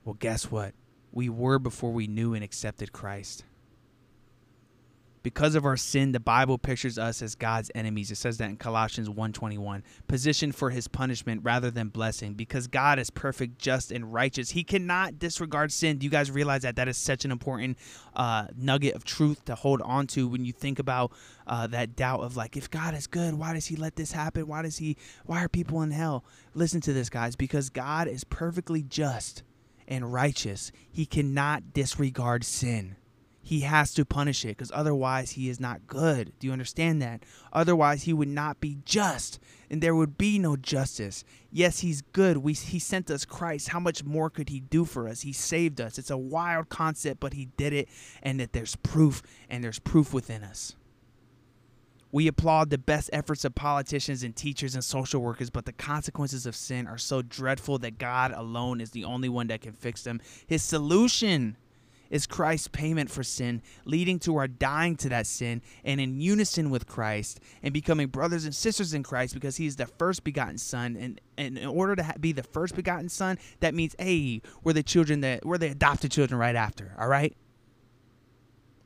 Well, 0.04 0.16
guess 0.18 0.50
what? 0.50 0.72
We 1.12 1.28
were 1.28 1.59
before 1.59 1.92
we 1.92 2.06
knew 2.06 2.33
and 2.33 2.42
accepted 2.42 2.92
Christ. 2.92 3.44
Because 5.22 5.54
of 5.54 5.66
our 5.66 5.76
sin, 5.76 6.12
the 6.12 6.20
Bible 6.20 6.56
pictures 6.56 6.98
us 6.98 7.20
as 7.20 7.35
God's 7.35 7.70
enemies. 7.74 8.11
It 8.11 8.16
says 8.16 8.38
that 8.38 8.48
in 8.48 8.56
Colossians 8.56 9.09
1:21, 9.09 9.83
positioned 10.09 10.54
for 10.54 10.70
his 10.70 10.88
punishment 10.88 11.42
rather 11.44 11.70
than 11.70 11.88
blessing. 11.88 12.35
Because 12.35 12.66
God 12.66 12.98
is 12.98 13.11
perfect, 13.11 13.59
just, 13.59 13.92
and 13.92 14.12
righteous, 14.12 14.50
he 14.50 14.64
cannot 14.64 15.18
disregard 15.18 15.72
sin. 15.72 15.98
Do 15.98 16.04
you 16.04 16.11
guys 16.11 16.30
realize 16.30 16.62
that 16.62 16.76
that 16.76 16.88
is 16.88 16.96
such 16.96 17.24
an 17.24 17.33
important 17.33 17.76
uh, 18.14 18.46
nugget 18.56 18.94
of 18.94 19.04
truth 19.04 19.44
to 19.44 19.54
hold 19.54 19.83
on 19.83 20.06
to 20.09 20.26
when 20.26 20.44
you 20.44 20.52
think 20.52 20.78
about 20.78 21.12
uh, 21.46 21.66
that 21.66 21.96
doubt 21.96 22.20
of 22.20 22.37
like, 22.37 22.56
if 22.56 22.70
God 22.70 22.94
is 22.94 23.06
good, 23.06 23.35
why 23.35 23.52
does 23.52 23.66
he 23.66 23.76
let 23.76 23.96
this 23.96 24.12
happen? 24.12 24.46
Why 24.46 24.62
does 24.62 24.78
he 24.78 24.96
why 25.26 25.44
are 25.44 25.48
people 25.48 25.83
in 25.83 25.90
hell? 25.90 26.24
Listen 26.54 26.80
to 26.83 26.92
this, 26.94 27.11
guys, 27.11 27.37
because 27.37 27.68
God 27.68 28.09
is 28.09 28.24
perfectly 28.24 28.83
just 28.83 29.42
and 29.87 30.12
righteous. 30.12 30.72
He 30.90 31.04
cannot 31.04 31.74
disregard 31.74 32.44
sin 32.44 32.96
he 33.42 33.61
has 33.61 33.94
to 33.94 34.05
punish 34.05 34.44
it 34.44 34.48
because 34.48 34.70
otherwise 34.74 35.33
he 35.33 35.48
is 35.48 35.59
not 35.59 35.87
good. 35.87 36.33
Do 36.38 36.46
you 36.46 36.53
understand 36.53 37.00
that? 37.03 37.24
Otherwise 37.53 38.03
he 38.03 38.12
would 38.12 38.29
not 38.29 38.61
be 38.61 38.79
just 38.85 39.40
and 39.70 39.83
there 39.83 39.94
would 39.94 40.18
be 40.18 40.38
no 40.38 40.57
justice. 40.57 41.24
Yes, 41.50 41.81
he's 41.81 42.03
good. 42.03 42.38
We 42.38 42.53
he 42.53 42.79
sent 42.79 43.11
us 43.11 43.24
Christ. 43.24 43.68
How 43.68 43.81
much 43.81 44.05
more 44.05 44.29
could 44.29 44.48
he 44.48 44.61
do 44.61 44.85
for 44.85 45.09
us? 45.09 45.22
He 45.22 45.33
saved 45.33 45.81
us. 45.81 45.98
It's 45.98 46.11
a 46.11 46.18
wild 46.18 46.68
concept, 46.68 47.20
but 47.20 47.33
he 47.33 47.46
did 47.57 47.72
it 47.72 47.88
and 48.22 48.38
that 48.40 48.53
there's 48.53 48.76
proof 48.76 49.22
and 49.48 49.64
there's 49.64 49.79
proof 49.79 50.12
within 50.12 50.44
us. 50.44 50.76
We 52.12 52.26
applaud 52.26 52.70
the 52.70 52.79
best 52.79 53.09
efforts 53.12 53.44
of 53.44 53.55
politicians 53.55 54.24
and 54.24 54.35
teachers 54.35 54.74
and 54.74 54.83
social 54.83 55.22
workers, 55.22 55.48
but 55.48 55.64
the 55.64 55.72
consequences 55.72 56.44
of 56.44 56.57
sin 56.57 56.88
are 56.88 56.98
so 56.98 57.22
dreadful 57.22 57.79
that 57.79 57.98
God 57.98 58.33
alone 58.33 58.81
is 58.81 58.90
the 58.90 59.05
only 59.05 59.29
one 59.29 59.46
that 59.46 59.61
can 59.61 59.72
fix 59.72 60.03
them. 60.03 60.20
His 60.48 60.64
solution 60.64 61.57
is 62.11 62.27
Christ's 62.27 62.68
payment 62.68 63.11
for 63.11 63.23
sin, 63.23 63.62
leading 63.85 64.18
to 64.20 64.37
our 64.37 64.49
dying 64.49 64.96
to 64.96 65.09
that 65.09 65.27
sin 65.27 65.62
and 65.85 66.01
in 66.01 66.20
unison 66.20 66.70
with 66.70 66.87
Christ 66.87 67.40
and 67.62 67.73
becoming 67.73 68.09
brothers 68.09 68.44
and 68.44 68.55
sisters 68.55 68.92
in 68.92 69.03
Christ 69.03 69.35
because 69.35 69.57
He 69.57 69.66
is 69.66 69.77
the 69.77 69.87
first 69.87 70.25
begotten 70.25 70.59
Son. 70.59 70.96
And, 70.96 71.20
and 71.38 71.57
in 71.57 71.68
order 71.68 71.96
to 71.96 72.03
ha- 72.03 72.14
be 72.20 72.33
the 72.33 72.42
first 72.42 72.75
begotten 72.75 73.09
Son, 73.09 73.38
that 73.61 73.75
means, 73.75 73.94
hey, 73.99 74.42
we're 74.62 74.73
the 74.73 74.83
children 74.83 75.20
that 75.20 75.44
we're 75.46 75.59
the 75.59 75.70
adopted 75.70 76.11
children 76.11 76.38
right 76.38 76.57
after. 76.57 76.94
All 76.99 77.09
right. 77.09 77.35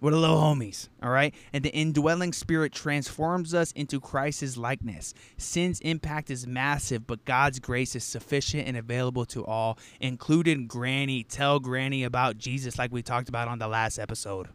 We're 0.05 0.11
the 0.11 0.19
little 0.19 0.37
homies, 0.37 0.91
all 1.03 1.09
right? 1.09 1.35
And 1.55 1.65
the 1.65 1.75
indwelling 1.75 2.35
spirit 2.35 2.75
transforms 2.75 3.55
us 3.55 3.73
into 3.73 4.01
Christ's 4.01 4.59
likeness. 4.59 5.15
Sin's 5.39 5.81
impact 5.81 6.31
is 6.31 6.47
massive, 6.47 7.07
but 7.07 7.25
God's 7.25 7.59
grace 7.59 7.97
is 7.97 8.05
sufficient 8.05 8.69
and 8.69 8.77
available 8.77 9.25
to 9.25 9.47
all, 9.47 9.79
including 10.03 10.67
Granny. 10.67 11.25
Tell 11.25 11.59
Granny 11.59 12.05
about 12.05 12.37
Jesus, 12.37 12.79
like 12.79 12.93
we 12.93 13.01
talked 13.01 13.31
about 13.31 13.49
on 13.49 13.59
the 13.59 13.67
last 13.67 13.99
episode. 13.99 14.49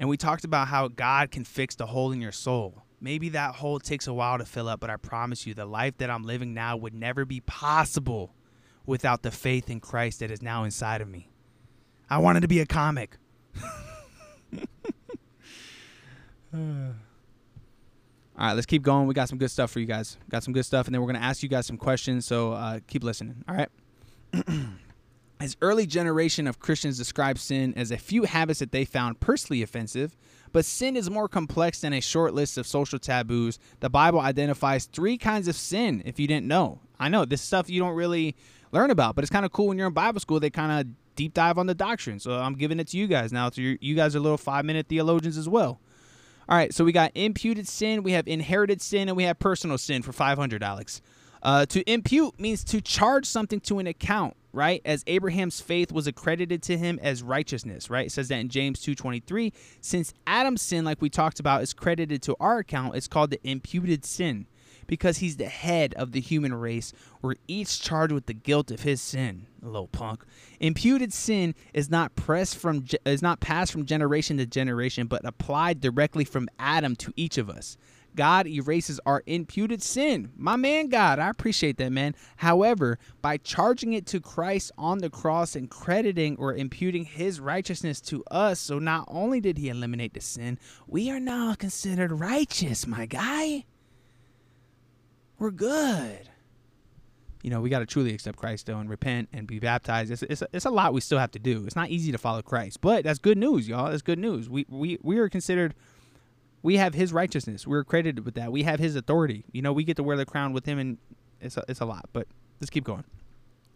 And 0.00 0.08
we 0.08 0.16
talked 0.16 0.42
about 0.42 0.66
how 0.66 0.88
God 0.88 1.30
can 1.30 1.44
fix 1.44 1.76
the 1.76 1.86
hole 1.86 2.10
in 2.10 2.20
your 2.20 2.32
soul. 2.32 2.82
Maybe 3.00 3.28
that 3.28 3.54
hole 3.54 3.78
takes 3.78 4.08
a 4.08 4.12
while 4.12 4.38
to 4.38 4.44
fill 4.44 4.68
up, 4.68 4.80
but 4.80 4.90
I 4.90 4.96
promise 4.96 5.46
you, 5.46 5.54
the 5.54 5.66
life 5.66 5.98
that 5.98 6.10
I'm 6.10 6.24
living 6.24 6.52
now 6.52 6.76
would 6.76 6.94
never 6.94 7.24
be 7.24 7.38
possible 7.38 8.34
without 8.88 9.22
the 9.22 9.30
faith 9.30 9.68
in 9.68 9.78
Christ 9.80 10.20
that 10.20 10.30
is 10.30 10.40
now 10.40 10.64
inside 10.64 11.00
of 11.00 11.08
me. 11.08 11.28
I 12.08 12.18
wanted 12.18 12.40
to 12.40 12.48
be 12.48 12.60
a 12.60 12.66
comic. 12.66 13.18
All 16.54 16.60
right, 18.36 18.54
let's 18.54 18.66
keep 18.66 18.82
going. 18.82 19.06
We 19.06 19.14
got 19.14 19.28
some 19.28 19.36
good 19.36 19.50
stuff 19.50 19.70
for 19.70 19.80
you 19.80 19.86
guys. 19.86 20.16
Got 20.30 20.42
some 20.42 20.54
good 20.54 20.64
stuff, 20.64 20.86
and 20.86 20.94
then 20.94 21.02
we're 21.02 21.08
going 21.08 21.20
to 21.20 21.26
ask 21.26 21.42
you 21.42 21.48
guys 21.48 21.66
some 21.66 21.76
questions. 21.76 22.24
So 22.24 22.52
uh, 22.52 22.80
keep 22.86 23.04
listening. 23.04 23.44
All 23.46 23.54
right. 23.54 23.68
as 25.40 25.56
early 25.60 25.86
generation 25.86 26.46
of 26.46 26.58
Christians 26.58 26.96
describe 26.98 27.38
sin 27.38 27.74
as 27.76 27.90
a 27.90 27.98
few 27.98 28.24
habits 28.24 28.60
that 28.60 28.72
they 28.72 28.84
found 28.84 29.20
personally 29.20 29.62
offensive, 29.62 30.16
but 30.52 30.64
sin 30.64 30.96
is 30.96 31.10
more 31.10 31.28
complex 31.28 31.80
than 31.82 31.92
a 31.92 32.00
short 32.00 32.34
list 32.34 32.58
of 32.58 32.66
social 32.66 32.98
taboos. 32.98 33.58
The 33.80 33.90
Bible 33.90 34.20
identifies 34.20 34.86
three 34.86 35.18
kinds 35.18 35.46
of 35.46 35.56
sin. 35.56 36.02
If 36.04 36.18
you 36.18 36.26
didn't 36.26 36.46
know, 36.46 36.80
I 36.98 37.08
know 37.08 37.24
this 37.24 37.42
stuff 37.42 37.70
you 37.70 37.80
don't 37.80 37.94
really 37.94 38.34
learn 38.72 38.90
about. 38.90 39.14
But 39.14 39.24
it's 39.24 39.30
kind 39.30 39.44
of 39.44 39.52
cool 39.52 39.68
when 39.68 39.78
you're 39.78 39.88
in 39.88 39.94
Bible 39.94 40.20
school, 40.20 40.40
they 40.40 40.50
kind 40.50 40.80
of 40.80 41.16
deep 41.16 41.34
dive 41.34 41.58
on 41.58 41.66
the 41.66 41.74
doctrine. 41.74 42.20
So 42.20 42.32
I'm 42.32 42.54
giving 42.54 42.80
it 42.80 42.88
to 42.88 42.96
you 42.96 43.06
guys 43.06 43.32
now. 43.32 43.50
So 43.50 43.60
you 43.60 43.94
guys 43.94 44.14
are 44.14 44.20
little 44.20 44.38
five 44.38 44.64
minute 44.64 44.86
theologians 44.88 45.36
as 45.36 45.48
well. 45.48 45.80
All 46.48 46.56
right, 46.56 46.72
so 46.72 46.82
we 46.82 46.92
got 46.92 47.12
imputed 47.14 47.68
sin, 47.68 48.02
we 48.02 48.12
have 48.12 48.26
inherited 48.26 48.80
sin, 48.80 49.08
and 49.08 49.16
we 49.18 49.24
have 49.24 49.38
personal 49.38 49.76
sin 49.76 50.00
for 50.00 50.12
500, 50.14 50.62
Alex. 50.62 51.02
Uh, 51.42 51.66
to 51.66 51.88
impute 51.90 52.40
means 52.40 52.64
to 52.64 52.80
charge 52.80 53.26
something 53.26 53.60
to 53.60 53.78
an 53.78 53.86
account, 53.86 54.34
right? 54.54 54.80
As 54.82 55.04
Abraham's 55.06 55.60
faith 55.60 55.92
was 55.92 56.06
accredited 56.06 56.62
to 56.62 56.78
him 56.78 56.98
as 57.02 57.22
righteousness, 57.22 57.90
right? 57.90 58.06
It 58.06 58.12
says 58.12 58.28
that 58.28 58.38
in 58.38 58.48
James 58.48 58.80
2:23. 58.80 59.52
Since 59.82 60.14
Adam's 60.26 60.62
sin, 60.62 60.86
like 60.86 61.02
we 61.02 61.10
talked 61.10 61.38
about, 61.38 61.62
is 61.62 61.74
credited 61.74 62.22
to 62.22 62.36
our 62.40 62.58
account, 62.58 62.96
it's 62.96 63.08
called 63.08 63.28
the 63.28 63.40
imputed 63.46 64.06
sin 64.06 64.46
because 64.88 65.18
he's 65.18 65.36
the 65.36 65.46
head 65.46 65.94
of 65.94 66.10
the 66.10 66.20
human 66.20 66.52
race. 66.52 66.92
We're 67.22 67.36
each 67.46 67.80
charged 67.80 68.12
with 68.12 68.26
the 68.26 68.34
guilt 68.34 68.72
of 68.72 68.80
his 68.80 69.00
sin, 69.00 69.46
little 69.62 69.86
punk. 69.86 70.24
Imputed 70.58 71.12
sin 71.12 71.54
is 71.72 71.88
not 71.88 72.16
pressed 72.16 72.56
from 72.56 72.84
is 73.06 73.22
not 73.22 73.38
passed 73.38 73.70
from 73.70 73.86
generation 73.86 74.38
to 74.38 74.46
generation, 74.46 75.06
but 75.06 75.24
applied 75.24 75.80
directly 75.80 76.24
from 76.24 76.48
Adam 76.58 76.96
to 76.96 77.12
each 77.14 77.38
of 77.38 77.48
us. 77.48 77.76
God 78.16 78.48
erases 78.48 78.98
our 79.06 79.22
imputed 79.26 79.80
sin. 79.80 80.32
My 80.36 80.56
man, 80.56 80.88
God, 80.88 81.20
I 81.20 81.28
appreciate 81.28 81.76
that, 81.76 81.92
man. 81.92 82.16
However, 82.38 82.98
by 83.22 83.36
charging 83.36 83.92
it 83.92 84.06
to 84.06 84.18
Christ 84.18 84.72
on 84.76 84.98
the 84.98 85.10
cross 85.10 85.54
and 85.54 85.70
crediting 85.70 86.34
or 86.36 86.52
imputing 86.52 87.04
his 87.04 87.38
righteousness 87.38 88.00
to 88.02 88.24
us, 88.28 88.58
so 88.58 88.80
not 88.80 89.04
only 89.06 89.40
did 89.40 89.58
he 89.58 89.68
eliminate 89.68 90.14
the 90.14 90.20
sin, 90.20 90.58
we 90.88 91.10
are 91.10 91.20
now 91.20 91.54
considered 91.54 92.10
righteous, 92.10 92.88
my 92.88 93.06
guy. 93.06 93.64
We're 95.38 95.50
good 95.50 96.28
you 97.42 97.50
know, 97.50 97.60
we 97.60 97.70
got 97.70 97.78
to 97.80 97.86
truly 97.86 98.12
accept 98.12 98.36
Christ 98.36 98.66
though 98.66 98.78
and 98.78 98.90
repent 98.90 99.28
and 99.32 99.46
be 99.46 99.58
baptized. 99.58 100.10
It's, 100.10 100.22
it's, 100.22 100.42
it's 100.52 100.64
a 100.64 100.70
lot 100.70 100.92
we 100.92 101.00
still 101.00 101.18
have 101.18 101.30
to 101.32 101.38
do. 101.38 101.64
It's 101.66 101.76
not 101.76 101.90
easy 101.90 102.12
to 102.12 102.18
follow 102.18 102.42
Christ, 102.42 102.80
but 102.80 103.04
that's 103.04 103.18
good 103.18 103.38
news, 103.38 103.68
y'all. 103.68 103.90
That's 103.90 104.02
good 104.02 104.18
news. 104.18 104.48
We 104.48 104.66
we 104.68 104.98
we 105.02 105.18
are 105.18 105.28
considered. 105.28 105.74
We 106.62 106.76
have 106.76 106.94
His 106.94 107.12
righteousness. 107.12 107.66
We're 107.66 107.84
credited 107.84 108.24
with 108.24 108.34
that. 108.34 108.50
We 108.50 108.64
have 108.64 108.80
His 108.80 108.96
authority. 108.96 109.44
You 109.52 109.62
know, 109.62 109.72
we 109.72 109.84
get 109.84 109.96
to 109.96 110.02
wear 110.02 110.16
the 110.16 110.26
crown 110.26 110.52
with 110.52 110.66
Him, 110.66 110.78
and 110.78 110.98
it's 111.40 111.56
a, 111.56 111.64
it's 111.68 111.80
a 111.80 111.84
lot. 111.84 112.08
But 112.12 112.26
let's 112.60 112.70
keep 112.70 112.84
going. 112.84 113.04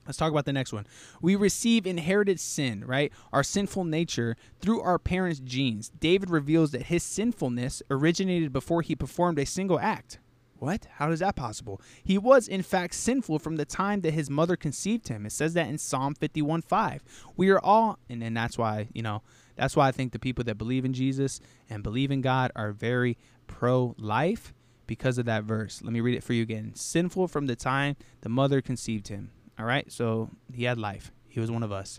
Let's 0.04 0.18
talk 0.18 0.32
about 0.32 0.46
the 0.46 0.52
next 0.52 0.72
one. 0.72 0.84
We 1.20 1.36
receive 1.36 1.86
inherited 1.86 2.40
sin, 2.40 2.84
right? 2.84 3.12
Our 3.32 3.44
sinful 3.44 3.84
nature 3.84 4.36
through 4.60 4.80
our 4.80 4.98
parents' 4.98 5.38
genes. 5.38 5.90
David 6.00 6.28
reveals 6.28 6.72
that 6.72 6.86
his 6.86 7.04
sinfulness 7.04 7.84
originated 7.88 8.52
before 8.52 8.82
he 8.82 8.96
performed 8.96 9.38
a 9.38 9.46
single 9.46 9.78
act. 9.78 10.18
What? 10.62 10.86
How 10.92 11.10
is 11.10 11.18
that 11.18 11.34
possible? 11.34 11.80
He 12.04 12.16
was, 12.16 12.46
in 12.46 12.62
fact, 12.62 12.94
sinful 12.94 13.40
from 13.40 13.56
the 13.56 13.64
time 13.64 14.02
that 14.02 14.14
his 14.14 14.30
mother 14.30 14.54
conceived 14.54 15.08
him. 15.08 15.26
It 15.26 15.32
says 15.32 15.54
that 15.54 15.66
in 15.66 15.76
Psalm 15.76 16.14
51 16.14 16.62
5. 16.62 17.02
We 17.36 17.50
are 17.50 17.58
all, 17.58 17.98
and 18.08 18.22
then 18.22 18.32
that's 18.32 18.56
why, 18.56 18.86
you 18.92 19.02
know, 19.02 19.22
that's 19.56 19.74
why 19.74 19.88
I 19.88 19.90
think 19.90 20.12
the 20.12 20.20
people 20.20 20.44
that 20.44 20.58
believe 20.58 20.84
in 20.84 20.92
Jesus 20.92 21.40
and 21.68 21.82
believe 21.82 22.12
in 22.12 22.20
God 22.20 22.52
are 22.54 22.70
very 22.70 23.18
pro 23.48 23.96
life 23.98 24.54
because 24.86 25.18
of 25.18 25.26
that 25.26 25.42
verse. 25.42 25.82
Let 25.82 25.92
me 25.92 26.00
read 26.00 26.14
it 26.16 26.22
for 26.22 26.32
you 26.32 26.44
again. 26.44 26.76
Sinful 26.76 27.26
from 27.26 27.46
the 27.46 27.56
time 27.56 27.96
the 28.20 28.28
mother 28.28 28.62
conceived 28.62 29.08
him. 29.08 29.32
All 29.58 29.66
right? 29.66 29.90
So 29.90 30.30
he 30.54 30.62
had 30.62 30.78
life, 30.78 31.10
he 31.28 31.40
was 31.40 31.50
one 31.50 31.64
of 31.64 31.72
us. 31.72 31.98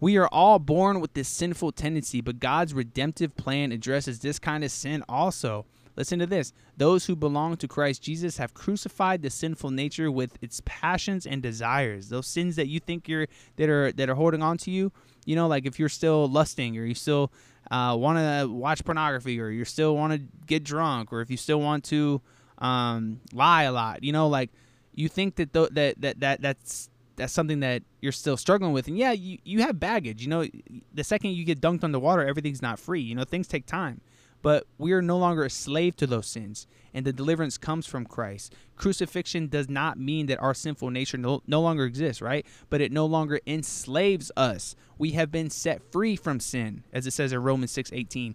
We 0.00 0.16
are 0.16 0.28
all 0.28 0.58
born 0.58 0.98
with 0.98 1.12
this 1.12 1.28
sinful 1.28 1.72
tendency, 1.72 2.22
but 2.22 2.40
God's 2.40 2.72
redemptive 2.72 3.36
plan 3.36 3.70
addresses 3.70 4.20
this 4.20 4.38
kind 4.38 4.64
of 4.64 4.70
sin 4.70 5.04
also. 5.10 5.66
Listen 5.96 6.18
to 6.18 6.26
this. 6.26 6.52
Those 6.76 7.06
who 7.06 7.14
belong 7.14 7.56
to 7.58 7.68
Christ 7.68 8.02
Jesus 8.02 8.38
have 8.38 8.54
crucified 8.54 9.22
the 9.22 9.30
sinful 9.30 9.70
nature 9.70 10.10
with 10.10 10.38
its 10.42 10.62
passions 10.64 11.26
and 11.26 11.42
desires. 11.42 12.08
Those 12.08 12.26
sins 12.26 12.56
that 12.56 12.68
you 12.68 12.80
think 12.80 13.08
you're 13.08 13.26
that 13.56 13.68
are 13.68 13.92
that 13.92 14.08
are 14.08 14.14
holding 14.14 14.42
on 14.42 14.56
to 14.58 14.70
you, 14.70 14.92
you 15.26 15.36
know, 15.36 15.46
like 15.46 15.66
if 15.66 15.78
you're 15.78 15.88
still 15.88 16.28
lusting 16.28 16.78
or 16.78 16.84
you 16.84 16.94
still 16.94 17.30
uh, 17.70 17.96
want 17.98 18.18
to 18.18 18.50
watch 18.50 18.84
pornography 18.84 19.40
or 19.40 19.50
you 19.50 19.64
still 19.64 19.94
want 19.96 20.12
to 20.12 20.20
get 20.46 20.64
drunk 20.64 21.12
or 21.12 21.20
if 21.20 21.30
you 21.30 21.36
still 21.36 21.60
want 21.60 21.84
to 21.84 22.20
um, 22.58 23.20
lie 23.32 23.64
a 23.64 23.72
lot, 23.72 24.02
you 24.02 24.12
know, 24.12 24.28
like 24.28 24.50
you 24.94 25.08
think 25.08 25.36
that 25.36 25.52
th- 25.52 25.70
that 25.72 26.00
that 26.00 26.20
that 26.20 26.40
that's 26.40 26.88
that's 27.16 27.32
something 27.32 27.60
that 27.60 27.82
you're 28.00 28.12
still 28.12 28.36
struggling 28.36 28.72
with 28.72 28.88
and 28.88 28.96
yeah 28.96 29.12
you, 29.12 29.38
you 29.44 29.60
have 29.60 29.78
baggage 29.78 30.22
you 30.22 30.28
know 30.28 30.46
the 30.94 31.04
second 31.04 31.32
you 31.32 31.44
get 31.44 31.60
dunked 31.60 31.84
on 31.84 31.92
the 31.92 32.00
water 32.00 32.26
everything's 32.26 32.62
not 32.62 32.78
free 32.78 33.00
you 33.00 33.14
know 33.14 33.24
things 33.24 33.46
take 33.46 33.66
time 33.66 34.00
but 34.42 34.66
we 34.76 34.92
are 34.92 35.00
no 35.00 35.16
longer 35.16 35.44
a 35.44 35.50
slave 35.50 35.96
to 35.96 36.06
those 36.06 36.26
sins, 36.26 36.66
and 36.92 37.06
the 37.06 37.12
deliverance 37.12 37.56
comes 37.56 37.86
from 37.86 38.04
Christ. 38.04 38.54
Crucifixion 38.76 39.48
does 39.48 39.68
not 39.68 39.98
mean 39.98 40.26
that 40.26 40.42
our 40.42 40.52
sinful 40.52 40.90
nature 40.90 41.16
no, 41.16 41.42
no 41.46 41.60
longer 41.60 41.84
exists, 41.84 42.20
right? 42.20 42.44
But 42.68 42.80
it 42.80 42.92
no 42.92 43.06
longer 43.06 43.40
enslaves 43.46 44.30
us. 44.36 44.74
We 44.98 45.12
have 45.12 45.30
been 45.30 45.48
set 45.48 45.80
free 45.92 46.16
from 46.16 46.40
sin, 46.40 46.84
as 46.92 47.06
it 47.06 47.12
says 47.12 47.32
in 47.32 47.42
Romans 47.42 47.70
6 47.70 47.92
18. 47.92 48.34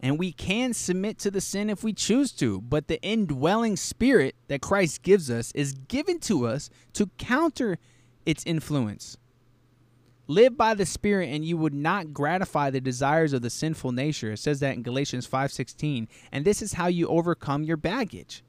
And 0.00 0.18
we 0.18 0.32
can 0.32 0.74
submit 0.74 1.18
to 1.20 1.30
the 1.30 1.40
sin 1.40 1.70
if 1.70 1.82
we 1.82 1.94
choose 1.94 2.32
to, 2.32 2.60
but 2.60 2.86
the 2.88 3.00
indwelling 3.00 3.76
spirit 3.76 4.34
that 4.48 4.60
Christ 4.60 5.02
gives 5.02 5.30
us 5.30 5.52
is 5.52 5.72
given 5.72 6.18
to 6.20 6.46
us 6.46 6.68
to 6.92 7.06
counter 7.18 7.78
its 8.26 8.44
influence. 8.44 9.16
Live 10.28 10.56
by 10.56 10.74
the 10.74 10.86
Spirit, 10.86 11.28
and 11.28 11.44
you 11.44 11.56
would 11.56 11.74
not 11.74 12.12
gratify 12.12 12.70
the 12.70 12.80
desires 12.80 13.32
of 13.32 13.42
the 13.42 13.50
sinful 13.50 13.92
nature. 13.92 14.32
It 14.32 14.38
says 14.38 14.60
that 14.60 14.74
in 14.74 14.82
Galatians 14.82 15.26
5:16. 15.26 16.08
And 16.32 16.44
this 16.44 16.62
is 16.62 16.74
how 16.74 16.88
you 16.88 17.06
overcome 17.06 17.62
your 17.62 17.76
baggage. 17.76 18.42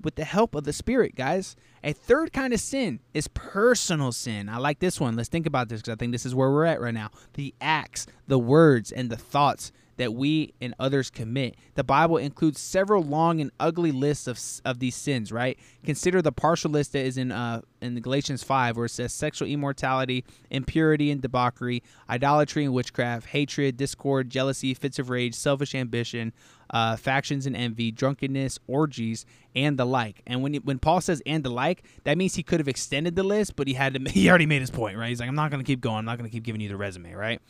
With 0.00 0.14
the 0.14 0.24
help 0.24 0.54
of 0.54 0.64
the 0.64 0.72
Spirit, 0.72 1.14
guys. 1.14 1.56
A 1.84 1.92
third 1.92 2.32
kind 2.32 2.54
of 2.54 2.60
sin 2.60 3.00
is 3.12 3.28
personal 3.28 4.12
sin. 4.12 4.48
I 4.48 4.56
like 4.58 4.78
this 4.78 4.98
one. 5.00 5.16
Let's 5.16 5.28
think 5.28 5.46
about 5.46 5.68
this 5.68 5.80
because 5.80 5.92
I 5.92 5.96
think 5.96 6.12
this 6.12 6.26
is 6.26 6.34
where 6.34 6.50
we're 6.50 6.64
at 6.64 6.80
right 6.80 6.94
now. 6.94 7.10
The 7.34 7.54
acts, 7.60 8.06
the 8.26 8.38
words, 8.38 8.90
and 8.90 9.10
the 9.10 9.16
thoughts 9.16 9.72
that 9.98 10.14
we 10.14 10.54
and 10.60 10.74
others 10.78 11.10
commit. 11.10 11.56
The 11.74 11.84
Bible 11.84 12.16
includes 12.16 12.60
several 12.60 13.02
long 13.02 13.40
and 13.40 13.50
ugly 13.60 13.92
lists 13.92 14.26
of, 14.26 14.40
of 14.64 14.78
these 14.78 14.96
sins, 14.96 15.30
right? 15.30 15.58
Consider 15.84 16.22
the 16.22 16.32
partial 16.32 16.70
list 16.70 16.92
that 16.92 17.04
is 17.04 17.18
in 17.18 17.30
uh 17.30 17.60
in 17.80 18.00
Galatians 18.00 18.42
5 18.42 18.76
where 18.76 18.86
it 18.86 18.90
says 18.90 19.12
sexual 19.12 19.46
immorality, 19.46 20.24
impurity 20.50 21.10
and 21.10 21.20
debauchery, 21.20 21.82
idolatry 22.08 22.64
and 22.64 22.72
witchcraft, 22.72 23.28
hatred, 23.28 23.76
discord, 23.76 24.30
jealousy, 24.30 24.74
fits 24.74 24.98
of 24.98 25.10
rage, 25.10 25.34
selfish 25.34 25.74
ambition, 25.74 26.32
uh, 26.70 26.96
factions 26.96 27.46
and 27.46 27.56
envy, 27.56 27.90
drunkenness, 27.90 28.58
orgies, 28.66 29.24
and 29.54 29.78
the 29.78 29.84
like. 29.84 30.22
And 30.26 30.42
when 30.42 30.54
when 30.56 30.78
Paul 30.78 31.00
says 31.00 31.22
and 31.26 31.42
the 31.42 31.50
like, 31.50 31.82
that 32.04 32.16
means 32.16 32.34
he 32.34 32.42
could 32.42 32.60
have 32.60 32.68
extended 32.68 33.16
the 33.16 33.22
list, 33.22 33.56
but 33.56 33.66
he 33.66 33.74
had 33.74 33.94
to 33.94 34.10
he 34.10 34.28
already 34.28 34.46
made 34.46 34.60
his 34.60 34.70
point, 34.70 34.96
right? 34.96 35.08
He's 35.08 35.20
like 35.20 35.28
I'm 35.28 35.34
not 35.34 35.50
going 35.50 35.62
to 35.62 35.66
keep 35.66 35.80
going. 35.80 35.98
I'm 35.98 36.04
not 36.04 36.18
going 36.18 36.30
to 36.30 36.34
keep 36.34 36.44
giving 36.44 36.60
you 36.60 36.68
the 36.68 36.76
resume, 36.76 37.12
right? 37.14 37.40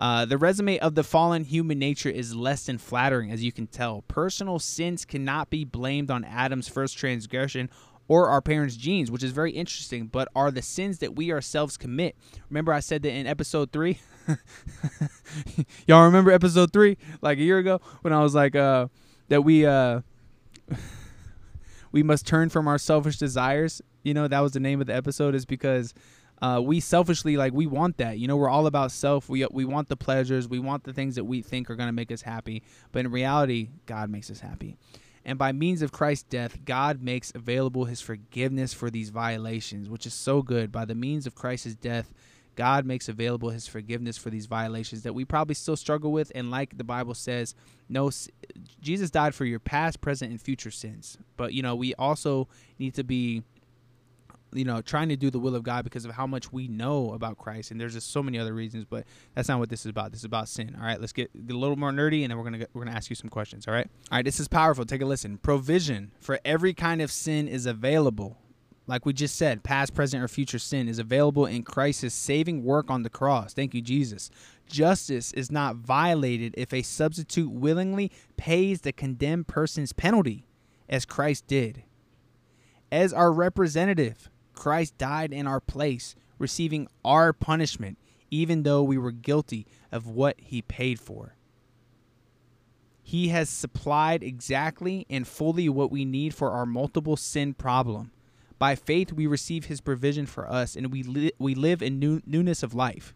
Uh, 0.00 0.24
the 0.24 0.38
resume 0.38 0.78
of 0.78 0.94
the 0.94 1.04
fallen 1.04 1.44
human 1.44 1.78
nature 1.78 2.08
is 2.08 2.34
less 2.34 2.66
than 2.66 2.78
flattering, 2.78 3.30
as 3.30 3.44
you 3.44 3.52
can 3.52 3.66
tell. 3.66 4.02
Personal 4.08 4.58
sins 4.58 5.04
cannot 5.04 5.50
be 5.50 5.64
blamed 5.64 6.10
on 6.10 6.24
Adam's 6.24 6.68
first 6.68 6.96
transgression 6.96 7.70
or 8.08 8.28
our 8.28 8.42
parents' 8.42 8.76
genes, 8.76 9.10
which 9.10 9.22
is 9.22 9.30
very 9.32 9.52
interesting, 9.52 10.06
but 10.06 10.28
are 10.34 10.50
the 10.50 10.62
sins 10.62 10.98
that 10.98 11.14
we 11.14 11.32
ourselves 11.32 11.76
commit. 11.76 12.16
Remember, 12.50 12.72
I 12.72 12.80
said 12.80 13.02
that 13.02 13.12
in 13.12 13.26
episode 13.26 13.72
three? 13.72 14.00
Y'all 15.86 16.04
remember 16.04 16.30
episode 16.30 16.72
three, 16.72 16.98
like 17.20 17.38
a 17.38 17.42
year 17.42 17.58
ago, 17.58 17.80
when 18.02 18.12
I 18.12 18.22
was 18.22 18.34
like, 18.34 18.56
uh, 18.56 18.88
that 19.28 19.42
we, 19.42 19.64
uh, 19.64 20.00
we 21.92 22.02
must 22.02 22.26
turn 22.26 22.48
from 22.48 22.68
our 22.68 22.78
selfish 22.78 23.18
desires. 23.18 23.80
You 24.02 24.14
know, 24.14 24.28
that 24.28 24.40
was 24.40 24.52
the 24.52 24.60
name 24.60 24.80
of 24.80 24.88
the 24.88 24.94
episode, 24.94 25.34
is 25.34 25.44
because 25.44 25.94
uh, 26.42 26.60
we 26.60 26.80
selfishly 26.80 27.36
like 27.36 27.52
we 27.52 27.66
want 27.66 27.96
that. 27.98 28.18
You 28.18 28.26
know, 28.26 28.36
we're 28.36 28.50
all 28.50 28.66
about 28.66 28.90
self. 28.90 29.28
We 29.28 29.46
we 29.52 29.64
want 29.64 29.88
the 29.88 29.96
pleasures. 29.96 30.48
We 30.48 30.58
want 30.58 30.82
the 30.82 30.92
things 30.92 31.14
that 31.14 31.24
we 31.24 31.40
think 31.40 31.70
are 31.70 31.76
going 31.76 31.88
to 31.88 31.92
make 31.92 32.10
us 32.10 32.22
happy. 32.22 32.64
But 32.90 33.06
in 33.06 33.12
reality, 33.12 33.68
God 33.86 34.10
makes 34.10 34.30
us 34.30 34.40
happy. 34.40 34.76
And 35.24 35.38
by 35.38 35.52
means 35.52 35.82
of 35.82 35.92
Christ's 35.92 36.24
death, 36.24 36.58
God 36.64 37.00
makes 37.00 37.30
available 37.32 37.84
his 37.84 38.00
forgiveness 38.00 38.74
for 38.74 38.90
these 38.90 39.10
violations, 39.10 39.88
which 39.88 40.04
is 40.04 40.14
so 40.14 40.42
good. 40.42 40.72
By 40.72 40.84
the 40.84 40.96
means 40.96 41.28
of 41.28 41.36
Christ's 41.36 41.76
death, 41.76 42.12
God 42.56 42.84
makes 42.84 43.08
available 43.08 43.50
his 43.50 43.68
forgiveness 43.68 44.18
for 44.18 44.28
these 44.30 44.46
violations 44.46 45.02
that 45.02 45.14
we 45.14 45.24
probably 45.24 45.54
still 45.54 45.76
struggle 45.76 46.10
with. 46.10 46.32
And 46.34 46.50
like 46.50 46.76
the 46.76 46.82
Bible 46.82 47.14
says, 47.14 47.54
no, 47.88 48.10
Jesus 48.80 49.10
died 49.10 49.34
for 49.34 49.44
your 49.44 49.60
past, 49.60 50.00
present, 50.00 50.32
and 50.32 50.40
future 50.40 50.72
sins. 50.72 51.18
But, 51.36 51.52
you 51.52 51.62
know, 51.62 51.76
we 51.76 51.94
also 51.94 52.48
need 52.80 52.94
to 52.94 53.04
be 53.04 53.44
you 54.52 54.64
know, 54.64 54.80
trying 54.80 55.08
to 55.08 55.16
do 55.16 55.30
the 55.30 55.38
will 55.38 55.54
of 55.54 55.62
God 55.62 55.84
because 55.84 56.04
of 56.04 56.12
how 56.12 56.26
much 56.26 56.52
we 56.52 56.68
know 56.68 57.12
about 57.12 57.38
Christ. 57.38 57.70
And 57.70 57.80
there's 57.80 57.94
just 57.94 58.10
so 58.10 58.22
many 58.22 58.38
other 58.38 58.54
reasons, 58.54 58.84
but 58.84 59.04
that's 59.34 59.48
not 59.48 59.58
what 59.58 59.68
this 59.68 59.80
is 59.80 59.86
about. 59.86 60.12
This 60.12 60.20
is 60.20 60.24
about 60.24 60.48
sin. 60.48 60.76
All 60.78 60.84
right, 60.84 61.00
let's 61.00 61.12
get, 61.12 61.30
a 61.34 61.52
little 61.52 61.76
more 61.76 61.90
nerdy, 61.90 62.22
and 62.22 62.30
then 62.30 62.38
we're 62.38 62.44
gonna 62.44 62.58
get, 62.58 62.70
we're 62.72 62.84
gonna 62.84 62.96
ask 62.96 63.10
you 63.10 63.16
some 63.16 63.30
questions. 63.30 63.66
All 63.66 63.74
right, 63.74 63.88
all 64.10 64.18
right. 64.18 64.24
This 64.24 64.40
is 64.40 64.48
powerful. 64.48 64.84
Take 64.84 65.02
a 65.02 65.06
listen. 65.06 65.38
Provision 65.38 66.12
for 66.20 66.38
every 66.44 66.74
kind 66.74 67.00
of 67.02 67.10
sin 67.10 67.48
is 67.48 67.66
available. 67.66 68.38
Like 68.86 69.06
we 69.06 69.12
just 69.12 69.36
said, 69.36 69.62
past, 69.62 69.94
present, 69.94 70.22
or 70.22 70.28
future 70.28 70.58
sin 70.58 70.88
is 70.88 70.98
available 70.98 71.46
in 71.46 71.62
Christ's 71.62 72.14
saving 72.14 72.64
work 72.64 72.90
on 72.90 73.04
the 73.04 73.10
cross. 73.10 73.54
Thank 73.54 73.74
you, 73.74 73.80
Jesus. 73.80 74.28
Justice 74.66 75.32
is 75.32 75.52
not 75.52 75.76
violated 75.76 76.54
if 76.58 76.72
a 76.72 76.82
substitute 76.82 77.50
willingly 77.50 78.10
pays 78.36 78.80
the 78.80 78.92
condemned 78.92 79.46
person's 79.46 79.92
penalty, 79.92 80.44
as 80.88 81.04
Christ 81.04 81.46
did. 81.46 81.84
As 82.90 83.12
our 83.12 83.32
representative, 83.32 84.28
Christ 84.52 84.96
died 84.98 85.32
in 85.32 85.46
our 85.46 85.60
place, 85.60 86.14
receiving 86.38 86.88
our 87.04 87.32
punishment, 87.32 87.98
even 88.30 88.62
though 88.62 88.82
we 88.82 88.98
were 88.98 89.12
guilty 89.12 89.66
of 89.90 90.06
what 90.06 90.36
he 90.38 90.62
paid 90.62 90.98
for. 90.98 91.34
He 93.02 93.28
has 93.28 93.50
supplied 93.50 94.22
exactly 94.22 95.06
and 95.10 95.26
fully 95.26 95.68
what 95.68 95.90
we 95.90 96.04
need 96.04 96.34
for 96.34 96.50
our 96.50 96.64
multiple 96.64 97.16
sin 97.16 97.52
problem. 97.54 98.12
By 98.58 98.76
faith, 98.76 99.12
we 99.12 99.26
receive 99.26 99.64
his 99.64 99.80
provision 99.80 100.24
for 100.24 100.48
us, 100.48 100.76
and 100.76 100.92
we, 100.92 101.02
li- 101.02 101.32
we 101.38 101.54
live 101.54 101.82
in 101.82 101.98
new- 101.98 102.22
newness 102.24 102.62
of 102.62 102.74
life. 102.74 103.12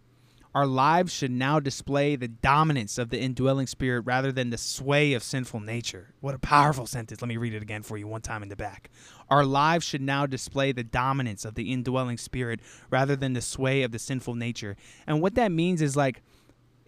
Our 0.57 0.67
lives 0.67 1.13
should 1.13 1.31
now 1.31 1.61
display 1.61 2.17
the 2.17 2.29
dominance 2.29 2.97
of 2.97 3.11
the 3.11 3.21
indwelling 3.21 3.67
spirit 3.67 4.01
rather 4.01 4.33
than 4.33 4.49
the 4.49 4.57
sway 4.57 5.13
of 5.13 5.23
sinful 5.23 5.61
nature. 5.61 6.15
What 6.21 6.35
a 6.35 6.39
powerful 6.39 6.87
sentence. 6.87 7.21
Let 7.21 7.29
me 7.29 7.37
read 7.37 7.53
it 7.53 7.63
again 7.63 7.83
for 7.83 7.99
you 7.99 8.09
one 8.09 8.23
time 8.23 8.43
in 8.43 8.49
the 8.49 8.57
back. 8.57 8.91
Our 9.29 9.45
lives 9.45 9.85
should 9.85 10.03
now 10.03 10.27
display 10.27 10.73
the 10.73 10.85
dominance 10.85 11.45
of 11.45 11.55
the 11.55 11.73
indwelling 11.73 12.19
spirit 12.19 12.61
rather 12.91 13.17
than 13.17 13.33
the 13.33 13.41
sway 13.41 13.83
of 13.83 13.93
the 13.93 13.99
sinful 13.99 14.35
nature. 14.35 14.77
And 15.07 15.21
what 15.21 15.35
that 15.35 15.51
means 15.51 15.83
is 15.83 15.97
like, 15.97 16.23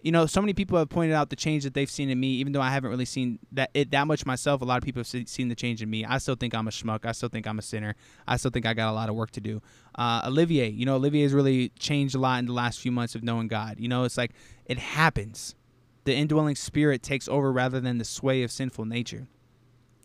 you 0.01 0.11
know, 0.11 0.25
so 0.25 0.39
many 0.39 0.53
people 0.53 0.77
have 0.77 0.89
pointed 0.89 1.13
out 1.13 1.29
the 1.29 1.35
change 1.35 1.63
that 1.63 1.73
they've 1.73 1.89
seen 1.89 2.09
in 2.09 2.19
me, 2.19 2.29
even 2.35 2.53
though 2.53 2.61
I 2.61 2.69
haven't 2.69 2.89
really 2.89 3.05
seen 3.05 3.39
that 3.51 3.69
it 3.73 3.91
that 3.91 4.07
much 4.07 4.25
myself. 4.25 4.61
A 4.61 4.65
lot 4.65 4.77
of 4.77 4.83
people 4.83 5.01
have 5.01 5.07
seen 5.07 5.49
the 5.49 5.55
change 5.55 5.81
in 5.81 5.89
me. 5.89 6.05
I 6.05 6.19
still 6.19 6.35
think 6.35 6.55
I'm 6.55 6.67
a 6.67 6.71
schmuck. 6.71 7.05
I 7.05 7.11
still 7.11 7.29
think 7.29 7.45
I'm 7.45 7.59
a 7.59 7.61
sinner. 7.61 7.95
I 8.27 8.37
still 8.37 8.51
think 8.51 8.65
I 8.65 8.73
got 8.73 8.91
a 8.91 8.93
lot 8.93 9.09
of 9.09 9.15
work 9.15 9.31
to 9.31 9.41
do. 9.41 9.61
Uh, 9.95 10.21
Olivier, 10.25 10.69
you 10.69 10.85
know, 10.85 10.95
Olivier 10.95 11.23
has 11.23 11.33
really 11.33 11.69
changed 11.79 12.15
a 12.15 12.19
lot 12.19 12.39
in 12.39 12.45
the 12.45 12.53
last 12.53 12.79
few 12.79 12.91
months 12.91 13.15
of 13.15 13.23
knowing 13.23 13.49
God. 13.49 13.75
You 13.79 13.89
know, 13.89 14.05
it's 14.05 14.17
like 14.17 14.31
it 14.65 14.79
happens. 14.79 15.55
The 16.05 16.15
indwelling 16.15 16.55
spirit 16.55 17.03
takes 17.03 17.27
over 17.27 17.51
rather 17.51 17.81
than 17.81 17.97
the 17.97 18.05
sway 18.05 18.43
of 18.43 18.51
sinful 18.51 18.85
nature. 18.85 19.27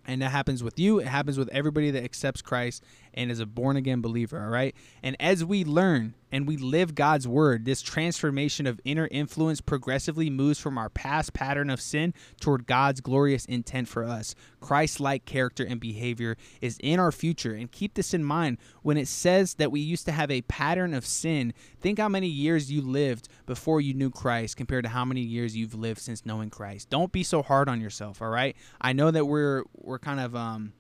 And 0.06 0.22
that 0.22 0.30
happens 0.30 0.62
with 0.62 0.78
you. 0.78 0.98
It 0.98 1.06
happens 1.06 1.38
with 1.38 1.48
everybody 1.48 1.90
that 1.90 2.04
accepts 2.04 2.42
Christ 2.42 2.82
and 3.14 3.30
is 3.30 3.40
a 3.40 3.46
born 3.46 3.76
again 3.76 4.00
believer. 4.00 4.42
All 4.42 4.50
right. 4.50 4.74
And 5.02 5.16
as 5.18 5.44
we 5.44 5.64
learn 5.64 6.14
and 6.34 6.48
we 6.48 6.56
live 6.56 6.96
God's 6.96 7.28
word, 7.28 7.64
this 7.64 7.80
transformation 7.80 8.66
of 8.66 8.80
inner 8.84 9.06
influence 9.12 9.60
progressively 9.60 10.28
moves 10.30 10.58
from 10.58 10.76
our 10.76 10.90
past 10.90 11.32
pattern 11.32 11.70
of 11.70 11.80
sin 11.80 12.12
toward 12.40 12.66
God's 12.66 13.00
glorious 13.00 13.44
intent 13.44 13.86
for 13.86 14.02
us. 14.02 14.34
Christ 14.58 14.98
like 14.98 15.26
character 15.26 15.64
and 15.64 15.78
behavior 15.78 16.36
is 16.60 16.76
in 16.82 16.98
our 16.98 17.12
future. 17.12 17.54
And 17.54 17.70
keep 17.70 17.94
this 17.94 18.12
in 18.12 18.24
mind 18.24 18.58
when 18.82 18.96
it 18.96 19.06
says 19.06 19.54
that 19.54 19.70
we 19.70 19.78
used 19.78 20.06
to 20.06 20.12
have 20.12 20.28
a 20.28 20.42
pattern 20.42 20.92
of 20.92 21.06
sin. 21.06 21.54
Think 21.80 22.00
how 22.00 22.08
many 22.08 22.26
years 22.26 22.68
you 22.68 22.82
lived 22.82 23.28
before 23.46 23.80
you 23.80 23.94
knew 23.94 24.10
Christ 24.10 24.56
compared 24.56 24.82
to 24.86 24.90
how 24.90 25.04
many 25.04 25.20
years 25.20 25.56
you've 25.56 25.76
lived 25.76 26.00
since 26.00 26.26
knowing 26.26 26.50
Christ. 26.50 26.90
Don't 26.90 27.12
be 27.12 27.22
so 27.22 27.44
hard 27.44 27.68
on 27.68 27.80
yourself. 27.80 28.20
All 28.20 28.28
right. 28.28 28.56
I 28.80 28.92
know 28.92 29.12
that 29.12 29.26
we're, 29.26 29.62
we're 29.76 30.00
kind 30.00 30.18
of, 30.18 30.34
um, 30.34 30.72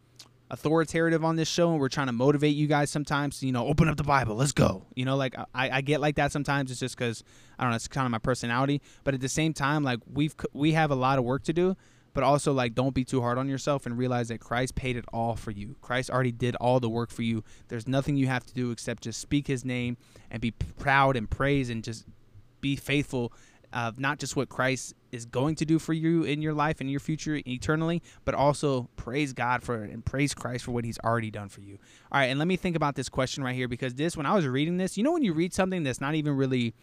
authoritative 0.50 1.24
on 1.24 1.36
this 1.36 1.48
show 1.48 1.70
and 1.70 1.80
we're 1.80 1.88
trying 1.88 2.06
to 2.06 2.12
motivate 2.12 2.54
you 2.54 2.66
guys 2.66 2.90
sometimes 2.90 3.42
you 3.42 3.50
know 3.50 3.66
open 3.66 3.88
up 3.88 3.96
the 3.96 4.04
bible. 4.04 4.36
Let's 4.36 4.52
go. 4.52 4.84
You 4.94 5.04
know 5.04 5.16
like 5.16 5.34
i, 5.54 5.70
I 5.70 5.80
get 5.80 6.00
like 6.00 6.16
that 6.16 6.32
sometimes. 6.32 6.70
It's 6.70 6.80
just 6.80 6.96
because 6.96 7.24
i 7.58 7.62
don't 7.62 7.70
know 7.70 7.76
it's 7.76 7.88
kind 7.88 8.04
of 8.06 8.10
my 8.10 8.18
personality. 8.18 8.82
But 9.04 9.14
at 9.14 9.20
the 9.20 9.28
same 9.28 9.52
time 9.52 9.82
like 9.82 10.00
we've 10.12 10.34
we 10.52 10.72
have 10.72 10.90
a 10.90 10.94
lot 10.94 11.18
of 11.18 11.24
work 11.24 11.44
to 11.44 11.52
do 11.52 11.76
but 12.12 12.22
also 12.22 12.52
like 12.52 12.74
don't 12.74 12.94
be 12.94 13.04
too 13.04 13.20
hard 13.20 13.38
on 13.38 13.48
yourself 13.48 13.86
and 13.86 13.98
realize 13.98 14.28
that 14.28 14.38
christ 14.38 14.74
paid 14.76 14.96
it 14.96 15.04
all 15.12 15.34
for 15.34 15.50
you. 15.50 15.76
Christ 15.82 16.10
already 16.10 16.32
did 16.32 16.54
all 16.56 16.78
the 16.78 16.88
work 16.88 17.10
for 17.10 17.22
you. 17.22 17.42
There's 17.68 17.88
nothing 17.88 18.16
you 18.16 18.28
have 18.28 18.46
to 18.46 18.54
do 18.54 18.70
except 18.70 19.02
just 19.02 19.20
speak 19.20 19.46
his 19.46 19.64
name 19.64 19.96
and 20.30 20.40
be 20.40 20.52
proud 20.52 21.16
and 21.16 21.28
praise 21.28 21.70
and 21.70 21.82
just 21.82 22.04
be 22.60 22.76
faithful 22.76 23.32
of 23.72 23.98
not 23.98 24.18
just 24.18 24.36
what 24.36 24.48
Christ 24.48 24.94
is 25.14 25.24
going 25.24 25.54
to 25.54 25.64
do 25.64 25.78
for 25.78 25.92
you 25.92 26.24
in 26.24 26.42
your 26.42 26.52
life 26.52 26.80
and 26.80 26.90
your 26.90 27.00
future 27.00 27.40
eternally, 27.46 28.02
but 28.24 28.34
also 28.34 28.88
praise 28.96 29.32
God 29.32 29.62
for 29.62 29.84
it 29.84 29.90
and 29.90 30.04
praise 30.04 30.34
Christ 30.34 30.64
for 30.64 30.72
what 30.72 30.84
He's 30.84 30.98
already 30.98 31.30
done 31.30 31.48
for 31.48 31.60
you. 31.60 31.78
All 32.10 32.20
right, 32.20 32.26
and 32.26 32.38
let 32.38 32.48
me 32.48 32.56
think 32.56 32.76
about 32.76 32.96
this 32.96 33.08
question 33.08 33.44
right 33.44 33.54
here 33.54 33.68
because 33.68 33.94
this, 33.94 34.16
when 34.16 34.26
I 34.26 34.34
was 34.34 34.46
reading 34.46 34.76
this, 34.76 34.96
you 34.96 35.04
know, 35.04 35.12
when 35.12 35.22
you 35.22 35.32
read 35.32 35.54
something 35.54 35.82
that's 35.82 36.00
not 36.00 36.14
even 36.14 36.36
really. 36.36 36.74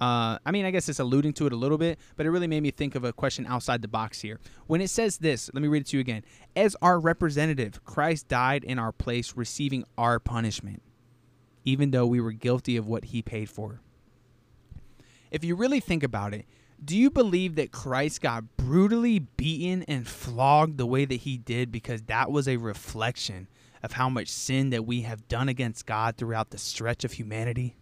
Uh, 0.00 0.38
I 0.44 0.50
mean, 0.50 0.64
I 0.64 0.72
guess 0.72 0.88
it's 0.88 0.98
alluding 0.98 1.34
to 1.34 1.46
it 1.46 1.52
a 1.52 1.56
little 1.56 1.78
bit, 1.78 2.00
but 2.16 2.26
it 2.26 2.30
really 2.30 2.48
made 2.48 2.64
me 2.64 2.72
think 2.72 2.96
of 2.96 3.04
a 3.04 3.12
question 3.12 3.46
outside 3.46 3.80
the 3.80 3.86
box 3.86 4.20
here. 4.20 4.40
When 4.66 4.80
it 4.80 4.90
says 4.90 5.18
this, 5.18 5.48
let 5.54 5.62
me 5.62 5.68
read 5.68 5.82
it 5.82 5.86
to 5.90 5.96
you 5.96 6.00
again. 6.00 6.24
As 6.56 6.74
our 6.82 6.98
representative, 6.98 7.84
Christ 7.84 8.26
died 8.26 8.64
in 8.64 8.80
our 8.80 8.90
place, 8.90 9.36
receiving 9.36 9.84
our 9.96 10.18
punishment, 10.18 10.82
even 11.64 11.92
though 11.92 12.06
we 12.06 12.20
were 12.20 12.32
guilty 12.32 12.76
of 12.76 12.88
what 12.88 13.04
he 13.04 13.22
paid 13.22 13.48
for 13.48 13.82
if 15.34 15.42
you 15.42 15.56
really 15.56 15.80
think 15.80 16.04
about 16.04 16.32
it, 16.32 16.46
do 16.84 16.96
you 16.96 17.10
believe 17.10 17.54
that 17.56 17.72
Christ 17.72 18.20
got 18.20 18.56
brutally 18.56 19.20
beaten 19.20 19.84
and 19.84 20.06
flogged 20.06 20.78
the 20.78 20.86
way 20.86 21.04
that 21.04 21.14
he 21.14 21.38
did 21.38 21.72
because 21.72 22.02
that 22.02 22.30
was 22.30 22.48
a 22.48 22.56
reflection 22.56 23.48
of 23.82 23.92
how 23.92 24.08
much 24.08 24.28
sin 24.28 24.70
that 24.70 24.84
we 24.84 25.02
have 25.02 25.28
done 25.28 25.48
against 25.48 25.86
God 25.86 26.16
throughout 26.16 26.50
the 26.50 26.58
stretch 26.58 27.04
of 27.04 27.12
humanity? 27.12 27.76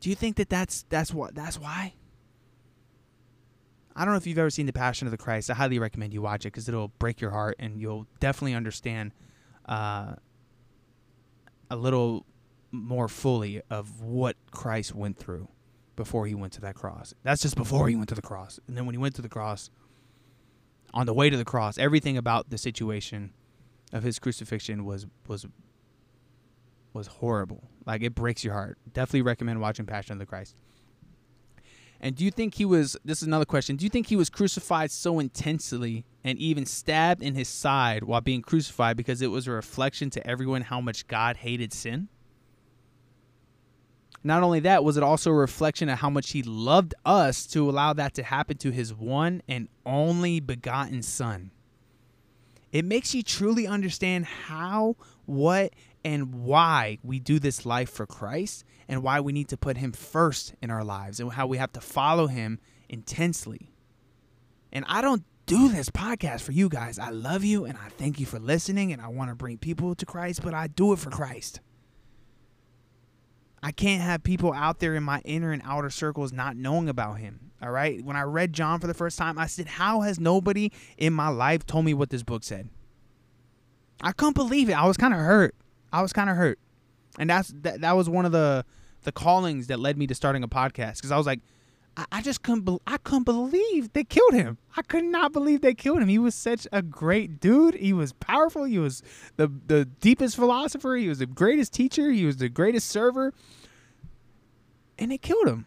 Do 0.00 0.10
you 0.10 0.16
think 0.16 0.36
that 0.36 0.48
that's 0.48 0.84
that's 0.88 1.12
what 1.12 1.34
that's 1.34 1.58
why? 1.58 1.94
I 3.96 4.04
don't 4.04 4.14
know 4.14 4.18
if 4.18 4.26
you've 4.26 4.38
ever 4.38 4.50
seen 4.50 4.66
The 4.66 4.72
Passion 4.72 5.08
of 5.08 5.10
the 5.10 5.18
Christ. 5.18 5.50
I 5.50 5.54
highly 5.54 5.80
recommend 5.80 6.14
you 6.14 6.22
watch 6.22 6.46
it 6.46 6.52
because 6.52 6.68
it'll 6.68 6.88
break 7.00 7.20
your 7.20 7.32
heart 7.32 7.56
and 7.58 7.80
you'll 7.80 8.06
definitely 8.20 8.54
understand 8.54 9.12
uh, 9.66 10.14
a 11.68 11.76
little 11.76 12.24
more 12.70 13.08
fully 13.08 13.60
of 13.70 14.00
what 14.00 14.36
Christ 14.52 14.94
went 14.94 15.18
through 15.18 15.48
before 15.98 16.26
he 16.26 16.34
went 16.34 16.52
to 16.54 16.60
that 16.60 16.76
cross. 16.76 17.12
That's 17.24 17.42
just 17.42 17.56
before 17.56 17.88
he 17.88 17.96
went 17.96 18.08
to 18.10 18.14
the 18.14 18.22
cross. 18.22 18.60
And 18.68 18.76
then 18.76 18.86
when 18.86 18.94
he 18.94 18.98
went 18.98 19.16
to 19.16 19.22
the 19.22 19.28
cross, 19.28 19.68
on 20.94 21.06
the 21.06 21.12
way 21.12 21.28
to 21.28 21.36
the 21.36 21.44
cross, 21.44 21.76
everything 21.76 22.16
about 22.16 22.48
the 22.48 22.56
situation 22.56 23.32
of 23.92 24.04
his 24.04 24.18
crucifixion 24.18 24.84
was 24.84 25.06
was 25.26 25.44
was 26.94 27.08
horrible. 27.08 27.64
Like 27.84 28.02
it 28.02 28.14
breaks 28.14 28.44
your 28.44 28.54
heart. 28.54 28.78
Definitely 28.92 29.22
recommend 29.22 29.60
watching 29.60 29.86
Passion 29.86 30.12
of 30.12 30.18
the 30.20 30.26
Christ. 30.26 30.54
And 32.00 32.14
do 32.14 32.24
you 32.24 32.30
think 32.30 32.54
he 32.54 32.64
was 32.64 32.96
this 33.04 33.20
is 33.20 33.26
another 33.26 33.44
question. 33.44 33.74
Do 33.74 33.84
you 33.84 33.90
think 33.90 34.06
he 34.06 34.16
was 34.16 34.30
crucified 34.30 34.92
so 34.92 35.18
intensely 35.18 36.06
and 36.22 36.38
even 36.38 36.64
stabbed 36.64 37.22
in 37.22 37.34
his 37.34 37.48
side 37.48 38.04
while 38.04 38.20
being 38.20 38.40
crucified 38.40 38.96
because 38.96 39.20
it 39.20 39.32
was 39.32 39.48
a 39.48 39.50
reflection 39.50 40.10
to 40.10 40.24
everyone 40.24 40.62
how 40.62 40.80
much 40.80 41.08
God 41.08 41.38
hated 41.38 41.72
sin? 41.72 42.08
Not 44.24 44.42
only 44.42 44.60
that, 44.60 44.82
was 44.82 44.96
it 44.96 45.02
also 45.02 45.30
a 45.30 45.34
reflection 45.34 45.88
of 45.88 45.98
how 45.98 46.10
much 46.10 46.32
he 46.32 46.42
loved 46.42 46.94
us 47.04 47.46
to 47.48 47.68
allow 47.68 47.92
that 47.92 48.14
to 48.14 48.22
happen 48.22 48.56
to 48.58 48.70
his 48.70 48.92
one 48.92 49.42
and 49.48 49.68
only 49.86 50.40
begotten 50.40 51.02
son. 51.02 51.52
It 52.72 52.84
makes 52.84 53.14
you 53.14 53.22
truly 53.22 53.66
understand 53.66 54.26
how, 54.26 54.96
what, 55.24 55.72
and 56.04 56.34
why 56.34 56.98
we 57.02 57.18
do 57.20 57.38
this 57.38 57.64
life 57.64 57.90
for 57.90 58.06
Christ 58.06 58.64
and 58.88 59.02
why 59.02 59.20
we 59.20 59.32
need 59.32 59.48
to 59.48 59.56
put 59.56 59.76
him 59.76 59.92
first 59.92 60.54
in 60.60 60.70
our 60.70 60.84
lives 60.84 61.20
and 61.20 61.32
how 61.32 61.46
we 61.46 61.58
have 61.58 61.72
to 61.72 61.80
follow 61.80 62.26
him 62.26 62.58
intensely. 62.88 63.72
And 64.72 64.84
I 64.88 65.00
don't 65.00 65.24
do 65.46 65.68
this 65.70 65.88
podcast 65.88 66.42
for 66.42 66.52
you 66.52 66.68
guys. 66.68 66.98
I 66.98 67.10
love 67.10 67.42
you 67.44 67.64
and 67.64 67.78
I 67.78 67.88
thank 67.88 68.20
you 68.20 68.26
for 68.26 68.38
listening 68.38 68.92
and 68.92 69.00
I 69.00 69.08
want 69.08 69.30
to 69.30 69.34
bring 69.34 69.56
people 69.58 69.94
to 69.94 70.04
Christ, 70.04 70.42
but 70.42 70.52
I 70.52 70.66
do 70.66 70.92
it 70.92 70.98
for 70.98 71.10
Christ. 71.10 71.60
I 73.62 73.72
can't 73.72 74.02
have 74.02 74.22
people 74.22 74.52
out 74.52 74.78
there 74.78 74.94
in 74.94 75.02
my 75.02 75.20
inner 75.24 75.52
and 75.52 75.62
outer 75.64 75.90
circles 75.90 76.32
not 76.32 76.56
knowing 76.56 76.88
about 76.88 77.18
him. 77.18 77.50
All 77.60 77.70
right. 77.70 78.04
When 78.04 78.16
I 78.16 78.22
read 78.22 78.52
John 78.52 78.78
for 78.78 78.86
the 78.86 78.94
first 78.94 79.18
time, 79.18 79.38
I 79.38 79.46
said, 79.46 79.66
How 79.66 80.02
has 80.02 80.20
nobody 80.20 80.70
in 80.96 81.12
my 81.12 81.28
life 81.28 81.66
told 81.66 81.84
me 81.84 81.94
what 81.94 82.10
this 82.10 82.22
book 82.22 82.44
said? 82.44 82.68
I 84.00 84.12
couldn't 84.12 84.34
believe 84.34 84.68
it. 84.68 84.74
I 84.74 84.86
was 84.86 84.96
kind 84.96 85.12
of 85.12 85.20
hurt. 85.20 85.56
I 85.92 86.02
was 86.02 86.12
kind 86.12 86.30
of 86.30 86.36
hurt. 86.36 86.58
And 87.18 87.28
that's 87.28 87.52
that, 87.62 87.80
that 87.80 87.96
was 87.96 88.08
one 88.08 88.24
of 88.24 88.32
the 88.32 88.64
the 89.02 89.12
callings 89.12 89.66
that 89.68 89.80
led 89.80 89.96
me 89.96 90.06
to 90.06 90.14
starting 90.14 90.42
a 90.42 90.48
podcast 90.48 90.96
because 90.96 91.10
I 91.10 91.16
was 91.16 91.26
like, 91.26 91.40
I, 92.12 92.22
just 92.22 92.42
couldn't 92.42 92.64
be- 92.64 92.78
I 92.86 92.98
couldn't 92.98 93.24
believe 93.24 93.92
they 93.92 94.04
killed 94.04 94.34
him. 94.34 94.58
I 94.76 94.82
could 94.82 95.04
not 95.04 95.32
believe 95.32 95.62
they 95.62 95.74
killed 95.74 96.00
him. 96.00 96.08
He 96.08 96.18
was 96.18 96.34
such 96.34 96.66
a 96.72 96.82
great 96.82 97.40
dude. 97.40 97.74
He 97.74 97.92
was 97.92 98.12
powerful. 98.12 98.64
He 98.64 98.78
was 98.78 99.02
the 99.36 99.50
the 99.66 99.84
deepest 99.84 100.36
philosopher. 100.36 100.94
He 100.96 101.08
was 101.08 101.18
the 101.18 101.26
greatest 101.26 101.72
teacher. 101.72 102.10
He 102.10 102.24
was 102.24 102.36
the 102.36 102.48
greatest 102.48 102.88
server. 102.88 103.32
And 104.98 105.10
they 105.10 105.18
killed 105.18 105.48
him. 105.48 105.66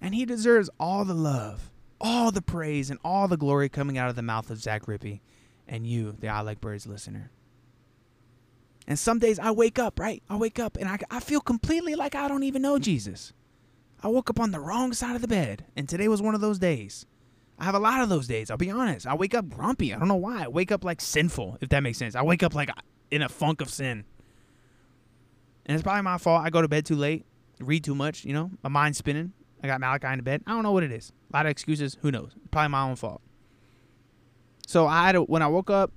And 0.00 0.14
he 0.14 0.24
deserves 0.24 0.68
all 0.78 1.04
the 1.04 1.14
love, 1.14 1.70
all 2.00 2.30
the 2.30 2.42
praise, 2.42 2.90
and 2.90 2.98
all 3.04 3.28
the 3.28 3.36
glory 3.36 3.68
coming 3.68 3.96
out 3.96 4.10
of 4.10 4.16
the 4.16 4.22
mouth 4.22 4.50
of 4.50 4.58
Zach 4.58 4.86
Rippey 4.86 5.20
and 5.66 5.86
you, 5.86 6.12
the 6.12 6.28
I 6.28 6.40
Like 6.42 6.60
Birds 6.60 6.86
listener. 6.86 7.30
And 8.86 8.98
some 8.98 9.18
days 9.18 9.38
I 9.38 9.50
wake 9.50 9.78
up, 9.78 9.98
right? 9.98 10.22
I 10.28 10.36
wake 10.36 10.58
up 10.58 10.76
and 10.76 10.88
I, 10.88 10.98
I 11.10 11.20
feel 11.20 11.40
completely 11.40 11.94
like 11.94 12.14
I 12.14 12.28
don't 12.28 12.44
even 12.44 12.62
know 12.62 12.78
Jesus. 12.78 13.32
I 14.02 14.08
woke 14.08 14.30
up 14.30 14.38
on 14.38 14.52
the 14.52 14.60
wrong 14.60 14.92
side 14.92 15.16
of 15.16 15.22
the 15.22 15.28
bed, 15.28 15.64
and 15.74 15.88
today 15.88 16.06
was 16.06 16.22
one 16.22 16.34
of 16.34 16.40
those 16.40 16.58
days. 16.58 17.06
I 17.58 17.64
have 17.64 17.74
a 17.74 17.78
lot 17.78 18.02
of 18.02 18.08
those 18.08 18.26
days, 18.26 18.50
I'll 18.50 18.58
be 18.58 18.70
honest. 18.70 19.06
I 19.06 19.14
wake 19.14 19.34
up 19.34 19.48
grumpy. 19.48 19.94
I 19.94 19.98
don't 19.98 20.08
know 20.08 20.14
why. 20.14 20.44
I 20.44 20.48
wake 20.48 20.70
up 20.70 20.84
like 20.84 21.00
sinful, 21.00 21.58
if 21.60 21.70
that 21.70 21.82
makes 21.82 21.98
sense. 21.98 22.14
I 22.14 22.22
wake 22.22 22.42
up 22.42 22.54
like 22.54 22.70
in 23.10 23.22
a 23.22 23.28
funk 23.28 23.60
of 23.60 23.70
sin. 23.70 24.04
And 25.64 25.74
it's 25.74 25.82
probably 25.82 26.02
my 26.02 26.18
fault. 26.18 26.44
I 26.44 26.50
go 26.50 26.62
to 26.62 26.68
bed 26.68 26.84
too 26.84 26.94
late, 26.94 27.24
read 27.58 27.82
too 27.82 27.94
much, 27.94 28.24
you 28.24 28.34
know, 28.34 28.50
my 28.62 28.68
mind's 28.68 28.98
spinning. 28.98 29.32
I 29.62 29.66
got 29.66 29.80
Malachi 29.80 30.08
in 30.08 30.18
the 30.18 30.22
bed. 30.22 30.42
I 30.46 30.52
don't 30.52 30.62
know 30.62 30.72
what 30.72 30.82
it 30.82 30.92
is. 30.92 31.12
A 31.32 31.36
lot 31.36 31.46
of 31.46 31.50
excuses. 31.50 31.96
Who 32.02 32.12
knows? 32.12 32.36
Probably 32.50 32.68
my 32.68 32.82
own 32.82 32.96
fault. 32.96 33.22
So 34.66 34.86
I 34.86 35.06
had 35.06 35.16
a, 35.16 35.22
when 35.22 35.42
I 35.42 35.46
woke 35.46 35.70
up, 35.70 35.92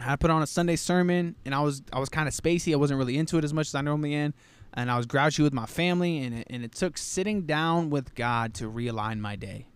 I 0.00 0.16
put 0.16 0.30
on 0.30 0.42
a 0.42 0.46
Sunday 0.46 0.76
sermon, 0.76 1.36
and 1.44 1.54
I 1.54 1.60
was 1.60 1.82
I 1.92 2.00
was 2.00 2.08
kind 2.08 2.28
of 2.28 2.34
spacey. 2.34 2.72
I 2.72 2.76
wasn't 2.76 2.98
really 2.98 3.16
into 3.16 3.38
it 3.38 3.44
as 3.44 3.54
much 3.54 3.68
as 3.68 3.74
I 3.74 3.80
normally 3.80 4.14
am, 4.14 4.34
and 4.72 4.90
I 4.90 4.96
was 4.96 5.06
grouchy 5.06 5.42
with 5.42 5.52
my 5.52 5.66
family, 5.66 6.18
and 6.18 6.34
it, 6.34 6.46
and 6.50 6.64
it 6.64 6.72
took 6.72 6.98
sitting 6.98 7.42
down 7.42 7.90
with 7.90 8.14
God 8.14 8.54
to 8.54 8.70
realign 8.70 9.20
my 9.20 9.36
day. 9.36 9.68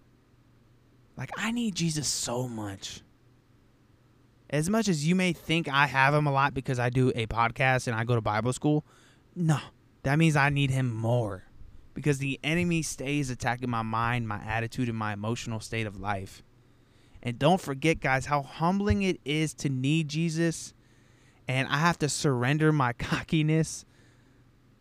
Like 1.17 1.31
I 1.37 1.51
need 1.53 1.75
Jesus 1.75 2.09
so 2.09 2.49
much. 2.49 3.03
As 4.51 4.71
much 4.71 4.89
as 4.89 5.07
you 5.07 5.15
may 5.15 5.33
think 5.33 5.69
I 5.69 5.87
have 5.87 6.15
him 6.15 6.27
a 6.27 6.33
lot 6.33 6.55
because 6.55 6.79
I 6.79 6.89
do 6.89 7.13
a 7.15 7.27
podcast 7.27 7.87
and 7.87 7.95
I 7.95 8.05
go 8.05 8.15
to 8.15 8.21
Bible 8.21 8.53
school, 8.53 8.87
no, 9.37 9.59
that 10.05 10.19
means 10.19 10.37
I 10.37 10.49
need 10.49 10.71
him 10.71 10.95
more 10.95 11.45
because 11.93 12.19
the 12.19 12.41
enemy 12.43 12.83
stays 12.83 13.29
attacking 13.29 13.69
my 13.69 13.83
mind, 13.83 14.27
my 14.27 14.39
attitude, 14.39 14.89
and 14.89 14.97
my 14.97 15.13
emotional 15.13 15.61
state 15.61 15.87
of 15.87 15.99
life. 15.99 16.43
And 17.23 17.39
don't 17.39 17.61
forget, 17.61 18.01
guys, 18.01 18.27
how 18.27 18.43
humbling 18.43 19.03
it 19.03 19.21
is 19.25 19.55
to 19.55 19.69
need 19.69 20.09
Jesus. 20.09 20.73
And 21.47 21.67
I 21.69 21.79
have 21.79 21.99
to 21.99 22.09
surrender 22.09 22.73
my 22.73 22.93
cockiness 22.99 23.85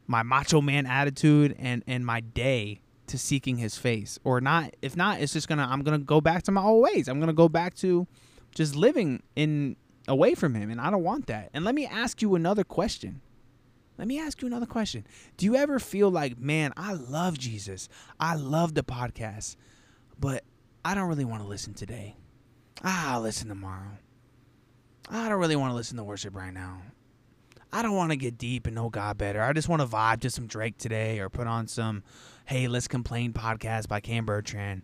my 0.08 0.24
macho 0.24 0.62
man 0.62 0.86
attitude 0.86 1.56
and 1.60 1.84
and 1.86 2.06
my 2.06 2.22
day 2.22 2.82
to 3.08 3.18
seeking 3.18 3.58
his 3.58 3.78
face. 3.78 4.18
Or 4.24 4.42
not 4.42 4.76
if 4.82 4.96
not 4.96 5.22
it's 5.22 5.34
just 5.34 5.48
gonna 5.48 5.68
i'm 5.70 5.84
gonna 5.84 6.00
go 6.00 6.22
back 6.22 6.44
to 6.44 6.52
my 6.52 6.64
old 6.64 6.84
ways. 6.84 7.08
I'm 7.08 7.20
gonna 7.20 7.34
go 7.34 7.50
back 7.50 7.76
to 7.76 8.08
just 8.56 8.76
living 8.76 9.22
in 9.36 9.76
away 10.08 10.34
from 10.34 10.56
him 10.56 10.72
and 10.72 10.80
i 10.80 10.90
don't 10.90 11.04
want 11.04 11.28
that. 11.28 11.50
And 11.54 11.66
let 11.66 11.76
me 11.76 11.86
ask 11.86 12.22
you 12.22 12.36
another 12.36 12.64
question. 12.64 13.22
Let 13.98 14.08
me 14.08 14.20
ask 14.20 14.42
you 14.42 14.48
another 14.48 14.68
question. 14.68 15.06
Do 15.38 15.46
you 15.46 15.56
ever 15.56 15.80
feel 15.80 16.10
like 16.10 16.40
man 16.40 16.74
i 16.78 16.94
love 16.94 17.38
jesus. 17.38 17.90
I 18.20 18.36
love 18.36 18.74
the 18.74 18.84
podcast 18.84 19.58
but 20.20 20.44
i 20.84 20.96
don't 20.96 21.10
really 21.10 21.26
want 21.26 21.44
to 21.44 21.48
listen 21.48 21.74
today 21.74 22.16
ah, 22.84 23.14
i'll 23.16 23.22
listen 23.22 23.48
tomorrow 23.48 23.98
i 25.10 25.28
don't 25.30 25.40
really 25.40 25.56
want 25.56 25.72
to 25.72 25.76
listen 25.76 25.98
to 25.98 26.04
worship 26.04 26.36
right 26.36 26.54
now 26.54 26.82
I 27.72 27.82
don't 27.82 27.96
want 27.96 28.12
to 28.12 28.18
get 28.18 28.38
deep 28.38 28.66
and 28.66 28.76
know 28.76 28.90
God 28.90 29.18
better. 29.18 29.42
I 29.42 29.52
just 29.54 29.68
want 29.68 29.82
to 29.82 29.88
vibe 29.88 30.22
to 30.22 30.30
some 30.30 30.48
Drake 30.48 30.78
today 30.78 31.20
or 31.20 31.30
put 31.30 31.48
on 31.48 31.68
some 31.68 32.04
Hey, 32.46 32.68
Let's 32.68 32.88
Complain 32.88 33.34
podcast 33.34 33.88
by 33.90 34.00
Cam 34.00 34.26
Bertrand. 34.26 34.84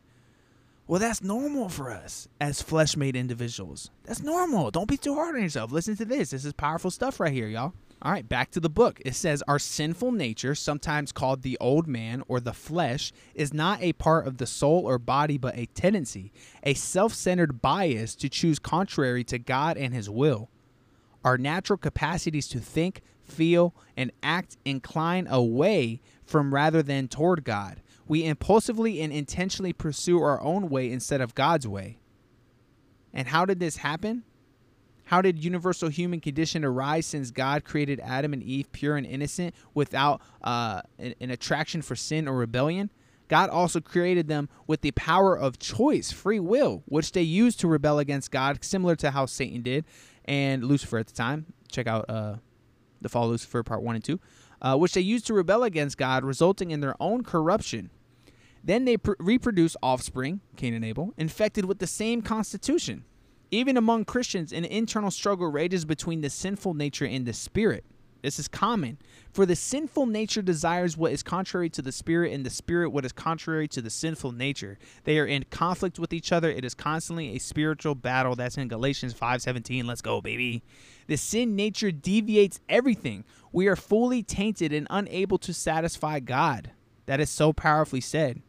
Well, 0.85 0.99
that's 0.99 1.23
normal 1.23 1.69
for 1.69 1.91
us 1.91 2.27
as 2.41 2.61
flesh 2.61 2.97
made 2.97 3.15
individuals. 3.15 3.89
That's 4.03 4.21
normal. 4.21 4.69
Don't 4.69 4.89
be 4.89 4.97
too 4.97 5.15
hard 5.15 5.35
on 5.35 5.41
yourself. 5.41 5.71
Listen 5.71 5.95
to 5.95 6.05
this. 6.05 6.31
This 6.31 6.43
is 6.43 6.51
powerful 6.51 6.91
stuff 6.91 7.21
right 7.21 7.31
here, 7.31 7.47
y'all. 7.47 7.73
All 8.03 8.11
right, 8.11 8.27
back 8.27 8.51
to 8.51 8.59
the 8.59 8.69
book. 8.69 8.99
It 9.05 9.15
says, 9.15 9.41
Our 9.47 9.57
sinful 9.57 10.11
nature, 10.11 10.55
sometimes 10.55 11.13
called 11.13 11.41
the 11.41 11.57
old 11.61 11.87
man 11.87 12.21
or 12.27 12.41
the 12.41 12.51
flesh, 12.51 13.13
is 13.33 13.53
not 13.53 13.81
a 13.81 13.93
part 13.93 14.27
of 14.27 14.39
the 14.39 14.45
soul 14.45 14.85
or 14.85 14.99
body, 14.99 15.37
but 15.37 15.57
a 15.57 15.67
tendency, 15.67 16.33
a 16.63 16.73
self 16.73 17.13
centered 17.13 17.61
bias 17.61 18.13
to 18.15 18.27
choose 18.27 18.59
contrary 18.59 19.23
to 19.23 19.39
God 19.39 19.77
and 19.77 19.93
His 19.93 20.09
will. 20.09 20.49
Our 21.23 21.37
natural 21.37 21.77
capacities 21.77 22.49
to 22.49 22.59
think, 22.59 23.01
feel, 23.23 23.73
and 23.95 24.11
act 24.21 24.57
incline 24.65 25.25
away 25.27 26.01
from 26.25 26.53
rather 26.53 26.83
than 26.83 27.07
toward 27.07 27.45
God. 27.45 27.81
We 28.05 28.25
impulsively 28.25 28.99
and 29.01 29.13
intentionally 29.13 29.71
pursue 29.71 30.21
our 30.21 30.41
own 30.41 30.67
way 30.67 30.91
instead 30.91 31.21
of 31.21 31.35
God's 31.35 31.69
way. 31.69 31.99
And 33.13 33.29
how 33.29 33.45
did 33.45 33.61
this 33.61 33.77
happen? 33.77 34.23
How 35.05 35.21
did 35.21 35.43
universal 35.43 35.89
human 35.89 36.19
condition 36.19 36.63
arise 36.63 37.05
since 37.05 37.31
God 37.31 37.65
created 37.65 37.99
Adam 37.99 38.33
and 38.33 38.41
Eve 38.41 38.71
pure 38.71 38.95
and 38.95 39.05
innocent 39.05 39.53
without 39.73 40.21
uh, 40.43 40.81
an, 40.97 41.13
an 41.19 41.29
attraction 41.29 41.81
for 41.81 41.95
sin 41.95 42.27
or 42.27 42.37
rebellion? 42.37 42.89
God 43.27 43.49
also 43.49 43.79
created 43.81 44.27
them 44.27 44.49
with 44.67 44.81
the 44.81 44.91
power 44.91 45.37
of 45.37 45.57
choice, 45.57 46.11
free 46.11 46.39
will, 46.39 46.83
which 46.85 47.13
they 47.13 47.21
used 47.21 47.59
to 47.61 47.67
rebel 47.67 47.99
against 47.99 48.31
God, 48.31 48.63
similar 48.63 48.95
to 48.97 49.11
how 49.11 49.25
Satan 49.25 49.61
did 49.61 49.85
and 50.25 50.63
Lucifer 50.63 50.97
at 50.97 51.07
the 51.07 51.13
time. 51.13 51.47
Check 51.71 51.87
out 51.87 52.05
uh, 52.09 52.35
the 53.01 53.09
Fall 53.09 53.25
of 53.25 53.31
Lucifer 53.31 53.63
Part 53.63 53.81
1 53.81 53.95
and 53.95 54.03
2, 54.03 54.19
uh, 54.61 54.77
which 54.77 54.93
they 54.93 55.01
used 55.01 55.25
to 55.27 55.33
rebel 55.33 55.63
against 55.63 55.97
God, 55.97 56.23
resulting 56.23 56.71
in 56.71 56.79
their 56.79 56.95
own 56.99 57.23
corruption. 57.23 57.89
Then 58.63 58.85
they 58.85 58.97
pr- 58.97 59.13
reproduce 59.19 59.75
offspring, 59.83 60.41
Cain 60.55 60.73
and 60.73 60.85
Abel, 60.85 61.13
infected 61.17 61.65
with 61.65 61.79
the 61.79 61.87
same 61.87 62.21
constitution. 62.21 63.03
Even 63.53 63.77
among 63.77 64.05
Christians, 64.05 64.51
an 64.51 64.65
internal 64.65 65.11
struggle 65.11 65.47
rages 65.47 65.85
between 65.85 66.21
the 66.21 66.29
sinful 66.31 66.73
nature 66.73 67.05
and 67.05 67.23
the 67.23 67.33
spirit. 67.33 67.85
This 68.23 68.39
is 68.39 68.47
common. 68.47 68.97
For 69.31 69.45
the 69.45 69.55
sinful 69.55 70.07
nature 70.07 70.41
desires 70.41 70.97
what 70.97 71.11
is 71.11 71.21
contrary 71.21 71.69
to 71.69 71.83
the 71.83 71.91
spirit, 71.91 72.33
and 72.33 72.43
the 72.43 72.49
spirit 72.49 72.89
what 72.89 73.05
is 73.05 73.11
contrary 73.11 73.67
to 73.67 73.79
the 73.79 73.91
sinful 73.91 74.31
nature. 74.31 74.79
They 75.03 75.19
are 75.19 75.27
in 75.27 75.45
conflict 75.51 75.99
with 75.99 76.13
each 76.13 76.31
other. 76.31 76.49
It 76.49 76.65
is 76.65 76.73
constantly 76.73 77.35
a 77.35 77.39
spiritual 77.39 77.93
battle. 77.93 78.35
That's 78.35 78.57
in 78.57 78.69
Galatians 78.69 79.13
5:17. 79.13 79.85
Let's 79.85 80.01
go, 80.01 80.19
baby. 80.19 80.63
The 81.05 81.17
sin 81.17 81.55
nature 81.55 81.91
deviates 81.91 82.59
everything. 82.67 83.23
We 83.51 83.67
are 83.67 83.75
fully 83.75 84.23
tainted 84.23 84.73
and 84.73 84.87
unable 84.89 85.37
to 85.37 85.53
satisfy 85.53 86.21
God. 86.21 86.71
That 87.05 87.19
is 87.19 87.29
so 87.29 87.53
powerfully 87.53 88.01
said. 88.01 88.41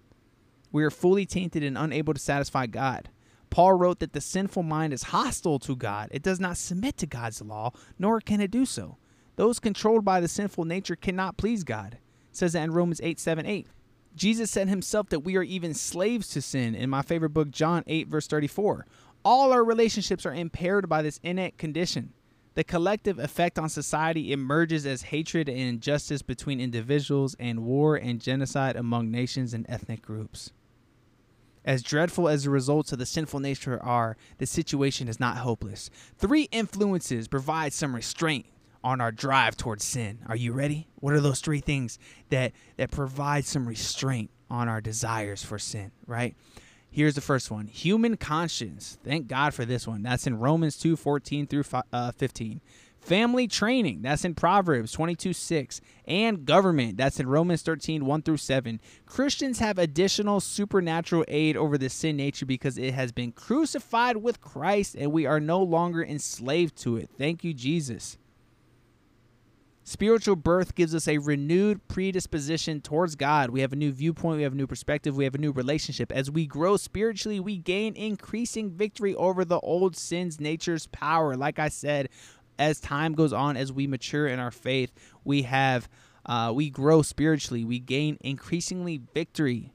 We 0.73 0.83
are 0.83 0.91
fully 0.91 1.27
tainted 1.27 1.63
and 1.63 1.77
unable 1.77 2.15
to 2.15 2.21
satisfy 2.21 2.65
God. 2.69 3.11
Paul 3.55 3.75
wrote 3.75 4.01
that 4.01 4.13
the 4.13 4.21
sinful 4.21 4.65
mind 4.65 4.93
is 4.93 5.05
hostile 5.05 5.61
to 5.61 5.77
God. 5.77 6.09
It 6.11 6.25
does 6.25 6.41
not 6.41 6.57
submit 6.57 6.97
to 6.97 7.07
God's 7.07 7.41
law, 7.41 7.71
nor 8.01 8.21
can 8.21 8.41
it 8.41 8.51
do 8.51 8.67
so. 8.67 8.97
Those 9.37 9.61
controlled 9.61 10.05
by 10.05 10.21
the 10.21 10.27
sinful 10.27 10.65
nature 10.65 10.97
cannot 10.97 11.37
please 11.37 11.63
God. 11.63 11.99
Says 12.33 12.55
that 12.55 12.65
in 12.65 12.73
Romans 12.73 13.01
8 13.01 13.21
7 13.21 13.47
8. 13.47 13.69
Jesus 14.17 14.51
said 14.51 14.69
himself 14.69 15.09
that 15.11 15.21
we 15.21 15.37
are 15.37 15.45
even 15.45 15.73
slaves 15.73 16.31
to 16.31 16.43
sin 16.43 16.75
in 16.75 16.91
my 16.91 17.01
favorite 17.01 17.31
book, 17.31 17.53
John 17.53 17.85
8, 17.87 18.09
verse 18.09 18.27
34. 18.27 18.87
All 19.25 19.53
our 19.53 19.65
relationships 19.65 20.27
are 20.27 20.35
impaired 20.35 20.89
by 20.89 21.03
this 21.03 21.21
innate 21.23 21.57
condition. 21.57 22.13
The 22.55 22.65
collective 22.65 23.21
effect 23.21 23.57
on 23.57 23.69
society 23.69 24.33
emerges 24.33 24.85
as 24.85 25.03
hatred 25.03 25.49
and 25.49 25.61
injustice 25.61 26.23
between 26.23 26.61
individuals 26.61 27.37
and 27.39 27.61
war 27.61 27.95
and 27.95 28.21
genocide 28.21 28.75
among 28.75 29.13
nations 29.13 29.55
and 29.55 29.65
ethnic 29.69 30.03
groups. 30.03 30.51
As 31.65 31.83
dreadful 31.83 32.29
as 32.29 32.45
the 32.45 32.51
results 32.51 32.93
of 32.93 32.99
the 32.99 33.07
sinful 33.07 33.41
nature 33.41 33.83
are, 33.83 34.17
the 34.39 34.47
situation 34.47 35.09
is 35.09 35.19
not 35.19 35.39
hopeless. 35.39 35.91
Three 36.19 36.49
influences 36.53 37.29
provide 37.29 37.73
some 37.73 37.95
restraint 37.95 38.47
on 38.83 39.01
our 39.01 39.11
drive 39.11 39.57
towards 39.57 39.83
sin. 39.83 40.19
Are 40.27 40.37
you 40.37 40.53
ready? 40.53 40.87
What 40.97 41.15
are 41.15 41.21
those 41.21 41.41
three 41.41 41.61
things 41.61 41.99
that 42.29 42.53
that 42.77 42.91
provide 42.91 43.47
some 43.47 43.67
restraint 43.67 44.31
on 44.51 44.69
our 44.69 44.83
desires 44.83 45.43
for 45.43 45.59
sin, 45.59 45.91
right? 46.07 46.37
Here's 46.91 47.15
the 47.15 47.21
first 47.21 47.51
one. 47.51 47.67
Human 47.67 48.17
conscience. 48.17 48.99
Thank 49.03 49.27
God 49.27 49.53
for 49.53 49.65
this 49.65 49.85
one. 49.85 50.03
That's 50.03 50.29
in 50.29 50.39
Romans 50.39 50.77
2, 50.77 50.95
14 50.95 51.47
through 51.49 51.65
uh, 51.93 52.13
15. 52.13 52.61
Family 53.05 53.47
training. 53.47 54.01
That's 54.01 54.25
in 54.25 54.35
Proverbs 54.35 54.93
22, 54.93 55.35
6. 55.35 55.81
And 56.07 56.47
government. 56.47 56.97
That's 56.97 57.21
in 57.21 57.29
Romans 57.29 57.61
13, 57.61 58.07
1 58.07 58.23
through 58.23 58.39
7. 58.39 58.81
Christians 59.05 59.59
have 59.59 59.79
additional 59.79 60.41
supernatural 60.41 61.25
aid 61.29 61.55
over 61.57 61.77
the 61.77 61.91
sin 61.91 62.17
nature 62.17 62.47
because 62.47 62.79
it 62.79 62.95
has 62.95 63.13
been 63.13 63.33
crucified 63.33 64.17
with 64.17 64.41
Christ 64.41 64.95
and 64.95 65.13
we 65.13 65.27
are 65.27 65.41
no 65.41 65.63
longer 65.63 66.03
enslaved 66.03 66.77
to 66.77 66.97
it. 66.97 67.11
Thank 67.19 67.45
you, 67.45 67.53
Jesus. 67.53 68.17
Spiritual 69.87 70.37
birth 70.37 70.75
gives 70.75 70.95
us 70.95 71.07
a 71.07 71.19
renewed 71.19 71.87
predisposition 71.89 72.81
towards 72.81 73.17
God. 73.17 73.51
We 73.51 73.61
have 73.61 73.75
a 73.75 73.77
new 73.77 73.93
viewpoint, 73.93 74.39
we 74.39 74.43
have 74.45 74.55
a 74.55 74.57
new 74.57 74.67
perspective, 74.67 75.15
we 75.15 75.25
have 75.25 75.35
a 75.35 75.39
new 75.39 75.53
relationship. 75.53 76.11
As 76.11 76.31
we 76.31 76.47
grow 76.47 76.79
spiritually, 76.79 77.39
we 77.39 77.59
gain 77.59 77.95
increasing 77.95 78.71
victory 78.71 79.15
over 79.15 79.45
the 79.45 79.61
old 79.61 79.95
sin's 79.95 80.41
nature's 80.41 80.87
power. 80.87 81.37
Like 81.37 81.59
I 81.59 81.69
said, 81.69 82.09
as 82.59 82.81
time 82.81 83.15
goes 83.15 83.33
on, 83.33 83.57
as 83.57 83.73
we 83.73 83.87
mature 83.87 84.27
in 84.27 84.39
our 84.39 84.51
faith, 84.51 84.93
we 85.25 85.43
have 85.43 85.89
uh, 86.27 86.53
we 86.55 86.71
grow 86.71 87.03
spiritually, 87.03 87.65
we 87.65 87.79
gain 87.79 88.17
increasingly 88.23 89.01
victory 89.13 89.75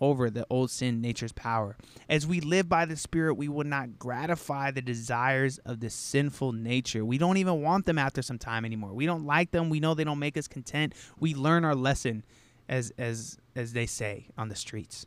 over 0.00 0.30
the 0.30 0.44
old 0.50 0.70
sin 0.70 1.00
nature's 1.00 1.32
power. 1.32 1.76
As 2.08 2.26
we 2.26 2.40
live 2.40 2.68
by 2.68 2.86
the 2.86 2.96
Spirit, 2.96 3.34
we 3.34 3.48
will 3.48 3.64
not 3.64 4.00
gratify 4.00 4.72
the 4.72 4.82
desires 4.82 5.58
of 5.58 5.78
the 5.78 5.90
sinful 5.90 6.52
nature. 6.52 7.04
We 7.04 7.18
don't 7.18 7.36
even 7.36 7.62
want 7.62 7.86
them 7.86 7.98
after 7.98 8.20
some 8.20 8.38
time 8.38 8.64
anymore. 8.64 8.92
We 8.94 9.06
don't 9.06 9.24
like 9.24 9.52
them. 9.52 9.70
We 9.70 9.78
know 9.78 9.94
they 9.94 10.02
don't 10.02 10.18
make 10.18 10.36
us 10.36 10.48
content. 10.48 10.94
We 11.20 11.34
learn 11.34 11.64
our 11.64 11.76
lesson, 11.76 12.24
as 12.68 12.92
as 12.98 13.38
as 13.54 13.74
they 13.74 13.86
say 13.86 14.26
on 14.36 14.48
the 14.48 14.56
streets. 14.56 15.06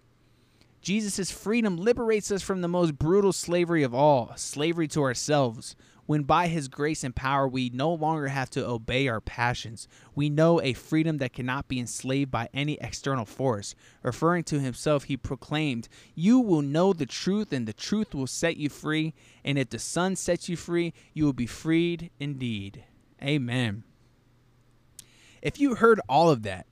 Jesus' 0.82 1.32
freedom 1.32 1.78
liberates 1.78 2.32
us 2.32 2.44
from 2.44 2.62
the 2.62 2.68
most 2.68 2.98
brutal 2.98 3.34
slavery 3.34 3.82
of 3.82 3.94
all, 3.94 4.32
slavery 4.36 4.88
to 4.90 5.02
ourselves 5.02 5.76
when 6.06 6.24
by 6.24 6.48
his 6.48 6.68
grace 6.68 7.04
and 7.04 7.16
power 7.16 7.48
we 7.48 7.70
no 7.70 7.94
longer 7.94 8.28
have 8.28 8.50
to 8.52 8.66
obey 8.66 9.08
our 9.08 9.22
passions. 9.22 9.88
We 10.14 10.30
know 10.30 10.62
a 10.62 10.74
freedom 10.74 11.18
that 11.18 11.34
cannot 11.34 11.68
be 11.68 11.80
enslaved 11.80 12.32
by 12.32 12.50
any 12.54 12.78
external 12.82 13.26
force. 13.26 13.76
Referring 14.04 14.44
to 14.46 14.60
himself, 14.60 15.06
he 15.06 15.18
proclaimed, 15.18 15.88
You 16.14 16.40
will 16.40 16.62
know 16.62 16.94
the 16.94 17.06
truth, 17.06 17.52
and 17.52 17.68
the 17.68 17.74
truth 17.74 18.14
will 18.14 18.28
set 18.28 18.58
you 18.58 18.70
free. 18.70 19.14
And 19.44 19.58
if 19.58 19.70
the 19.70 19.80
Son 19.80 20.16
sets 20.16 20.50
you 20.50 20.58
free, 20.58 20.94
you 21.14 21.26
will 21.26 21.34
be 21.34 21.48
freed 21.48 22.12
indeed. 22.20 22.84
Amen. 23.24 23.84
If 25.42 25.60
you 25.60 25.76
heard 25.76 26.02
all 26.10 26.30
of 26.30 26.44
that, 26.44 26.66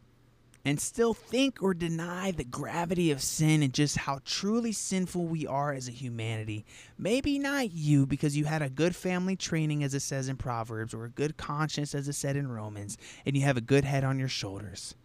and 0.66 0.80
still 0.80 1.14
think 1.14 1.62
or 1.62 1.74
deny 1.74 2.32
the 2.32 2.44
gravity 2.44 3.12
of 3.12 3.22
sin 3.22 3.62
and 3.62 3.74
just 3.74 3.98
how 3.98 4.20
truly 4.24 4.72
sinful 4.72 5.26
we 5.26 5.46
are 5.46 5.74
as 5.74 5.90
a 5.90 5.92
humanity. 5.92 6.66
Maybe 6.98 7.38
not 7.38 7.74
you 7.74 8.06
because 8.06 8.38
you 8.38 8.46
had 8.46 8.62
a 8.62 8.70
good 8.70 8.96
family 8.96 9.36
training, 9.36 9.84
as 9.84 9.94
it 9.94 10.00
says 10.00 10.30
in 10.30 10.38
Proverbs, 10.38 10.94
or 10.94 11.04
a 11.04 11.10
good 11.10 11.36
conscience, 11.36 11.94
as 11.94 12.08
it 12.08 12.14
said 12.14 12.38
in 12.38 12.48
Romans, 12.48 12.98
and 13.26 13.36
you 13.36 13.44
have 13.44 13.58
a 13.58 13.62
good 13.62 13.84
head 13.84 14.06
on 14.06 14.20
your 14.20 14.30
shoulders. 14.30 14.96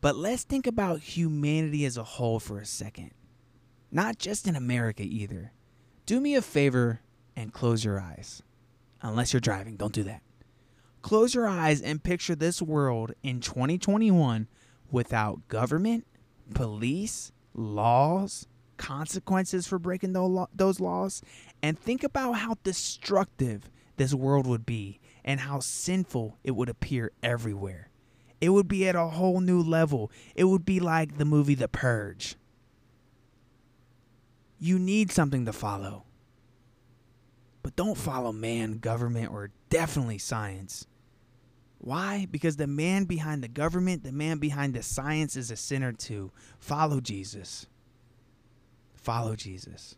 But 0.00 0.16
let's 0.16 0.42
think 0.42 0.66
about 0.66 1.00
humanity 1.00 1.84
as 1.84 1.96
a 1.96 2.02
whole 2.02 2.40
for 2.40 2.58
a 2.58 2.66
second. 2.66 3.12
Not 3.92 4.18
just 4.18 4.48
in 4.48 4.56
America 4.56 5.04
either. 5.04 5.52
Do 6.06 6.18
me 6.18 6.34
a 6.34 6.42
favor 6.42 7.02
and 7.36 7.52
close 7.52 7.84
your 7.84 8.00
eyes. 8.00 8.42
Unless 9.00 9.32
you're 9.32 9.40
driving, 9.40 9.76
don't 9.76 9.92
do 9.92 10.02
that. 10.02 10.22
Close 11.02 11.34
your 11.34 11.46
eyes 11.46 11.80
and 11.80 12.02
picture 12.02 12.34
this 12.34 12.60
world 12.60 13.12
in 13.22 13.40
2021 13.40 14.48
without 14.92 15.48
government, 15.48 16.06
police, 16.54 17.32
laws, 17.54 18.46
consequences 18.76 19.66
for 19.66 19.78
breaking 19.78 20.12
those 20.12 20.80
laws, 20.80 21.22
and 21.62 21.78
think 21.78 22.04
about 22.04 22.32
how 22.34 22.56
destructive 22.62 23.68
this 23.96 24.14
world 24.14 24.46
would 24.46 24.64
be 24.66 25.00
and 25.24 25.40
how 25.40 25.60
sinful 25.60 26.36
it 26.44 26.52
would 26.52 26.68
appear 26.68 27.10
everywhere. 27.22 27.88
it 28.42 28.48
would 28.48 28.66
be 28.66 28.88
at 28.88 28.96
a 28.96 29.06
whole 29.06 29.40
new 29.40 29.62
level. 29.62 30.10
It 30.34 30.44
would 30.44 30.64
be 30.64 30.80
like 30.80 31.16
the 31.16 31.24
movie 31.24 31.54
The 31.54 31.68
Purge. 31.68 32.34
You 34.58 34.80
need 34.80 35.12
something 35.12 35.46
to 35.46 35.52
follow. 35.52 36.06
But 37.62 37.76
don't 37.76 37.96
follow 37.96 38.32
man, 38.32 38.78
government, 38.78 39.30
or 39.30 39.50
definitely 39.70 40.18
science. 40.18 40.88
Why? 41.82 42.28
Because 42.30 42.56
the 42.56 42.68
man 42.68 43.06
behind 43.06 43.42
the 43.42 43.48
government, 43.48 44.04
the 44.04 44.12
man 44.12 44.38
behind 44.38 44.72
the 44.72 44.84
science 44.84 45.34
is 45.34 45.50
a 45.50 45.56
sinner 45.56 45.92
too. 45.92 46.30
Follow 46.60 47.00
Jesus. 47.00 47.66
Follow 48.94 49.34
Jesus. 49.34 49.96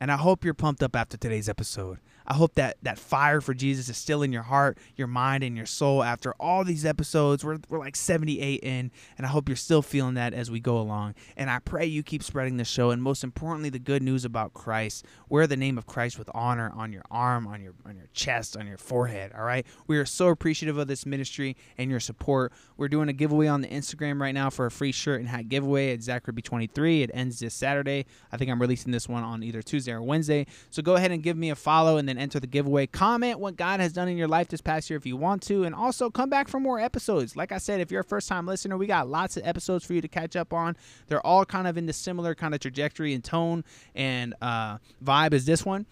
And 0.00 0.10
I 0.10 0.16
hope 0.16 0.44
you're 0.44 0.52
pumped 0.52 0.82
up 0.82 0.96
after 0.96 1.16
today's 1.16 1.48
episode. 1.48 2.00
I 2.26 2.34
hope 2.34 2.54
that 2.54 2.76
that 2.82 2.98
fire 2.98 3.40
for 3.40 3.54
Jesus 3.54 3.88
is 3.88 3.96
still 3.96 4.22
in 4.22 4.32
your 4.32 4.42
heart, 4.42 4.78
your 4.96 5.06
mind, 5.06 5.44
and 5.44 5.56
your 5.56 5.66
soul 5.66 6.02
after 6.02 6.32
all 6.40 6.64
these 6.64 6.84
episodes. 6.84 7.44
We're, 7.44 7.58
we're 7.68 7.78
like 7.78 7.96
78 7.96 8.60
in, 8.62 8.90
and 9.18 9.26
I 9.26 9.30
hope 9.30 9.48
you're 9.48 9.56
still 9.56 9.82
feeling 9.82 10.14
that 10.14 10.34
as 10.34 10.50
we 10.50 10.60
go 10.60 10.78
along. 10.78 11.14
And 11.36 11.50
I 11.50 11.58
pray 11.58 11.86
you 11.86 12.02
keep 12.02 12.22
spreading 12.22 12.56
the 12.56 12.64
show, 12.64 12.90
and 12.90 13.02
most 13.02 13.24
importantly, 13.24 13.70
the 13.70 13.78
good 13.78 14.02
news 14.02 14.24
about 14.24 14.54
Christ. 14.54 15.04
Wear 15.28 15.46
the 15.46 15.56
name 15.56 15.78
of 15.78 15.86
Christ 15.86 16.18
with 16.18 16.30
honor 16.34 16.72
on 16.74 16.92
your 16.92 17.04
arm, 17.10 17.46
on 17.46 17.60
your 17.60 17.74
on 17.84 17.96
your 17.96 18.08
chest, 18.12 18.56
on 18.56 18.66
your 18.66 18.78
forehead. 18.78 19.32
All 19.36 19.44
right. 19.44 19.66
We 19.86 19.98
are 19.98 20.06
so 20.06 20.28
appreciative 20.28 20.78
of 20.78 20.88
this 20.88 21.04
ministry 21.04 21.56
and 21.76 21.90
your 21.90 22.00
support. 22.00 22.52
We're 22.76 22.88
doing 22.88 23.08
a 23.08 23.12
giveaway 23.12 23.46
on 23.46 23.60
the 23.60 23.68
Instagram 23.68 24.20
right 24.20 24.34
now 24.34 24.50
for 24.50 24.66
a 24.66 24.70
free 24.70 24.92
shirt 24.92 25.20
and 25.20 25.28
hat 25.28 25.48
giveaway 25.48 25.92
at 25.92 26.00
Zachary23. 26.00 27.02
It 27.02 27.10
ends 27.14 27.38
this 27.40 27.54
Saturday. 27.54 28.06
I 28.32 28.36
think 28.36 28.50
I'm 28.50 28.60
releasing 28.60 28.92
this 28.92 29.08
one 29.08 29.22
on 29.22 29.42
either 29.42 29.62
Tuesday 29.62 29.92
or 29.92 30.02
Wednesday. 30.02 30.46
So 30.70 30.82
go 30.82 30.94
ahead 30.94 31.10
and 31.10 31.22
give 31.22 31.36
me 31.36 31.50
a 31.50 31.54
follow 31.54 31.96
and 31.96 32.08
then 32.08 32.13
enter 32.18 32.40
the 32.40 32.46
giveaway. 32.46 32.86
Comment 32.86 33.38
what 33.38 33.56
God 33.56 33.80
has 33.80 33.92
done 33.92 34.08
in 34.08 34.16
your 34.16 34.28
life 34.28 34.48
this 34.48 34.60
past 34.60 34.90
year 34.90 34.96
if 34.96 35.06
you 35.06 35.16
want 35.16 35.42
to, 35.44 35.64
and 35.64 35.74
also 35.74 36.10
come 36.10 36.30
back 36.30 36.48
for 36.48 36.60
more 36.60 36.80
episodes. 36.80 37.36
Like 37.36 37.52
I 37.52 37.58
said, 37.58 37.80
if 37.80 37.90
you're 37.90 38.02
a 38.02 38.04
first 38.04 38.28
time 38.28 38.46
listener, 38.46 38.76
we 38.76 38.86
got 38.86 39.08
lots 39.08 39.36
of 39.36 39.46
episodes 39.46 39.84
for 39.84 39.94
you 39.94 40.00
to 40.00 40.08
catch 40.08 40.36
up 40.36 40.52
on. 40.52 40.76
They're 41.08 41.24
all 41.26 41.44
kind 41.44 41.66
of 41.66 41.76
in 41.76 41.86
the 41.86 41.92
similar 41.92 42.34
kind 42.34 42.54
of 42.54 42.60
trajectory 42.60 43.14
and 43.14 43.22
tone 43.22 43.64
and 43.94 44.34
uh, 44.40 44.78
vibe 45.02 45.32
as 45.32 45.44
this 45.44 45.64
one. 45.64 45.86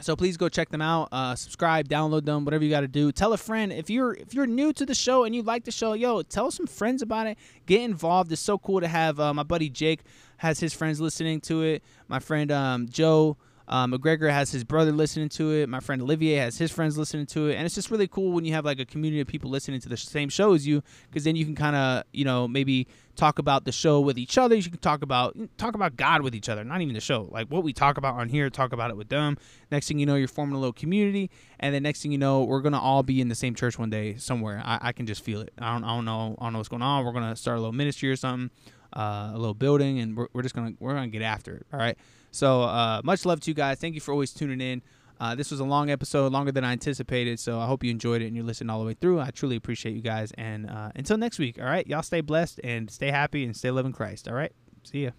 So 0.00 0.14
please 0.14 0.36
go 0.36 0.48
check 0.48 0.68
them 0.68 0.80
out. 0.80 1.08
Uh, 1.10 1.34
subscribe, 1.34 1.88
download 1.88 2.24
them, 2.24 2.44
whatever 2.44 2.62
you 2.62 2.70
got 2.70 2.80
to 2.80 2.88
do. 2.88 3.10
Tell 3.10 3.32
a 3.32 3.36
friend 3.36 3.72
if 3.72 3.90
you're 3.90 4.14
if 4.14 4.32
you're 4.32 4.46
new 4.46 4.72
to 4.74 4.86
the 4.86 4.94
show 4.94 5.24
and 5.24 5.34
you 5.34 5.42
like 5.42 5.64
the 5.64 5.72
show. 5.72 5.94
Yo, 5.94 6.22
tell 6.22 6.52
some 6.52 6.68
friends 6.68 7.02
about 7.02 7.26
it. 7.26 7.36
Get 7.66 7.82
involved. 7.82 8.30
It's 8.30 8.40
so 8.40 8.58
cool 8.58 8.80
to 8.80 8.86
have 8.86 9.18
uh, 9.18 9.34
my 9.34 9.42
buddy 9.42 9.68
Jake 9.68 10.00
has 10.36 10.60
his 10.60 10.72
friends 10.72 11.00
listening 11.00 11.40
to 11.42 11.62
it. 11.62 11.82
My 12.06 12.20
friend 12.20 12.52
um, 12.52 12.88
Joe 12.88 13.36
um, 13.68 13.92
McGregor 13.92 14.30
has 14.30 14.50
his 14.50 14.64
brother 14.64 14.92
listening 14.92 15.28
to 15.30 15.52
it. 15.52 15.68
My 15.68 15.80
friend 15.80 16.00
Olivier 16.00 16.36
has 16.36 16.56
his 16.56 16.72
friends 16.72 16.96
listening 16.96 17.26
to 17.26 17.48
it, 17.48 17.56
and 17.56 17.66
it's 17.66 17.74
just 17.74 17.90
really 17.90 18.08
cool 18.08 18.32
when 18.32 18.46
you 18.46 18.54
have 18.54 18.64
like 18.64 18.80
a 18.80 18.86
community 18.86 19.20
of 19.20 19.26
people 19.26 19.50
listening 19.50 19.78
to 19.80 19.90
the 19.90 19.96
same 19.96 20.30
show 20.30 20.54
as 20.54 20.66
you, 20.66 20.82
because 21.08 21.24
then 21.24 21.36
you 21.36 21.44
can 21.44 21.54
kind 21.54 21.76
of 21.76 22.04
you 22.12 22.24
know 22.24 22.48
maybe 22.48 22.88
talk 23.14 23.38
about 23.38 23.64
the 23.64 23.72
show 23.72 24.00
with 24.00 24.16
each 24.16 24.38
other. 24.38 24.54
You 24.54 24.62
can 24.62 24.78
talk 24.78 25.02
about 25.02 25.36
talk 25.58 25.74
about 25.74 25.96
God 25.96 26.22
with 26.22 26.34
each 26.34 26.48
other, 26.48 26.64
not 26.64 26.80
even 26.80 26.94
the 26.94 27.00
show. 27.00 27.28
Like 27.30 27.48
what 27.48 27.62
we 27.62 27.74
talk 27.74 27.98
about 27.98 28.14
on 28.14 28.30
here, 28.30 28.48
talk 28.48 28.72
about 28.72 28.90
it 28.90 28.96
with 28.96 29.10
them. 29.10 29.36
Next 29.70 29.88
thing 29.88 29.98
you 29.98 30.06
know, 30.06 30.14
you're 30.14 30.28
forming 30.28 30.56
a 30.56 30.58
little 30.58 30.72
community, 30.72 31.30
and 31.60 31.74
then 31.74 31.82
next 31.82 32.00
thing 32.00 32.10
you 32.10 32.18
know, 32.18 32.44
we're 32.44 32.62
gonna 32.62 32.80
all 32.80 33.02
be 33.02 33.20
in 33.20 33.28
the 33.28 33.34
same 33.34 33.54
church 33.54 33.78
one 33.78 33.90
day 33.90 34.16
somewhere. 34.16 34.62
I, 34.64 34.78
I 34.80 34.92
can 34.92 35.04
just 35.04 35.22
feel 35.22 35.42
it. 35.42 35.52
I 35.58 35.74
don't, 35.74 35.84
I 35.84 35.94
don't 35.94 36.06
know. 36.06 36.36
I 36.38 36.44
don't 36.44 36.54
know 36.54 36.58
what's 36.58 36.70
going 36.70 36.82
on. 36.82 37.04
We're 37.04 37.12
gonna 37.12 37.36
start 37.36 37.58
a 37.58 37.60
little 37.60 37.74
ministry 37.74 38.10
or 38.10 38.16
something, 38.16 38.50
uh, 38.94 39.32
a 39.34 39.38
little 39.38 39.52
building, 39.52 39.98
and 39.98 40.16
we're, 40.16 40.28
we're 40.32 40.42
just 40.42 40.54
gonna 40.54 40.72
we're 40.80 40.94
gonna 40.94 41.08
get 41.08 41.20
after 41.20 41.56
it. 41.56 41.66
All 41.70 41.78
right. 41.78 41.98
So 42.30 42.62
uh, 42.62 43.00
much 43.04 43.24
love 43.24 43.40
to 43.40 43.50
you 43.50 43.54
guys. 43.54 43.78
Thank 43.78 43.94
you 43.94 44.00
for 44.00 44.12
always 44.12 44.32
tuning 44.32 44.60
in. 44.60 44.82
Uh, 45.20 45.34
this 45.34 45.50
was 45.50 45.58
a 45.60 45.64
long 45.64 45.90
episode, 45.90 46.32
longer 46.32 46.52
than 46.52 46.64
I 46.64 46.72
anticipated. 46.72 47.40
So 47.40 47.58
I 47.58 47.66
hope 47.66 47.82
you 47.82 47.90
enjoyed 47.90 48.22
it 48.22 48.26
and 48.26 48.36
you're 48.36 48.44
listening 48.44 48.70
all 48.70 48.78
the 48.80 48.86
way 48.86 48.94
through. 48.94 49.20
I 49.20 49.30
truly 49.30 49.56
appreciate 49.56 49.96
you 49.96 50.02
guys. 50.02 50.32
And 50.38 50.70
uh, 50.70 50.92
until 50.94 51.16
next 51.16 51.38
week, 51.38 51.58
all 51.58 51.66
right, 51.66 51.86
y'all 51.86 52.02
stay 52.02 52.20
blessed 52.20 52.60
and 52.62 52.90
stay 52.90 53.10
happy 53.10 53.44
and 53.44 53.56
stay 53.56 53.70
living 53.70 53.92
Christ. 53.92 54.28
All 54.28 54.34
right, 54.34 54.52
see 54.84 55.04
ya. 55.04 55.10